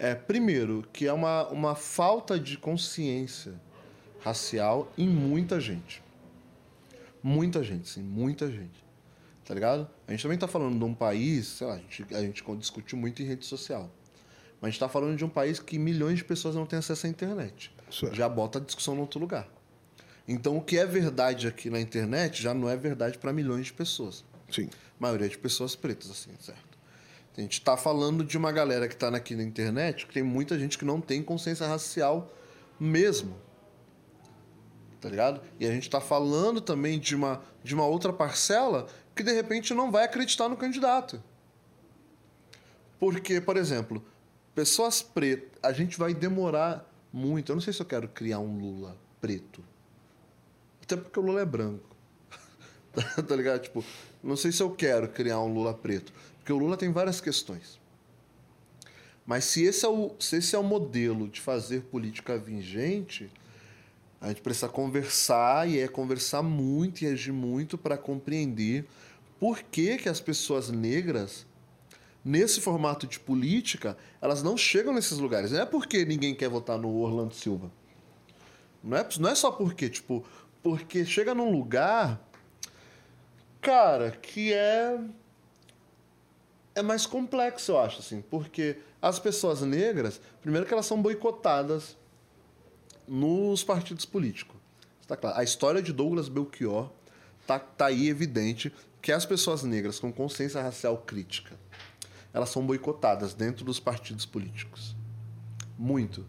[0.02, 3.52] É, primeiro, que é uma, uma falta de consciência
[4.20, 6.02] racial em muita gente.
[7.22, 8.82] Muita gente, sim, muita gente.
[9.44, 9.86] Tá ligado?
[10.09, 12.97] A gente também tá falando de um país, sei lá, a gente, a gente discute
[12.97, 13.90] muito em rede social.
[14.59, 17.06] Mas a gente tá falando de um país que milhões de pessoas não têm acesso
[17.06, 17.70] à internet.
[17.90, 18.14] Isso é.
[18.14, 19.51] Já bota a discussão em outro lugar.
[20.27, 23.74] Então, o que é verdade aqui na internet já não é verdade para milhões de
[23.74, 24.24] pessoas.
[24.51, 24.70] Sim.
[24.98, 26.69] maioria de pessoas pretas, assim, certo?
[27.36, 30.59] A gente tá falando de uma galera que tá aqui na internet, que tem muita
[30.59, 32.31] gente que não tem consciência racial
[32.78, 33.36] mesmo.
[35.01, 35.40] Tá ligado?
[35.59, 39.73] E a gente tá falando também de uma, de uma outra parcela que de repente
[39.73, 41.23] não vai acreditar no candidato.
[42.98, 44.05] Porque, por exemplo,
[44.55, 47.51] pessoas pretas, a gente vai demorar muito.
[47.51, 49.65] Eu não sei se eu quero criar um Lula preto.
[50.82, 51.97] Até porque o Lula é branco.
[53.27, 53.62] tá ligado?
[53.62, 53.85] Tipo,
[54.23, 56.12] não sei se eu quero criar um Lula preto.
[56.40, 57.78] Porque o Lula tem várias questões.
[59.24, 63.30] Mas se esse é o, se esse é o modelo de fazer política vigente,
[64.20, 68.86] a gente precisa conversar e é conversar muito e agir muito para compreender
[69.38, 71.46] por que, que as pessoas negras,
[72.24, 75.52] nesse formato de política, elas não chegam nesses lugares.
[75.52, 77.70] Não é porque ninguém quer votar no Orlando Silva.
[78.82, 80.24] Não é, não é só porque, tipo,
[80.62, 82.20] porque chega num lugar,
[83.60, 84.98] cara, que é
[86.81, 91.97] é mais complexo, eu acho, assim, porque as pessoas negras, primeiro que elas são boicotadas
[93.07, 94.57] nos partidos políticos.
[95.01, 95.39] Está claro.
[95.39, 96.90] A história de Douglas Belchior
[97.47, 101.59] tá, tá aí evidente que as pessoas negras com consciência racial crítica,
[102.32, 104.94] elas são boicotadas dentro dos partidos políticos.
[105.78, 106.27] Muito.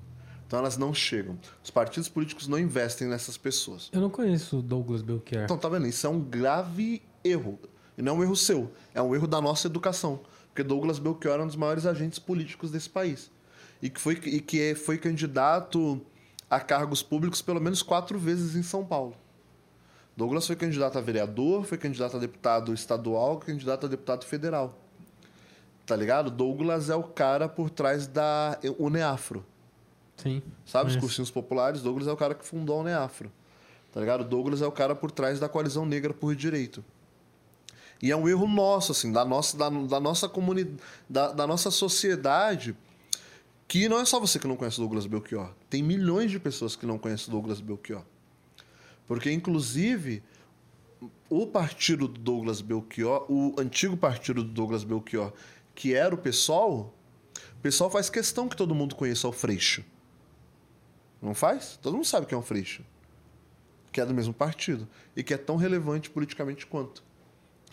[0.48, 1.38] Então elas não chegam.
[1.64, 3.90] Os partidos políticos não investem nessas pessoas.
[3.94, 5.44] Eu não conheço Douglas Belchior.
[5.44, 5.88] Então, tá vendo?
[5.88, 7.60] Isso é um grave erro.
[7.98, 8.72] E não é um erro seu.
[8.94, 10.22] É um erro da nossa educação.
[10.52, 13.32] Porque Douglas Belchior é um dos maiores agentes políticos desse país.
[13.82, 16.00] E que foi, e que é, foi candidato
[16.50, 19.16] a cargos públicos pelo menos quatro vezes em São Paulo.
[20.16, 24.78] Douglas foi candidato a vereador, foi candidato a deputado estadual, candidato a deputado federal.
[25.86, 26.30] Tá ligado?
[26.30, 29.44] Douglas é o cara por trás da Uneafro.
[30.18, 30.44] Sim.
[30.66, 31.82] Sabe os cursinhos populares?
[31.82, 33.32] Douglas é o cara que fundou a Uneafro.
[33.94, 34.24] Tá ligado?
[34.24, 36.84] Douglas é o cara por trás da coalizão negra por direito.
[38.02, 41.70] E é um erro nosso, assim, da nossa, da, da nossa comunidade, da, da nossa
[41.70, 42.76] sociedade,
[43.68, 45.54] que não é só você que não conhece Douglas Belchior.
[45.70, 48.04] Tem milhões de pessoas que não conhecem Douglas Belchior.
[49.06, 50.24] Porque, inclusive,
[51.30, 55.32] o partido do Douglas Belchior, o antigo partido do Douglas Belchior,
[55.76, 56.94] que era o PSOL,
[57.58, 59.86] o PSOL faz questão que todo mundo conheça o Freixo.
[61.22, 61.78] Não faz?
[61.82, 62.84] Todo mundo sabe quem é o Freixo.
[63.92, 64.88] Que é do mesmo partido.
[65.16, 67.04] E que é tão relevante politicamente quanto.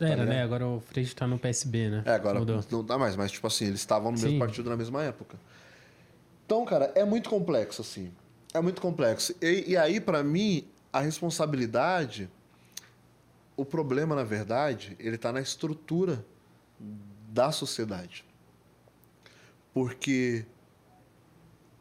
[0.00, 0.28] Era, ligado?
[0.28, 0.42] né?
[0.42, 2.02] Agora o Freixo tá no PSB, né?
[2.06, 2.60] É, agora Mudou.
[2.70, 4.38] não dá mais, mas tipo assim, eles estavam no mesmo Sim.
[4.38, 5.38] partido na mesma época.
[6.46, 8.12] Então, cara, é muito complexo, assim.
[8.54, 9.34] É muito complexo.
[9.42, 12.30] E, e aí, pra mim, a responsabilidade,
[13.56, 16.24] o problema, na verdade, ele tá na estrutura
[17.28, 18.24] da sociedade.
[19.74, 20.46] Porque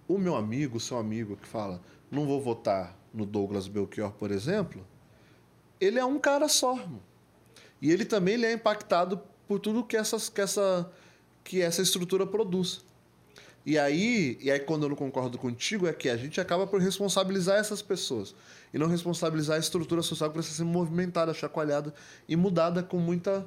[0.08, 1.82] o meu amigo, o seu amigo que fala,
[2.12, 4.86] não vou votar no Douglas Belchior, por exemplo,
[5.80, 6.78] ele é um cara só.
[6.78, 7.07] irmão.
[7.82, 10.90] E ele também ele é impactado por tudo que, essas, que, essa,
[11.44, 12.82] que essa estrutura produz.
[13.66, 16.80] E aí, e aí, quando eu não concordo contigo, é que a gente acaba por
[16.80, 18.34] responsabilizar essas pessoas.
[18.74, 21.94] E não responsabilizar a estrutura social que precisa ser movimentada, chacoalhada
[22.30, 23.46] e mudada com muita,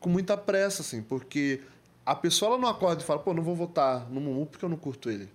[0.00, 1.00] com muita pressa, assim.
[1.00, 1.60] Porque
[2.04, 4.68] a pessoa ela não acorda e fala, pô, não vou votar no Mumu porque eu
[4.68, 5.28] não curto ele.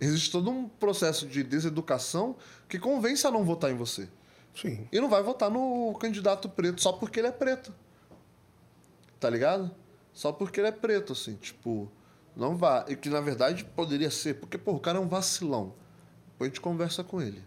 [0.00, 2.34] Existe todo um processo de deseducação
[2.68, 4.08] que convence a não votar em você.
[4.54, 4.86] Sim.
[4.92, 7.72] E não vai votar no candidato preto só porque ele é preto.
[9.18, 9.70] Tá ligado?
[10.12, 11.90] Só porque ele é preto, assim, tipo,
[12.36, 12.84] não vá.
[12.88, 15.74] E que na verdade poderia ser, porque, pô, o cara é um vacilão.
[16.32, 17.42] Depois a gente conversa com ele.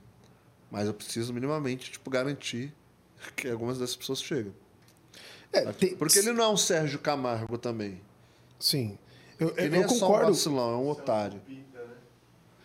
[0.72, 2.73] Mas eu preciso minimamente, tipo, garantir
[3.36, 4.53] que algumas dessas pessoas chegam.
[5.53, 8.02] É, tem- Porque ele não é um Sérgio Camargo também.
[8.60, 8.98] Sim.
[9.40, 10.27] Eu, eu, Ele eu é só um concordo.
[10.34, 11.41] vacilão, é um otário.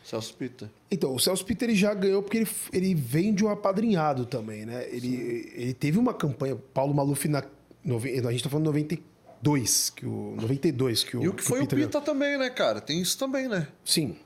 [0.04, 0.70] Celso Pita.
[0.90, 4.64] Então, o Celso Peter ele já ganhou porque ele, ele vem de um apadrinhado também,
[4.64, 4.86] né?
[4.90, 7.38] Ele, ele teve uma campanha, Paulo Maluf na.
[7.42, 11.62] A gente tá falando 92, que o 92 que o E o que foi o
[11.62, 11.90] Peter ganhou.
[11.90, 12.80] Pita também, né, cara?
[12.80, 13.68] Tem isso também, né?
[13.84, 14.16] Sim.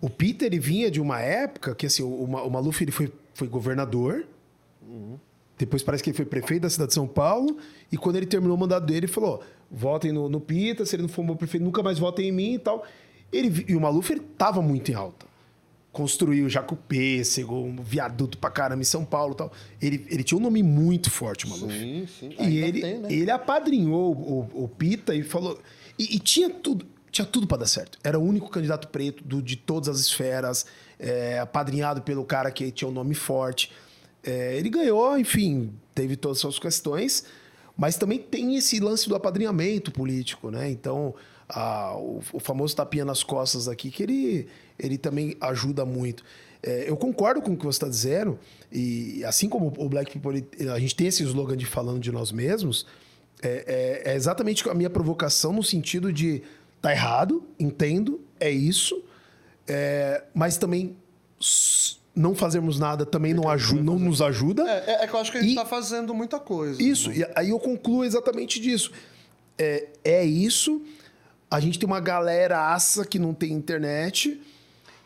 [0.00, 3.48] O Peter ele vinha de uma época que assim, o, o Maluf ele foi, foi
[3.48, 4.26] governador.
[5.58, 7.58] Depois parece que ele foi prefeito da cidade de São Paulo.
[7.90, 11.02] E quando ele terminou o mandato dele, ele falou: votem no, no Pita, se ele
[11.02, 12.84] não for um bom prefeito, nunca mais votem em mim e tal.
[13.32, 15.26] Ele, e o Maluf ele tava muito em alta.
[15.92, 19.52] Construiu já com o Pêssego, um viaduto pra caramba em São Paulo e tal.
[19.80, 21.72] Ele, ele tinha um nome muito forte, o Maluf.
[21.72, 22.28] Sim, sim.
[22.38, 23.08] E Ainda ele, tem, né?
[23.10, 25.58] ele apadrinhou o, o Pita e falou.
[25.98, 27.98] E, e tinha tudo, tinha tudo para dar certo.
[28.04, 30.66] Era o único candidato preto do- de todas as esferas,
[30.98, 33.72] é, apadrinhado pelo cara que tinha um nome forte.
[34.22, 37.24] É, ele ganhou, enfim, teve todas as suas questões,
[37.74, 40.70] mas também tem esse lance do apadrinhamento político, né?
[40.70, 41.14] Então,
[41.48, 44.46] a- o, o famoso tapinha nas costas aqui, que ele,
[44.78, 46.24] ele também ajuda muito.
[46.62, 48.38] É, eu concordo com o que você está dizendo,
[48.72, 52.32] e assim como o Black People, a gente tem esse slogan de falando de nós
[52.32, 52.86] mesmos,
[53.42, 56.42] é, é- é exatamente a minha provocação no sentido de
[56.82, 59.02] tá errado, entendo, é isso,
[59.68, 60.96] é, mas também
[62.14, 64.62] não fazermos nada também não, ajuda, não nos ajuda.
[64.62, 66.82] É, é- é que eu acho que a gente E- tá fazendo muita coisa.
[66.82, 67.18] Isso, né?
[67.18, 68.90] e aí eu concluo exatamente disso.
[69.58, 70.80] É, é isso.
[71.56, 74.38] A gente tem uma galera aça que não tem internet.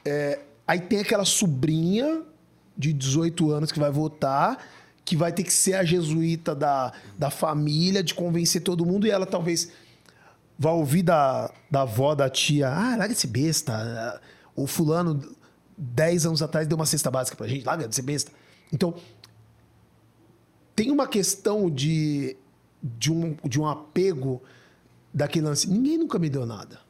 [0.05, 2.23] É, aí tem aquela sobrinha
[2.77, 4.59] de 18 anos que vai votar,
[5.05, 9.11] que vai ter que ser a jesuíta da, da família, de convencer todo mundo, e
[9.13, 9.71] ela talvez
[10.59, 14.21] vai ouvir da, da avó, da tia, ah, larga esse besta.
[14.57, 15.23] O fulano,
[15.79, 18.33] 10 anos atrás, deu uma cesta básica pra gente, larga ser besta.
[18.73, 18.93] Então,
[20.75, 22.37] tem uma questão de
[22.83, 24.43] de um, de um apego
[25.13, 25.69] daquele lance.
[25.69, 26.81] Ninguém nunca me deu nada.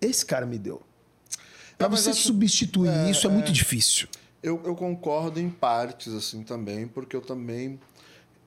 [0.00, 0.82] Esse cara me deu.
[1.76, 4.08] Pra É, você acho- substituir isso é muito difícil.
[4.42, 7.78] Eu, eu concordo em partes, assim, também, porque eu também...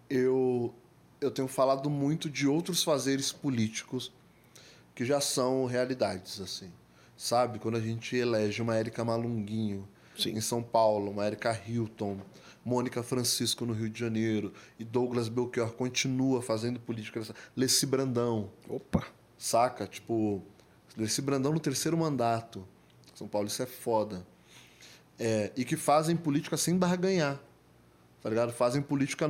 [0.09, 0.73] Eu,
[1.21, 4.11] eu tenho falado muito de outros fazeres políticos
[4.95, 6.69] que já são realidades, assim.
[7.17, 7.59] Sabe?
[7.59, 9.87] Quando a gente elege uma Érica Malunguinho
[10.25, 12.17] em São Paulo, uma Érica Hilton,
[12.63, 17.21] Mônica Francisco no Rio de Janeiro, e Douglas Belchior continua fazendo política.
[17.55, 19.05] Leci Brandão, Opa.
[19.37, 19.87] saca?
[19.87, 20.41] Tipo,
[20.95, 22.67] Leci Brandão no terceiro mandato.
[23.15, 24.25] São Paulo, isso é foda.
[25.19, 27.39] É, e que fazem política sem barganhar.
[28.21, 28.51] Tá ligado?
[28.51, 29.27] Fazem política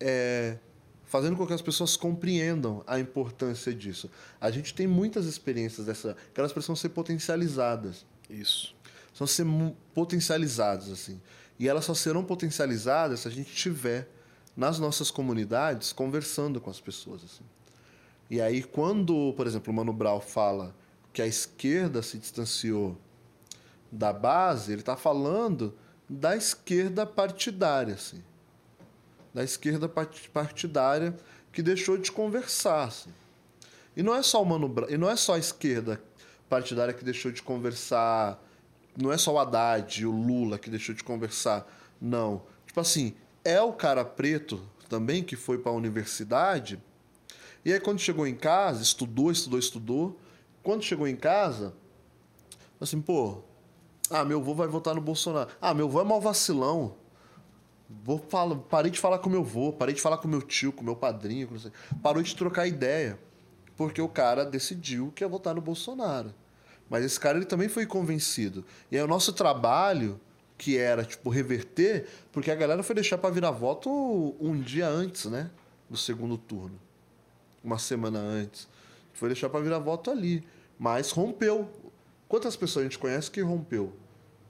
[0.00, 0.58] é,
[1.04, 4.10] fazendo com que as pessoas compreendam a importância disso.
[4.40, 6.16] A gente tem muitas experiências dessa.
[6.32, 8.04] que elas precisam ser potencializadas.
[8.28, 8.74] Isso.
[9.06, 11.20] Precisam ser potencializadas, assim.
[11.58, 14.08] E elas só serão potencializadas se a gente tiver
[14.56, 17.44] nas nossas comunidades conversando com as pessoas, assim.
[18.30, 20.74] E aí, quando, por exemplo, o Mano Brown fala
[21.12, 22.96] que a esquerda se distanciou
[23.90, 25.74] da base, ele está falando
[26.08, 28.22] da esquerda partidária, assim.
[29.32, 31.16] Da esquerda part- partidária
[31.52, 33.10] que deixou de conversar, assim.
[33.96, 36.00] E não é só o Mano e não é só a esquerda
[36.48, 38.42] partidária que deixou de conversar,
[38.96, 41.66] não é só o Haddad o Lula que deixou de conversar,
[42.00, 42.42] não.
[42.66, 43.14] Tipo assim,
[43.44, 46.80] é o cara preto também que foi para a universidade,
[47.64, 50.20] e aí quando chegou em casa, estudou, estudou, estudou,
[50.62, 51.74] quando chegou em casa,
[52.80, 53.42] assim, pô,
[54.10, 55.48] ah, meu avô vai votar no Bolsonaro.
[55.60, 56.94] Ah, meu avô é mau vacilão.
[58.02, 60.84] Vou falar, parei de falar com meu avô, parei de falar com meu tio, com
[60.84, 61.56] meu padrinho, com
[62.02, 63.18] parou de trocar ideia.
[63.76, 66.34] Porque o cara decidiu que ia votar no Bolsonaro.
[66.94, 68.64] Mas esse cara ele também foi convencido.
[68.88, 70.20] E aí o nosso trabalho,
[70.56, 73.90] que era tipo reverter, porque a galera foi deixar para virar voto
[74.38, 75.50] um dia antes, né,
[75.90, 76.78] do segundo turno.
[77.64, 78.68] Uma semana antes.
[79.12, 80.46] Foi deixar para virar voto ali,
[80.78, 81.68] mas rompeu.
[82.28, 83.92] Quantas pessoas a gente conhece que rompeu?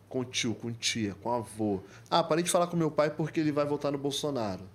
[0.06, 1.80] Com tio, com tia, com avô.
[2.10, 4.68] Ah, parei de falar com meu pai porque ele vai votar no Bolsonaro.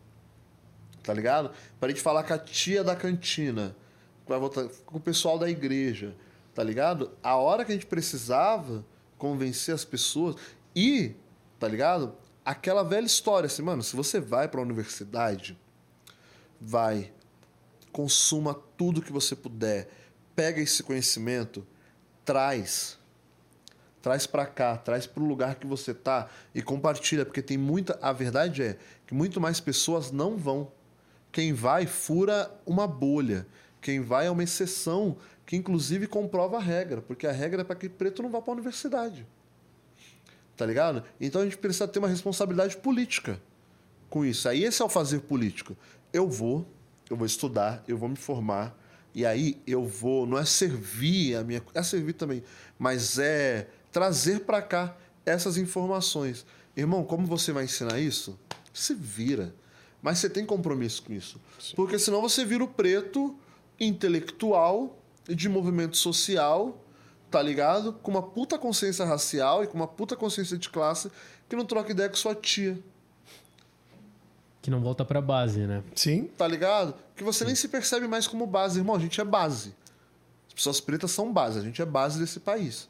[1.03, 1.51] Tá ligado?
[1.79, 3.75] Parei de falar com a tia da cantina.
[4.27, 6.15] Vai votar com o pessoal da igreja.
[6.59, 7.11] Tá ligado?
[7.23, 8.85] A hora que a gente precisava
[9.17, 10.35] convencer as pessoas.
[10.75, 11.15] E,
[11.57, 12.13] tá ligado?
[12.43, 15.57] Aquela velha história assim, mano, se você vai pra universidade,
[16.59, 17.13] vai,
[17.93, 19.87] consuma tudo que você puder,
[20.35, 21.65] pega esse conhecimento,
[22.25, 22.99] traz
[24.01, 28.11] traz pra cá, traz pro lugar que você tá e compartilha, porque tem muita, a
[28.11, 28.77] verdade é
[29.07, 30.69] que muito mais pessoas não vão.
[31.31, 33.47] Quem vai fura uma bolha.
[33.81, 35.15] Quem vai é uma exceção
[35.49, 38.51] que inclusive comprova a regra, porque a regra é para que preto não vá para
[38.51, 39.25] a universidade.
[40.55, 41.03] Tá ligado?
[41.19, 43.41] Então a gente precisa ter uma responsabilidade política
[44.11, 44.47] com isso.
[44.47, 45.75] Aí esse é o fazer político.
[46.13, 46.67] Eu vou,
[47.09, 48.77] eu vou estudar, eu vou me formar,
[49.11, 52.43] e aí eu vou, não é servir a minha, é servir também,
[52.77, 54.95] mas é trazer para cá
[55.25, 56.45] essas informações.
[56.77, 58.39] Irmão, como você vai ensinar isso?
[58.71, 59.51] Se vira.
[59.99, 61.41] Mas você tem compromisso com isso.
[61.75, 63.35] Porque senão você vira o preto
[63.79, 64.98] intelectual
[65.35, 66.83] de movimento social,
[67.29, 67.93] tá ligado?
[67.93, 71.11] Com uma puta consciência racial e com uma puta consciência de classe
[71.47, 72.77] que não troca ideia com sua tia.
[74.61, 75.83] Que não volta pra base, né?
[75.95, 76.25] Sim.
[76.37, 76.93] tá ligado?
[77.15, 78.79] Que você nem se percebe mais como base.
[78.79, 79.73] Irmão, a gente é base.
[80.47, 82.89] As pessoas pretas são base, a gente é base desse país.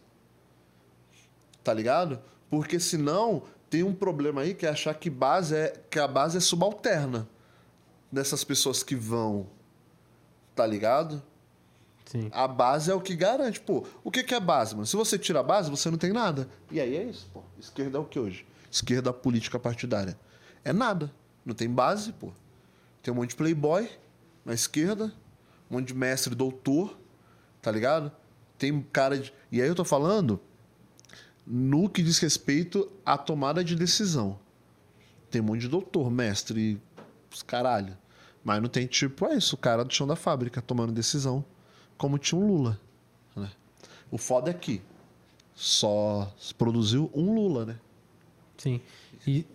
[1.64, 2.20] Tá ligado?
[2.49, 6.38] Porque senão tem um problema aí que é achar que base é que a base
[6.38, 7.28] é subalterna
[8.11, 9.48] dessas pessoas que vão.
[10.56, 11.22] Tá ligado?
[12.10, 12.27] Sim.
[12.31, 13.60] A base é o que garante.
[13.60, 14.88] Pô, o que que é base, mano?
[14.88, 16.49] Se você tira a base, você não tem nada.
[16.72, 17.44] E aí é isso, pô.
[17.60, 18.48] Esquerda é o que hoje?
[18.72, 20.18] Esquerda política partidária.
[20.65, 21.14] É nada.
[21.45, 22.31] Não tem base, pô.
[23.03, 23.88] Tem um monte de playboy
[24.44, 25.14] na esquerda,
[25.69, 26.98] um monte de mestre doutor,
[27.61, 28.11] tá ligado?
[28.57, 29.31] Tem cara de.
[29.52, 30.41] E aí eu tô falando
[31.45, 34.40] no que diz respeito à tomada de decisão.
[35.30, 36.81] Tem um monte de doutor, mestre,
[37.45, 37.95] caralho.
[38.44, 41.45] Mas não tem tipo, é isso, o cara do chão da fábrica tomando decisão,
[41.99, 42.80] como tinha um Lula.
[43.35, 43.51] Né?
[44.09, 44.81] O foda é que
[45.53, 47.76] só se produziu um Lula, né?
[48.57, 48.81] Sim.
[49.27, 49.45] E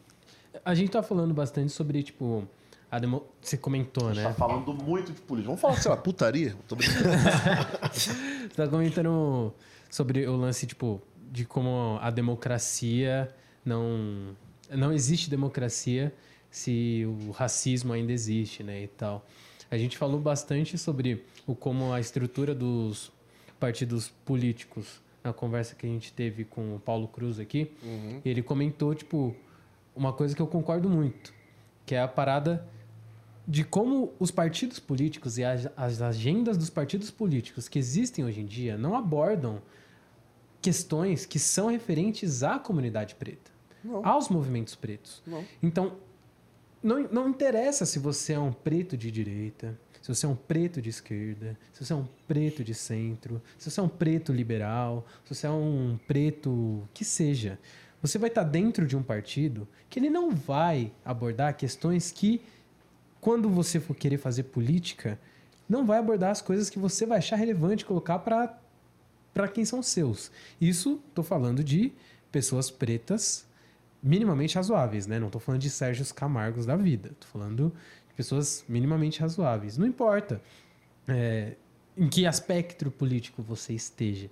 [0.63, 2.47] a gente tá falando bastante sobre, tipo,
[2.91, 3.25] a demo...
[3.41, 4.23] Você comentou, né?
[4.23, 5.49] Tá falando muito de política.
[5.49, 6.55] Vamos falar, sei lá, putaria?
[6.69, 6.77] Tô.
[6.77, 8.13] Você
[8.55, 9.53] tá comentando
[9.91, 11.01] sobre o lance, tipo,
[11.33, 13.35] de como a democracia
[13.65, 14.37] não.
[14.71, 16.15] Não existe democracia
[16.51, 18.83] se o racismo ainda existe, né?
[18.83, 19.27] E tal.
[19.71, 23.13] A gente falou bastante sobre o como a estrutura dos
[23.61, 27.73] partidos políticos na conversa que a gente teve com o Paulo Cruz aqui.
[28.25, 29.35] Ele comentou, tipo,
[29.97, 31.33] uma coisa que eu concordo muito,
[31.87, 32.67] que é a parada
[33.47, 38.41] de como os partidos políticos e as, as agendas dos partidos políticos que existem hoje
[38.41, 39.61] em dia não abordam
[40.63, 43.51] questões que são referentes à comunidade preta,
[43.83, 44.07] Não.
[44.07, 45.23] aos movimentos pretos.
[45.27, 45.45] Não.
[45.63, 45.97] Então,
[46.83, 50.83] não, não interessa se você é um preto de direita, se você é um preto
[50.83, 55.07] de esquerda, se você é um preto de centro, se você é um preto liberal,
[55.25, 57.59] se você é um preto que seja.
[58.03, 62.43] Você vai estar dentro de um partido que ele não vai abordar questões que,
[63.19, 65.19] quando você for querer fazer política,
[65.67, 68.61] não vai abordar as coisas que você vai achar relevante colocar para
[69.33, 70.31] para quem são seus.
[70.61, 71.95] Isso estou falando de
[72.31, 73.47] pessoas pretas
[74.03, 75.19] minimamente razoáveis, né?
[75.19, 77.09] Não estou falando de Sérgio Camargos da vida.
[77.09, 77.73] Estou falando
[78.17, 79.77] pessoas minimamente razoáveis.
[79.77, 80.41] Não importa
[81.09, 81.55] é,
[81.97, 84.31] em que aspecto político você esteja.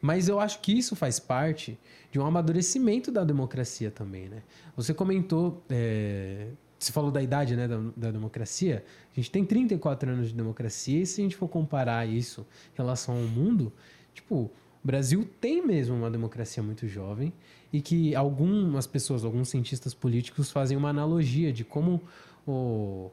[0.00, 1.78] Mas eu acho que isso faz parte
[2.12, 4.42] de um amadurecimento da democracia também, né?
[4.76, 6.48] Você comentou, é,
[6.78, 8.84] você falou da idade né, da, da democracia.
[9.12, 12.42] A gente tem 34 anos de democracia e se a gente for comparar isso
[12.74, 13.72] em relação ao mundo,
[14.12, 14.50] tipo, o
[14.86, 17.32] Brasil tem mesmo uma democracia muito jovem
[17.72, 22.02] e que algumas pessoas, alguns cientistas políticos fazem uma analogia de como
[22.46, 23.10] o,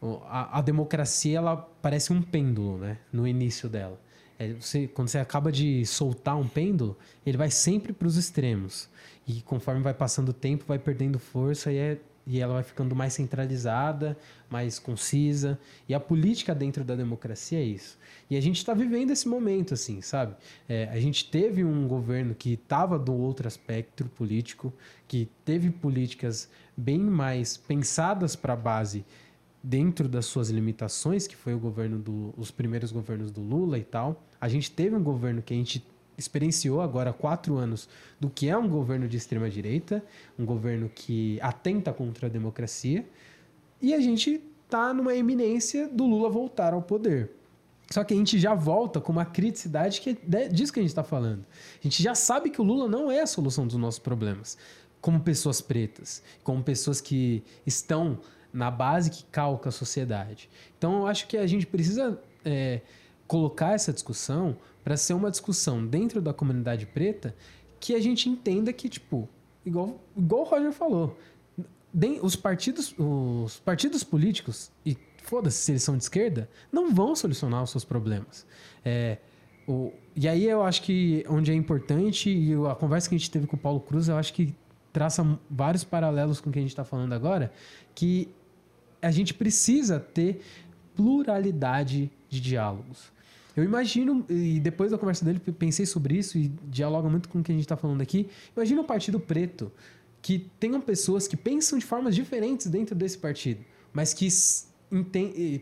[0.00, 2.98] o- a, a democracia ela parece um pêndulo, né?
[3.12, 4.00] No início dela.
[4.38, 8.88] É, você, quando você acaba de soltar um pêndulo, ele vai sempre para os extremos.
[9.26, 12.94] E conforme vai passando o tempo, vai perdendo força e, é- e ela vai ficando
[12.94, 14.16] mais centralizada,
[14.48, 15.58] mais concisa.
[15.88, 17.98] E a política dentro da democracia é isso.
[18.30, 20.34] E a gente está vivendo esse momento, assim, sabe?
[20.68, 24.72] É, a gente teve um governo que estava do outro espectro político,
[25.06, 29.04] que teve políticas bem mais pensadas para a base
[29.62, 33.84] dentro das suas limitações, que foi o governo do, os primeiros governos do Lula e
[33.84, 34.22] tal.
[34.40, 35.84] A gente teve um governo que a gente
[36.16, 37.88] experienciou agora quatro anos
[38.20, 40.04] do que é um governo de extrema direita,
[40.38, 43.06] um governo que atenta contra a democracia,
[43.80, 47.30] e a gente tá numa eminência do Lula voltar ao poder.
[47.90, 50.90] Só que a gente já volta com uma criticidade que é disso que a gente
[50.90, 51.44] está falando.
[51.78, 54.56] A gente já sabe que o Lula não é a solução dos nossos problemas.
[55.00, 58.18] Como pessoas pretas, como pessoas que estão
[58.52, 60.48] na base que calca a sociedade.
[60.78, 62.80] Então eu acho que a gente precisa é,
[63.26, 67.34] colocar essa discussão para ser uma discussão dentro da comunidade preta
[67.80, 69.28] que a gente entenda que, tipo,
[69.64, 71.18] igual, igual o Roger falou,
[72.22, 77.62] os partidos, os partidos políticos, e foda-se se eles são de esquerda, não vão solucionar
[77.62, 78.46] os seus problemas.
[78.84, 79.18] É,
[79.66, 83.30] o, e aí eu acho que onde é importante, e a conversa que a gente
[83.30, 84.54] teve com o Paulo Cruz, eu acho que
[84.92, 87.52] traça vários paralelos com o que a gente está falando agora,
[87.94, 88.28] que
[89.00, 90.40] a gente precisa ter
[90.94, 93.12] pluralidade de diálogos.
[93.56, 97.42] Eu imagino, e depois da conversa dele, pensei sobre isso e dialoga muito com o
[97.42, 98.28] que a gente está falando aqui.
[98.56, 99.70] Imagina um partido preto
[100.20, 104.26] que tenham pessoas que pensam de formas diferentes dentro desse partido, mas que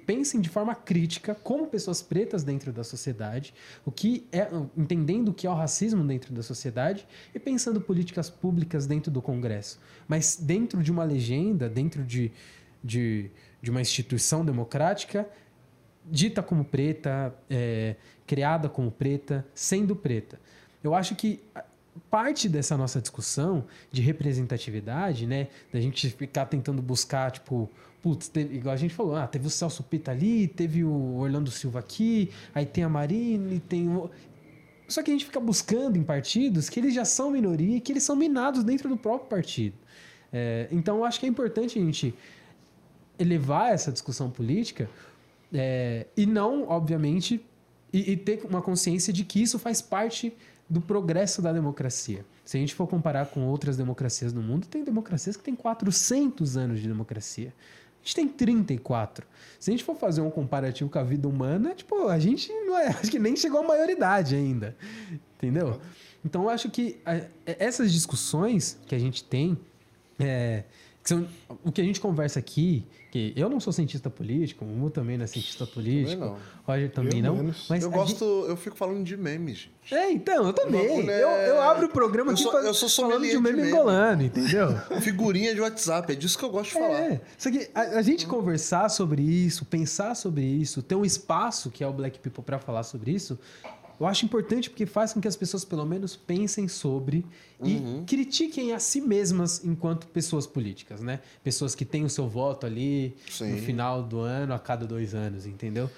[0.06, 3.54] pensem de forma crítica como pessoas pretas dentro da sociedade,
[3.84, 8.30] o que é entendendo o que é o racismo dentro da sociedade e pensando políticas
[8.30, 12.30] públicas dentro do Congresso, mas dentro de uma legenda, dentro de,
[12.82, 15.28] de, de uma instituição democrática
[16.04, 17.96] dita como preta, é,
[18.26, 20.40] criada como preta, sendo preta.
[20.82, 21.40] Eu acho que
[22.10, 27.70] parte dessa nossa discussão de representatividade, né, da gente ficar tentando buscar, tipo,
[28.02, 31.50] putz, teve- igual a gente falou, ah, teve o Celso Pita ali, teve o Orlando
[31.50, 34.10] Silva aqui, aí tem a Marine, tem o...
[34.88, 37.92] Só que a gente fica buscando em partidos que eles já são minoria e que
[37.92, 39.76] eles são minados dentro do próprio partido.
[40.32, 42.14] É, então, eu acho que é importante a gente
[43.18, 44.88] elevar essa discussão política
[45.52, 47.44] é, e não, obviamente,
[47.92, 50.32] e, e ter uma consciência de que isso faz parte
[50.68, 52.24] do progresso da democracia.
[52.44, 56.56] Se a gente for comparar com outras democracias no mundo, tem democracias que têm 400
[56.56, 57.52] anos de democracia.
[58.02, 59.26] A gente tem 34.
[59.60, 62.76] Se a gente for fazer um comparativo com a vida humana, tipo, a gente não
[62.76, 64.74] é, acho que nem chegou à maioridade ainda.
[65.36, 65.80] Entendeu?
[66.24, 69.56] Então eu acho que a- essas discussões que a gente tem,
[70.18, 70.64] é,
[71.04, 71.26] são,
[71.64, 75.16] o que a gente conversa aqui, que eu não sou cientista político, o Mu também
[75.18, 76.36] não é cientista político, não.
[76.64, 77.36] Roger também Eu não.
[77.36, 77.66] menos.
[77.68, 79.72] Mas eu gosto, eu fico falando de memes, gente.
[79.84, 80.80] gente- É, então, eu também.
[81.10, 83.42] é- Eu, eu abro o programa Eu aqui sou- eu sou falando de um de
[83.42, 83.68] meme meme.
[83.72, 84.68] angolano, entendeu?
[85.02, 87.00] Figurinha de WhatsApp, é disso que eu gosto de falar.
[87.00, 91.70] É, só que a, a gente conversar sobre isso, pensar sobre isso, ter um espaço
[91.70, 93.38] que é o Black People para falar sobre isso,
[94.02, 97.24] eu acho importante porque faz com que as pessoas pelo menos pensem sobre
[97.62, 98.04] e Uhum.
[98.06, 101.20] critiquem a si mesmas enquanto pessoas políticas, né?
[101.44, 103.52] Pessoas que têm o seu voto ali Sim.
[103.52, 105.88] no final do ano, a cada dois anos, entendeu?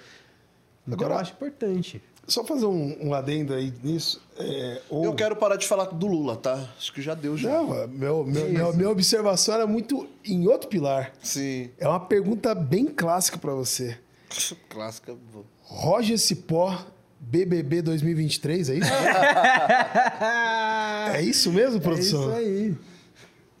[0.87, 2.01] Então Agora- eu acho importante.
[2.27, 4.19] Só fazer um, um adendo aí nisso.
[4.37, 6.69] É, ou- Eu quero parar de falar do Lula, tá?
[6.77, 7.49] Acho que já deu já.
[7.51, 11.11] Não, meu, meu, meu- minha observação era muito em outro pilar.
[11.21, 11.69] Sim.
[11.77, 13.97] É uma pergunta bem clássica pra você.
[14.69, 15.15] Clássica.
[15.63, 16.83] Roger Cipó,
[17.27, 18.91] BBB 2023, é isso?
[21.15, 22.29] é isso mesmo, É produção?
[22.29, 22.75] isso aí.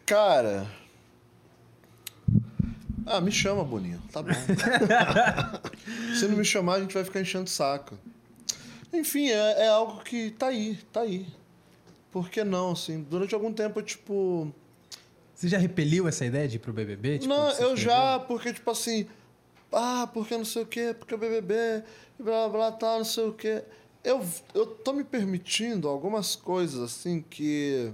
[0.05, 0.67] Cara.
[3.05, 4.01] Ah, me chama, Boninho.
[4.11, 4.31] Tá bom.
[6.17, 7.97] Se não me chamar, a gente vai ficar enchendo o saco.
[8.93, 11.25] Enfim, é, é algo que tá aí, tá aí.
[12.11, 13.05] Por que não, assim?
[13.09, 14.51] Durante algum tempo, eu, tipo.
[15.33, 17.19] Você já repeliu essa ideia de ir pro BBB?
[17.19, 19.05] Tipo, não, eu já, porque, tipo assim.
[19.77, 21.83] Ah, porque não sei o quê, porque o BBB,
[22.17, 23.61] blá, blá, tal, não sei o quê.
[24.01, 27.91] Eu, eu tô me permitindo algumas coisas, assim, que.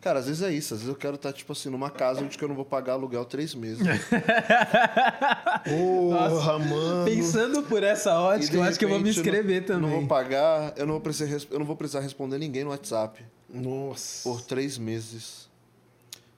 [0.00, 0.74] Cara, às vezes é isso.
[0.74, 3.24] Às vezes eu quero estar, tipo assim, numa casa onde eu não vou pagar aluguel
[3.24, 3.84] três meses.
[5.68, 7.04] Porra, mano.
[7.04, 9.90] Pensando por essa ótica, eu acho que eu vou me inscrever eu não, também.
[9.90, 13.24] Não vou pagar, eu não vou, precisar, eu não vou precisar responder ninguém no WhatsApp
[13.48, 14.22] Nossa.
[14.22, 15.50] por três meses.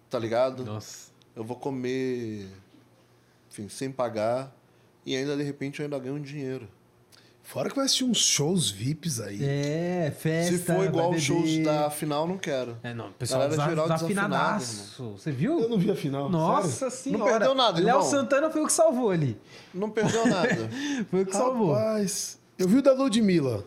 [0.09, 0.65] Tá ligado?
[0.65, 1.13] Nossa.
[1.35, 2.49] Eu vou comer,
[3.53, 4.57] enfim, sem pagar.
[5.05, 6.67] E ainda, de repente, eu ainda ganho dinheiro.
[7.43, 9.41] Fora que vai assistir uns shows VIPs aí.
[9.43, 10.57] É, festa.
[10.57, 12.79] Se for igual os shows da final, não quero.
[12.85, 15.17] É, não, pessoal, Galera geral desafinadaço.
[15.19, 15.61] Você viu?
[15.61, 16.31] Eu não vi a final.
[16.31, 16.97] Nossa sério?
[16.97, 17.25] senhora.
[17.25, 18.03] Não perdeu nada, Léo.
[18.03, 19.37] Santana foi o que salvou ali.
[19.75, 20.71] Não perdeu nada.
[21.11, 21.73] Foi o que salvou.
[21.73, 22.39] Rapaz.
[22.57, 23.65] Eu vi o da Ludmilla.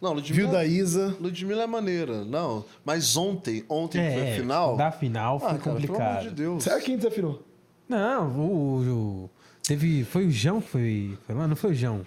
[0.00, 1.16] Não, Vi Ludmilla, o da Isa.
[1.18, 2.24] Ludmilla é maneira.
[2.24, 4.76] Não, mas ontem, ontem que foi É, a final...
[4.76, 6.22] da final foi ah, cara, pelo amor complicado.
[6.24, 6.62] de Deus.
[6.62, 7.47] Será quem desafinou?
[7.88, 9.30] Não, o, o-
[9.66, 10.04] Teve.
[10.04, 11.18] Foi o João que foi.
[11.26, 11.46] Foi lá?
[11.46, 12.06] Não foi o João.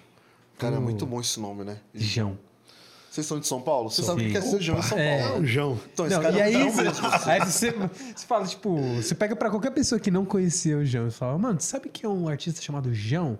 [0.58, 1.78] Cara, é o- muito bom esse nome, né?
[1.94, 2.38] João.
[3.10, 3.90] Vocês são de São Paulo?
[3.90, 5.20] Vocês sabem o que é ser João em São É.
[5.20, 5.36] Paulo.
[5.36, 5.78] É o João.
[5.92, 7.70] Então, esse Não, cara e é um aí, João você, aí você,
[8.16, 11.36] você fala, tipo, você pega pra qualquer pessoa que não conhecia o João e fala,
[11.38, 13.38] mano, sabe que é um artista chamado João?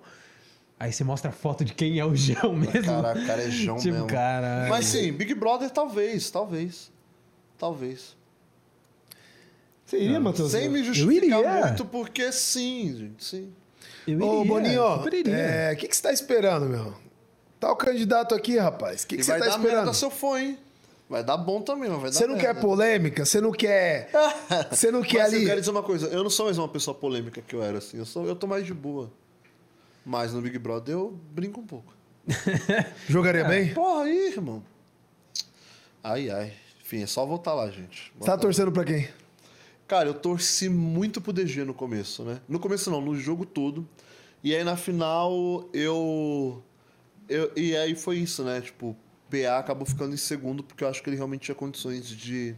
[0.79, 2.83] Aí você mostra a foto de quem é o João mesmo.
[2.83, 4.07] Caraca, o cara é João tipo, mesmo.
[4.07, 4.67] cara.
[4.69, 6.91] Mas sim, Big Brother talvez, talvez.
[7.57, 8.15] Talvez.
[9.97, 10.51] Você iria, Matheus?
[10.51, 11.65] Sem me Eu justificar iria.
[11.65, 13.53] muito, porque sim, gente, sim.
[14.07, 15.35] eu Ô, iria, Boninho, super iria.
[15.35, 16.93] é, o que, que você tá esperando, meu?
[17.59, 19.03] Tá o candidato aqui, rapaz.
[19.03, 19.77] O que, que vai você tá dar esperando?
[19.77, 20.57] merda se eu for, hein?
[21.09, 22.61] Vai dar bom também, mas vai dar Você não quer merda.
[22.61, 23.25] polêmica?
[23.25, 24.09] Você não quer.
[24.71, 25.43] Você não quer Mas ali.
[25.43, 27.77] eu quero dizer uma coisa, eu não sou mais uma pessoa polêmica que eu era,
[27.77, 27.97] assim.
[27.97, 29.11] Eu, sou, eu tô mais de boa.
[30.05, 31.93] Mas no Big Brother eu brinco um pouco.
[33.07, 33.73] Jogaria bem?
[33.73, 34.63] Porra aí, irmão.
[36.03, 36.53] Ai, ai.
[36.81, 38.07] Enfim, é só voltar lá, gente.
[38.11, 38.37] Tá Volta lá.
[38.37, 39.07] torcendo pra quem?
[39.93, 42.41] Cara, eu torci muito pro DG no começo, né?
[42.49, 43.87] No começo não, no jogo todo.
[44.43, 46.63] E aí na final eu.
[47.29, 48.59] eu e aí foi isso, né?
[48.59, 48.97] Tipo,
[49.29, 52.55] PA acabou ficando em segundo porque eu acho que ele realmente tinha condições de.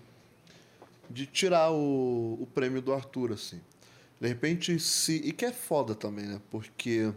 [1.09, 3.59] de tirar o, o prêmio do Arthur, assim.
[4.17, 5.17] De repente, se.
[5.17, 6.41] E que é foda também, né?
[6.49, 7.11] Porque.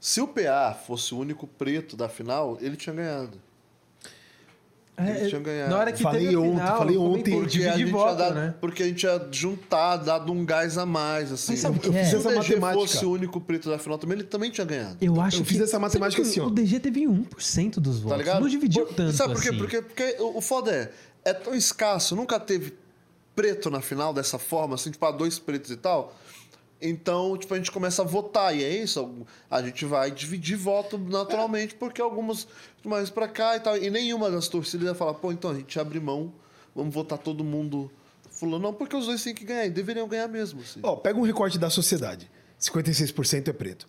[0.00, 3.38] Se o PA fosse o único preto da final, ele tinha ganhado.
[4.98, 5.70] Ele tinha ganhado.
[5.70, 7.38] Na hora que Falei teve ontem, final, falei eu ontem.
[7.40, 8.54] Porque a, gente voto, dar, né?
[8.60, 11.52] porque a gente ia juntar, dado um gás a mais, assim.
[11.52, 11.98] Mas sabe o que Eu é?
[12.00, 12.80] fiz Se essa o DG matemática.
[12.80, 14.96] fosse o único preto da final também, ele também tinha ganhado.
[15.00, 16.46] Eu acho eu fiz que- essa matemática assim, ó.
[16.46, 18.10] O DG teve 1% dos votos.
[18.12, 18.40] Tá ligado?
[18.40, 19.48] Não dividiu Por- tanto Sabe por quê?
[19.50, 19.58] assim.
[19.58, 20.90] Porque, porque o o foda é,
[21.30, 22.72] é tão escasso, nunca teve
[23.34, 26.16] preto na final dessa forma, assim, tipo, ah, dois pretos e tal.
[26.80, 29.26] Então, tipo, a gente começa a votar, e é isso.
[29.50, 32.46] A gente vai dividir voto naturalmente, porque algumas
[32.84, 33.76] mais pra cá e tal.
[33.76, 36.32] E nenhuma das torcidas ia falar, pô, então a gente abre mão,
[36.74, 37.90] vamos votar todo mundo.
[38.30, 40.80] Fulano, não, porque os dois têm que ganhar, e deveriam ganhar mesmo, assim.
[40.82, 42.30] Ó, pega um recorte da sociedade.
[42.60, 43.88] 56% é preto.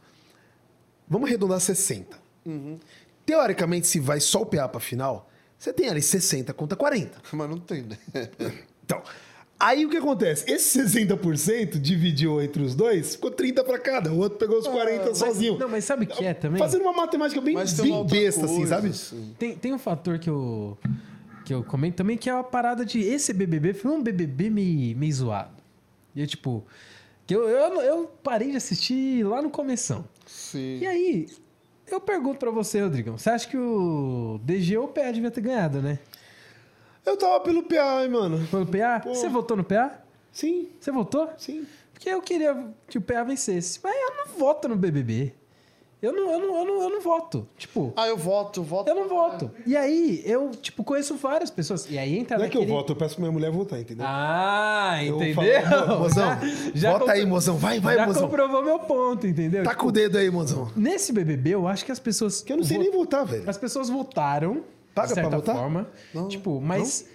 [1.07, 2.05] Vamos arredondar 60%.
[2.45, 2.79] Uhum.
[3.25, 7.21] Teoricamente, se vai só o PA pra final, você tem ali 60 contra 40.
[7.33, 7.97] Mas não tem, né?
[8.85, 9.03] Então,
[9.59, 10.49] aí o que acontece?
[10.51, 14.11] Esse 60% dividiu entre os dois, ficou 30 pra cada.
[14.11, 15.57] O outro pegou os 40 sozinho.
[15.57, 16.59] Não, mas sabe o que é também?
[16.59, 18.89] Fazendo uma matemática bem, Mas bem besta, assim, sabe?
[18.89, 19.35] assim.
[19.37, 20.77] Tem, tem um fator que eu,
[21.45, 24.97] que eu comento também, que é a parada de esse BBB foi um BBB meio,
[24.97, 25.51] meio zoado.
[26.15, 26.65] E eu, tipo,
[27.25, 30.05] que eu, eu, eu parei de assistir lá no começão.
[30.25, 30.79] Sim.
[30.79, 31.27] E aí,
[31.89, 35.41] eu pergunto pra você, Rodrigão, você acha que o DG ou o PA devia ter
[35.41, 35.99] ganhado, né?
[37.07, 38.45] Eu tava pelo PA, hein, mano.
[38.47, 38.99] Foi o PA?
[39.01, 39.15] Pô.
[39.15, 39.99] Você votou no PA?
[40.31, 41.29] Sim, Você votou?
[41.37, 41.65] sim.
[41.93, 42.55] Porque eu queria
[42.87, 43.79] que o PA vencesse.
[43.83, 45.33] Mas eu não voto no BBB.
[45.99, 47.47] Eu não, eu não, eu não, eu não voto.
[47.57, 48.87] Tipo, Ah, eu voto, voto.
[48.87, 49.49] eu não voto.
[49.65, 51.89] E aí, eu, tipo, conheço várias pessoas.
[51.89, 53.79] E aí entra Não é que eu naquele- voto, eu peço pra minha mulher votar,
[53.79, 54.05] entendeu?
[54.07, 55.33] Ah, Eu entendeu?
[55.63, 56.37] falo, "Mo- mozão,
[56.75, 57.57] vota aí, mozão.
[57.57, 59.63] Vai, vai, já mozão." comprovou meu ponto, entendeu?
[59.63, 60.71] Tá Tipo, com o dedo aí, mozão.
[60.75, 62.41] Nesse BBB, eu acho que as pessoas...
[62.43, 63.49] Que eu não sei nem votar, velho.
[63.49, 64.61] As pessoas votaram,
[65.01, 65.55] Paga de certa pra votar?
[65.55, 65.89] forma.
[66.13, 66.27] Não.
[66.27, 67.07] Tipo, mas...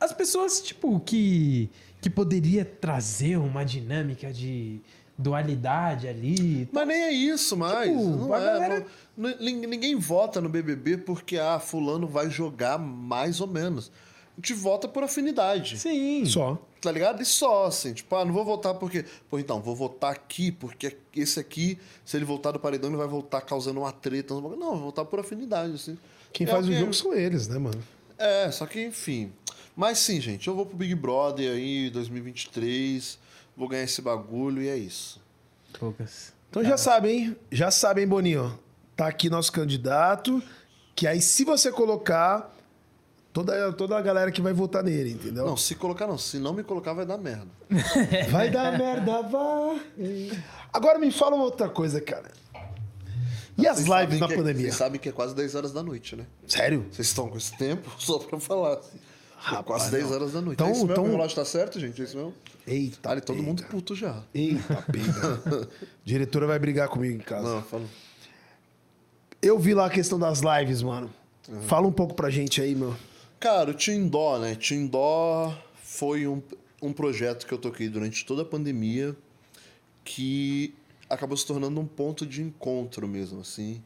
[0.00, 1.70] As pessoas, tipo, que...
[2.00, 4.80] Que poderia trazer uma dinâmica de...
[5.18, 6.68] dualidade ali.
[6.72, 7.90] Mas nem é isso mais.
[7.90, 12.78] Tipo, não é, galera- não- nin- ninguém vota no BBB porque, ah, fulano vai jogar
[12.78, 13.90] mais ou menos.
[14.36, 15.76] A gente vota por afinidade.
[15.78, 16.24] Sim.
[16.24, 16.56] Só.
[16.80, 17.20] Tá ligado?
[17.20, 17.92] E só, assim.
[17.92, 19.04] Tipo, ah, não vou votar porque...
[19.28, 23.08] Pô, então, vou votar aqui porque esse aqui, se ele voltar do paredão, ele vai
[23.08, 24.32] voltar causando uma treta.
[24.34, 25.98] Não, vou votar por afinidade, assim.
[26.32, 27.82] Quem É faz o que- jogo são eles, né, mano?
[28.16, 29.32] É, só que, enfim.
[29.76, 33.18] Mas sim, gente, eu vou pro Big Brother aí, 2023.
[33.56, 35.20] Vou ganhar esse bagulho e é isso.
[35.78, 36.32] Poucas.
[36.50, 37.36] Então já sabem, hein?
[37.50, 38.58] Já sabem, Boninho.
[38.96, 40.42] Tá aqui nosso candidato.
[40.96, 42.52] Que aí, se você colocar,
[43.32, 45.46] toda, toda a galera que vai votar nele, entendeu?
[45.46, 46.18] Não, se colocar não.
[46.18, 47.46] Se não me colocar, vai dar merda.
[48.30, 49.80] Vai dar merda, vai.
[50.72, 52.32] Agora me fala uma outra coisa, cara.
[53.58, 54.62] E as Vocês lives na que é- pandemia?
[54.62, 56.24] Vocês sabem que é quase 10 horas da noite, né?
[56.46, 56.86] Sério?
[56.92, 57.90] Vocês estão com esse tempo?
[57.98, 58.74] Só pra falar.
[58.78, 58.96] assim.
[58.96, 60.12] É Rapaz, quase 10 não.
[60.12, 60.54] horas da noite.
[60.54, 60.92] Então- é isso mesmo?
[60.92, 62.00] então- O relógio tá certo, gente?
[62.00, 62.34] É isso mesmo?
[62.66, 62.98] Eita.
[63.02, 64.22] Tá ali todo mundo puto já.
[64.34, 65.68] Eita, pega.
[66.04, 67.48] Diretora vai brigar comigo em casa.
[67.56, 67.84] Não, fala.
[69.40, 71.10] Eu vi lá a questão das lives, mano.
[71.66, 72.94] Fala um pouco pra gente aí, meu.
[73.40, 74.54] Cara, o Tindó, né?
[74.54, 76.42] Tindó foi um,
[76.82, 79.16] um projeto que eu toquei durante toda a pandemia
[80.04, 80.74] que
[81.08, 83.82] acabou se tornando um ponto de encontro mesmo, assim,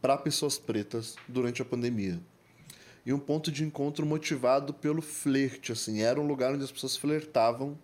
[0.00, 2.20] para pessoas pretas durante a pandemia.
[3.04, 6.96] E um ponto de encontro motivado pelo flerte, assim, era um lugar onde as pessoas
[6.96, 7.78] flertavam.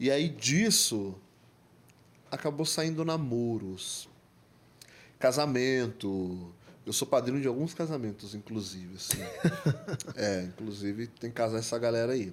[0.00, 1.14] E aí disso
[2.30, 4.08] acabou saindo namoros,
[5.18, 6.52] casamento.
[6.86, 9.22] Eu sou padrinho de alguns casamentos, inclusive, assim.
[10.16, 12.32] É, inclusive tem que casar essa galera aí.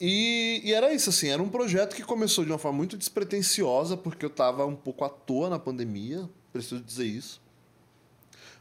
[0.00, 3.96] E, e era isso, assim, era um projeto que começou de uma forma muito despretensiosa,
[3.96, 7.40] porque eu tava um pouco à toa na pandemia, preciso dizer isso.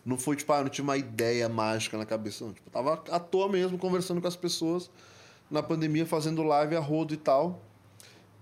[0.05, 2.53] Não foi tipo, ah, não tinha uma ideia mágica na cabeça, não.
[2.53, 4.91] Tipo, tava à toa mesmo, conversando com as pessoas
[5.49, 7.61] na pandemia, fazendo live a rodo e tal.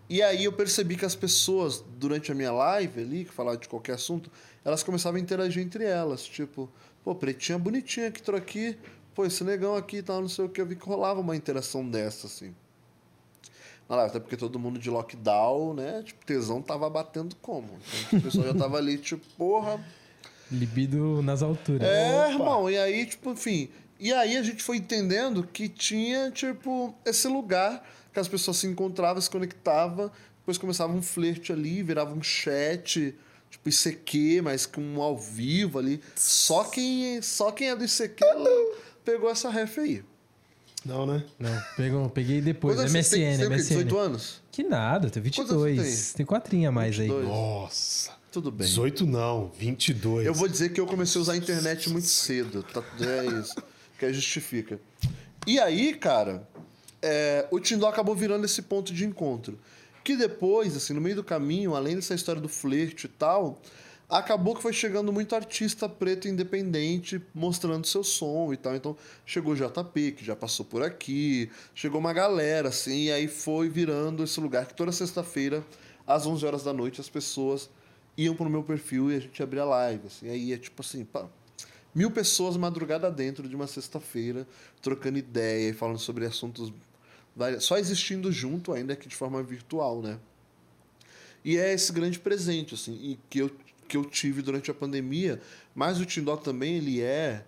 [0.10, 3.70] E aí eu percebi que as pessoas, durante a minha live ali, que falava de
[3.70, 4.30] qualquer assunto,
[4.66, 6.24] elas começavam a interagir entre elas.
[6.24, 6.70] Tipo,
[7.04, 8.78] pô, pretinha bonitinha que tô aqui,
[9.16, 10.60] pô, esse negão aqui e tal, não sei o que.
[10.60, 12.54] Eu vi que rolava uma interação dessa, assim.
[13.92, 16.02] Na live, até porque todo mundo de lockdown, né?
[16.02, 17.68] Tipo, tesão tava batendo como?
[18.08, 19.84] Então, o pessoal já tava ali, tipo, porra.
[20.50, 21.86] Libido nas alturas.
[21.86, 23.68] É, irmão, e aí, tipo, enfim.
[24.00, 28.68] E aí a gente foi entendendo que tinha, tipo, esse lugar que as pessoas se
[28.68, 33.14] encontravam, se conectavam, depois começava um flerte ali, virava um chat,
[33.50, 36.02] tipo ICQ, mas com um ao vivo ali.
[36.16, 38.24] Só quem, só quem é do ICQ
[39.04, 40.02] pegou essa ref aí.
[40.84, 41.24] Não, né?
[41.38, 42.76] Não, pegou, peguei depois.
[42.76, 43.02] Quantos tem?
[43.02, 43.56] MSN, Você tem quê?
[43.56, 43.68] MSN.
[43.70, 44.42] 18 anos?
[44.52, 45.82] Que nada, tem anos 22.
[45.88, 47.24] você Tem quatrinha a mais 22.
[47.24, 47.32] aí.
[47.32, 48.12] Nossa.
[48.32, 48.66] Tudo bem.
[48.66, 50.26] 18 não, 22.
[50.26, 52.64] Eu vou dizer que eu comecei a usar a internet muito cedo.
[52.64, 53.56] Tá, é isso.
[54.00, 54.80] Que aí justifica.
[55.46, 56.48] E aí, cara,
[57.02, 59.60] é, o Tinder acabou virando esse ponto de encontro.
[60.04, 63.62] Que depois, assim, no meio do caminho, além dessa história do flerte e tal,
[64.12, 68.76] acabou que foi chegando muito artista preto independente mostrando seu som e tal.
[68.76, 73.28] Então, chegou o JP, que já passou por aqui, chegou uma galera, assim, e aí
[73.28, 75.66] foi virando esse lugar que toda sexta-feira,
[76.06, 77.70] às 11 horas da noite, as pessoas
[78.18, 80.30] iam pro meu perfil e a gente abria live, assim.
[80.30, 81.28] Aí é tipo assim, pá,
[81.96, 84.46] mil pessoas madrugada dentro de uma sexta-feira,
[84.82, 86.74] trocando ideia e falando sobre assuntos
[87.60, 90.20] só existindo junto, ainda que de forma virtual, né?
[91.44, 93.52] E é esse grande presente, assim, e que eu,
[93.92, 95.42] que eu tive durante a pandemia,
[95.76, 97.44] mas o Tindó também, ele é,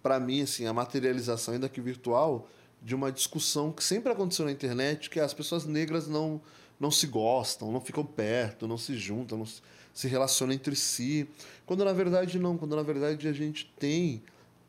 [0.00, 2.48] para mim, assim, a materialização, ainda que virtual,
[2.80, 6.40] de uma discussão que sempre aconteceu na internet, que as pessoas negras não,
[6.78, 11.28] não se gostam, não ficam perto, não se juntam, não se- relacionam entre si.
[11.66, 14.22] Quando na verdade não, quando na verdade a gente tem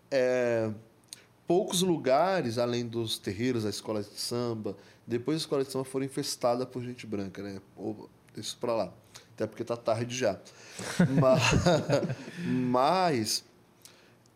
[0.10, 0.72] é,
[1.46, 4.76] poucos lugares, além dos terreiros, as escolas de samba.
[5.06, 7.62] Depois as escolas de samba foram infestadas por gente branca, né?
[7.78, 8.94] Ou, isso pra lá.
[9.40, 10.38] Até porque tá tarde já.
[11.18, 11.42] Mas,
[12.46, 13.44] mas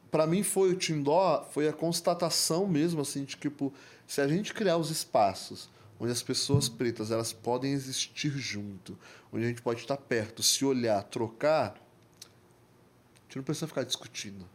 [0.10, 3.74] para mim foi o Tindó, foi a constatação mesmo assim de tipo,
[4.06, 5.70] se a gente criar os espaços
[6.00, 8.98] onde as pessoas pretas elas podem existir junto,
[9.32, 14.46] onde a gente pode estar perto, se olhar, trocar, a gente não precisa ficar discutindo.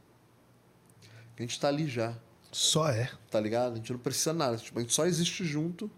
[1.38, 2.14] A gente tá ali já,
[2.52, 3.10] Só é.
[3.30, 3.74] tá ligado?
[3.74, 5.90] A gente não precisa nada, tipo, a gente só existe junto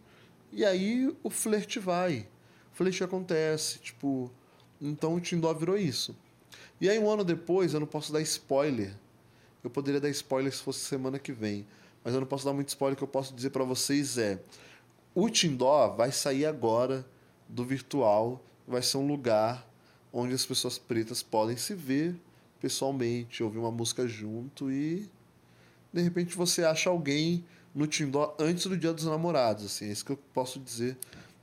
[0.52, 2.28] e aí o flerte vai.
[2.72, 4.32] O flerte acontece, tipo,
[4.80, 6.16] então o Tindó virou isso.
[6.80, 8.94] E aí um ano depois, eu não posso dar spoiler.
[9.62, 11.66] Eu poderia dar spoiler se fosse semana que vem,
[12.02, 12.94] mas eu não posso dar muito spoiler.
[12.94, 14.40] O que eu posso dizer para vocês é:
[15.14, 17.04] o Tindó vai sair agora
[17.48, 19.68] do virtual, vai ser um lugar
[20.12, 22.16] onde as pessoas pretas podem se ver
[22.60, 25.08] pessoalmente, ouvir uma música junto e
[25.92, 27.44] de repente você acha alguém
[27.74, 30.96] no Tindó antes do Dia dos Namorados, assim, é isso que eu posso dizer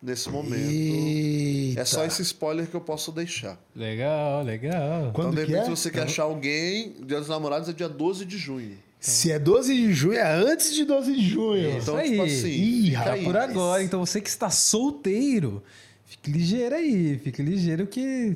[0.07, 0.55] nesse momento.
[0.69, 1.81] Eita.
[1.81, 3.59] É só esse spoiler que eu posso deixar.
[3.75, 5.11] Legal, legal.
[5.13, 5.75] Quando então, de que repente, é?
[5.75, 8.77] se você quer achar alguém, Dia dos Namorados é dia 12 de junho.
[8.99, 11.69] Se é 12 de junho, é antes de 12 de junho.
[11.69, 12.09] Isso Então, aí.
[12.09, 13.23] tipo assim, Ih, aí.
[13.23, 15.61] Por agora, então você que está solteiro,
[16.05, 18.35] fique ligeiro aí, fique ligeiro que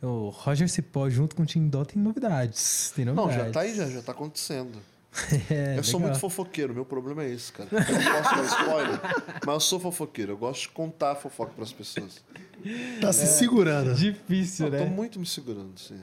[0.00, 2.92] o Roger Cipó junto com o Tim Dó tem novidades.
[2.94, 3.46] Tem Não, novidades.
[3.46, 4.78] já tá aí, já, já tá acontecendo.
[5.50, 6.10] É, eu sou legal.
[6.10, 7.68] muito fofoqueiro, meu problema é esse, cara.
[7.72, 9.00] Eu não posso dar spoiler,
[9.46, 10.32] mas eu sou fofoqueiro.
[10.32, 12.22] Eu gosto de contar fofoca pras pessoas.
[13.00, 13.94] Tá se segurando.
[13.94, 14.84] Difícil, Eu tô né?
[14.84, 16.00] muito me segurando, sim.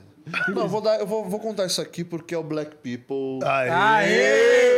[0.48, 3.46] Não, eu vou, dar, eu vou, vou contar isso aqui porque é o Black People.
[3.46, 3.70] Aê!
[3.70, 4.76] Aê!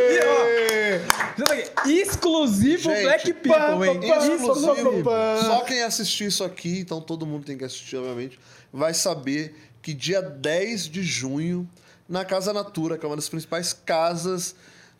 [1.85, 3.99] Exclusivo Gente, Black People, hein?
[4.35, 5.03] Exclusivo.
[5.03, 5.41] pá, pá.
[5.43, 8.39] Só quem assistir isso aqui, então todo mundo tem que assistir, obviamente,
[8.71, 11.67] vai saber que dia 10 de junho,
[12.09, 14.55] na Casa Natura, que é uma das principais casas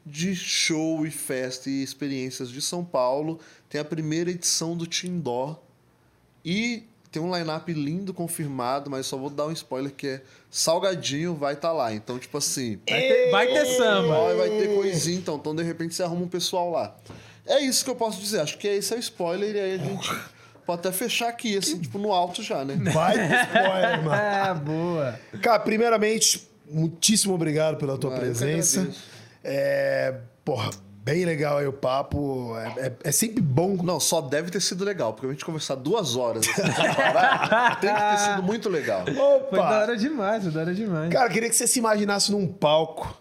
[0.06, 5.62] de show e festa e experiências de São Paulo, tem a primeira edição do Tindó.
[6.46, 11.36] E tem um line-up lindo confirmado, mas só vou dar um spoiler que é Salgadinho
[11.36, 11.94] vai estar lá.
[11.94, 14.36] Então, tipo assim, Vai ter, vai ter samba.
[14.36, 15.36] Vai ter coisinha, então.
[15.36, 16.96] Então, de repente, você arruma um pessoal lá.
[17.46, 18.42] É isso que eu posso dizer.
[18.42, 20.10] Acho que esse é o spoiler e aí a gente
[20.66, 22.76] pode até fechar aqui, assim, tipo, no alto já, né?
[22.94, 24.12] Vai ter spoiler, mano.
[24.12, 25.20] Ah, boa.
[25.42, 28.88] Cara, primeiramente, muitíssimo obrigado pela tua Ah, eu que presença.
[29.44, 30.70] É, porra,
[31.04, 32.56] bem legal aí o papo.
[32.58, 33.76] É, é- é sempre bom.
[33.84, 36.62] Não, só deve ter sido legal, porque a gente conversar duas horas assim,
[36.96, 39.04] parar, tem que ter sido muito legal.
[39.06, 39.80] Foi da Opa!
[39.82, 41.12] hora demais, foi da hora demais.
[41.12, 43.18] Cara, queria que você se imaginasse num palco.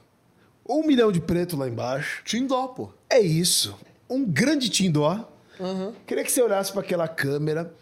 [0.68, 2.22] Um milhão de preto lá embaixo.
[2.24, 2.90] Tindó, pô.
[3.08, 3.74] É isso.
[4.10, 5.26] Um grande tindó.
[5.58, 5.92] Uhum.
[6.06, 7.72] Queria que você olhasse para aquela câmera.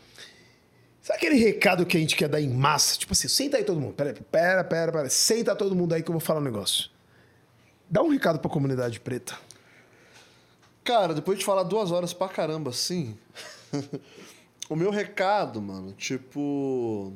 [1.06, 2.98] Sabe aquele recado que a gente quer dar em massa?
[2.98, 3.94] Tipo assim, senta aí todo mundo.
[3.94, 5.08] Pera, pera, pera, pera.
[5.08, 6.90] Senta todo mundo aí que eu vou falar um negócio.
[7.88, 9.38] Dá um recado pra comunidade preta.
[10.82, 13.16] Cara, depois de falar duas horas pra caramba assim,
[14.68, 17.12] o meu recado, mano, tipo.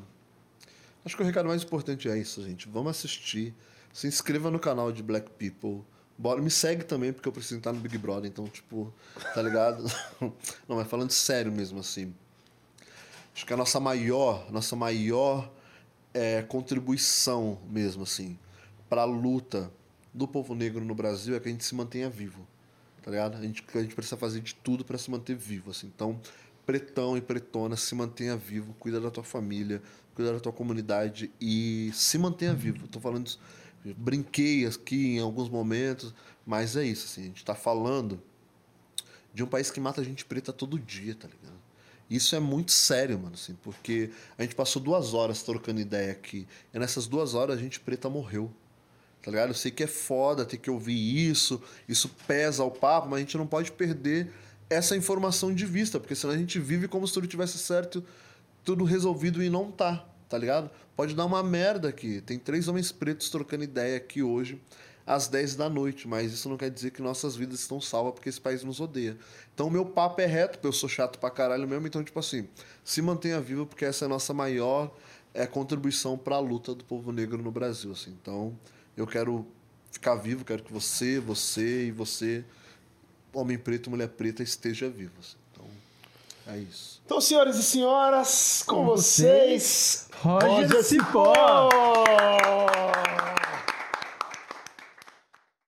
[1.04, 2.68] Acho que o recado mais importante é isso, gente.
[2.68, 3.52] Vamos assistir.
[3.92, 5.84] Se inscreva no canal de Black People.
[6.16, 8.94] Bora, me segue também, porque eu preciso entrar no Big Brother, então, tipo,
[9.34, 9.82] tá ligado?
[10.68, 12.14] Não, mas falando sério mesmo, assim.
[13.34, 15.50] Acho que a nossa maior, nossa maior
[16.12, 18.38] é, contribuição mesmo, assim,
[18.88, 19.70] pra luta
[20.12, 22.46] do povo negro no Brasil é que a gente se mantenha vivo
[23.02, 23.36] tá ligado?
[23.36, 25.86] A gente, a gente precisa fazer de tudo para se manter vivo, assim.
[25.94, 26.20] Então,
[26.66, 29.82] pretão e pretona, se mantenha vivo, cuida da tua família,
[30.14, 32.86] cuida da tua comunidade e se mantenha vivo.
[32.88, 33.30] Tô falando
[33.96, 38.22] brinquei aqui em alguns momentos, mas é isso, assim, a gente tá falando
[39.32, 41.59] de um país que mata gente preta todo dia, tá ligado?
[42.10, 46.46] Isso é muito sério, mano, assim, porque a gente passou duas horas trocando ideia aqui,
[46.74, 48.50] e nessas duas horas a gente preta morreu.
[49.22, 49.50] Tá ligado?
[49.50, 53.20] Eu sei que é foda ter que ouvir isso, isso pesa o papo, mas a
[53.20, 54.32] gente não pode perder
[54.68, 58.02] essa informação de vista, porque senão a gente vive como se tudo tivesse certo,
[58.64, 60.70] tudo resolvido e não tá, tá ligado?
[60.96, 62.20] Pode dar uma merda aqui.
[62.22, 64.60] Tem três homens pretos trocando ideia aqui hoje,
[65.10, 68.28] às 10 da noite, mas isso não quer dizer que nossas vidas estão salvas porque
[68.28, 69.18] esse país nos odeia.
[69.52, 72.18] Então o meu papo é reto, porque eu sou chato pra caralho mesmo, então, tipo
[72.20, 72.46] assim,
[72.84, 74.94] se mantenha vivo, porque essa é a nossa maior
[75.34, 78.16] é, contribuição para a luta do povo negro no Brasil, assim.
[78.22, 78.56] Então,
[78.96, 79.44] eu quero
[79.90, 82.44] ficar vivo, quero que você, você e você,
[83.32, 85.14] homem preto, mulher preta, esteja vivo.
[85.18, 85.36] assim.
[85.52, 85.66] Então,
[86.54, 87.02] é isso.
[87.04, 91.34] Então, senhoras e senhoras, com, Com vocês, Roger Cipó.
[91.34, 92.89] Cipó.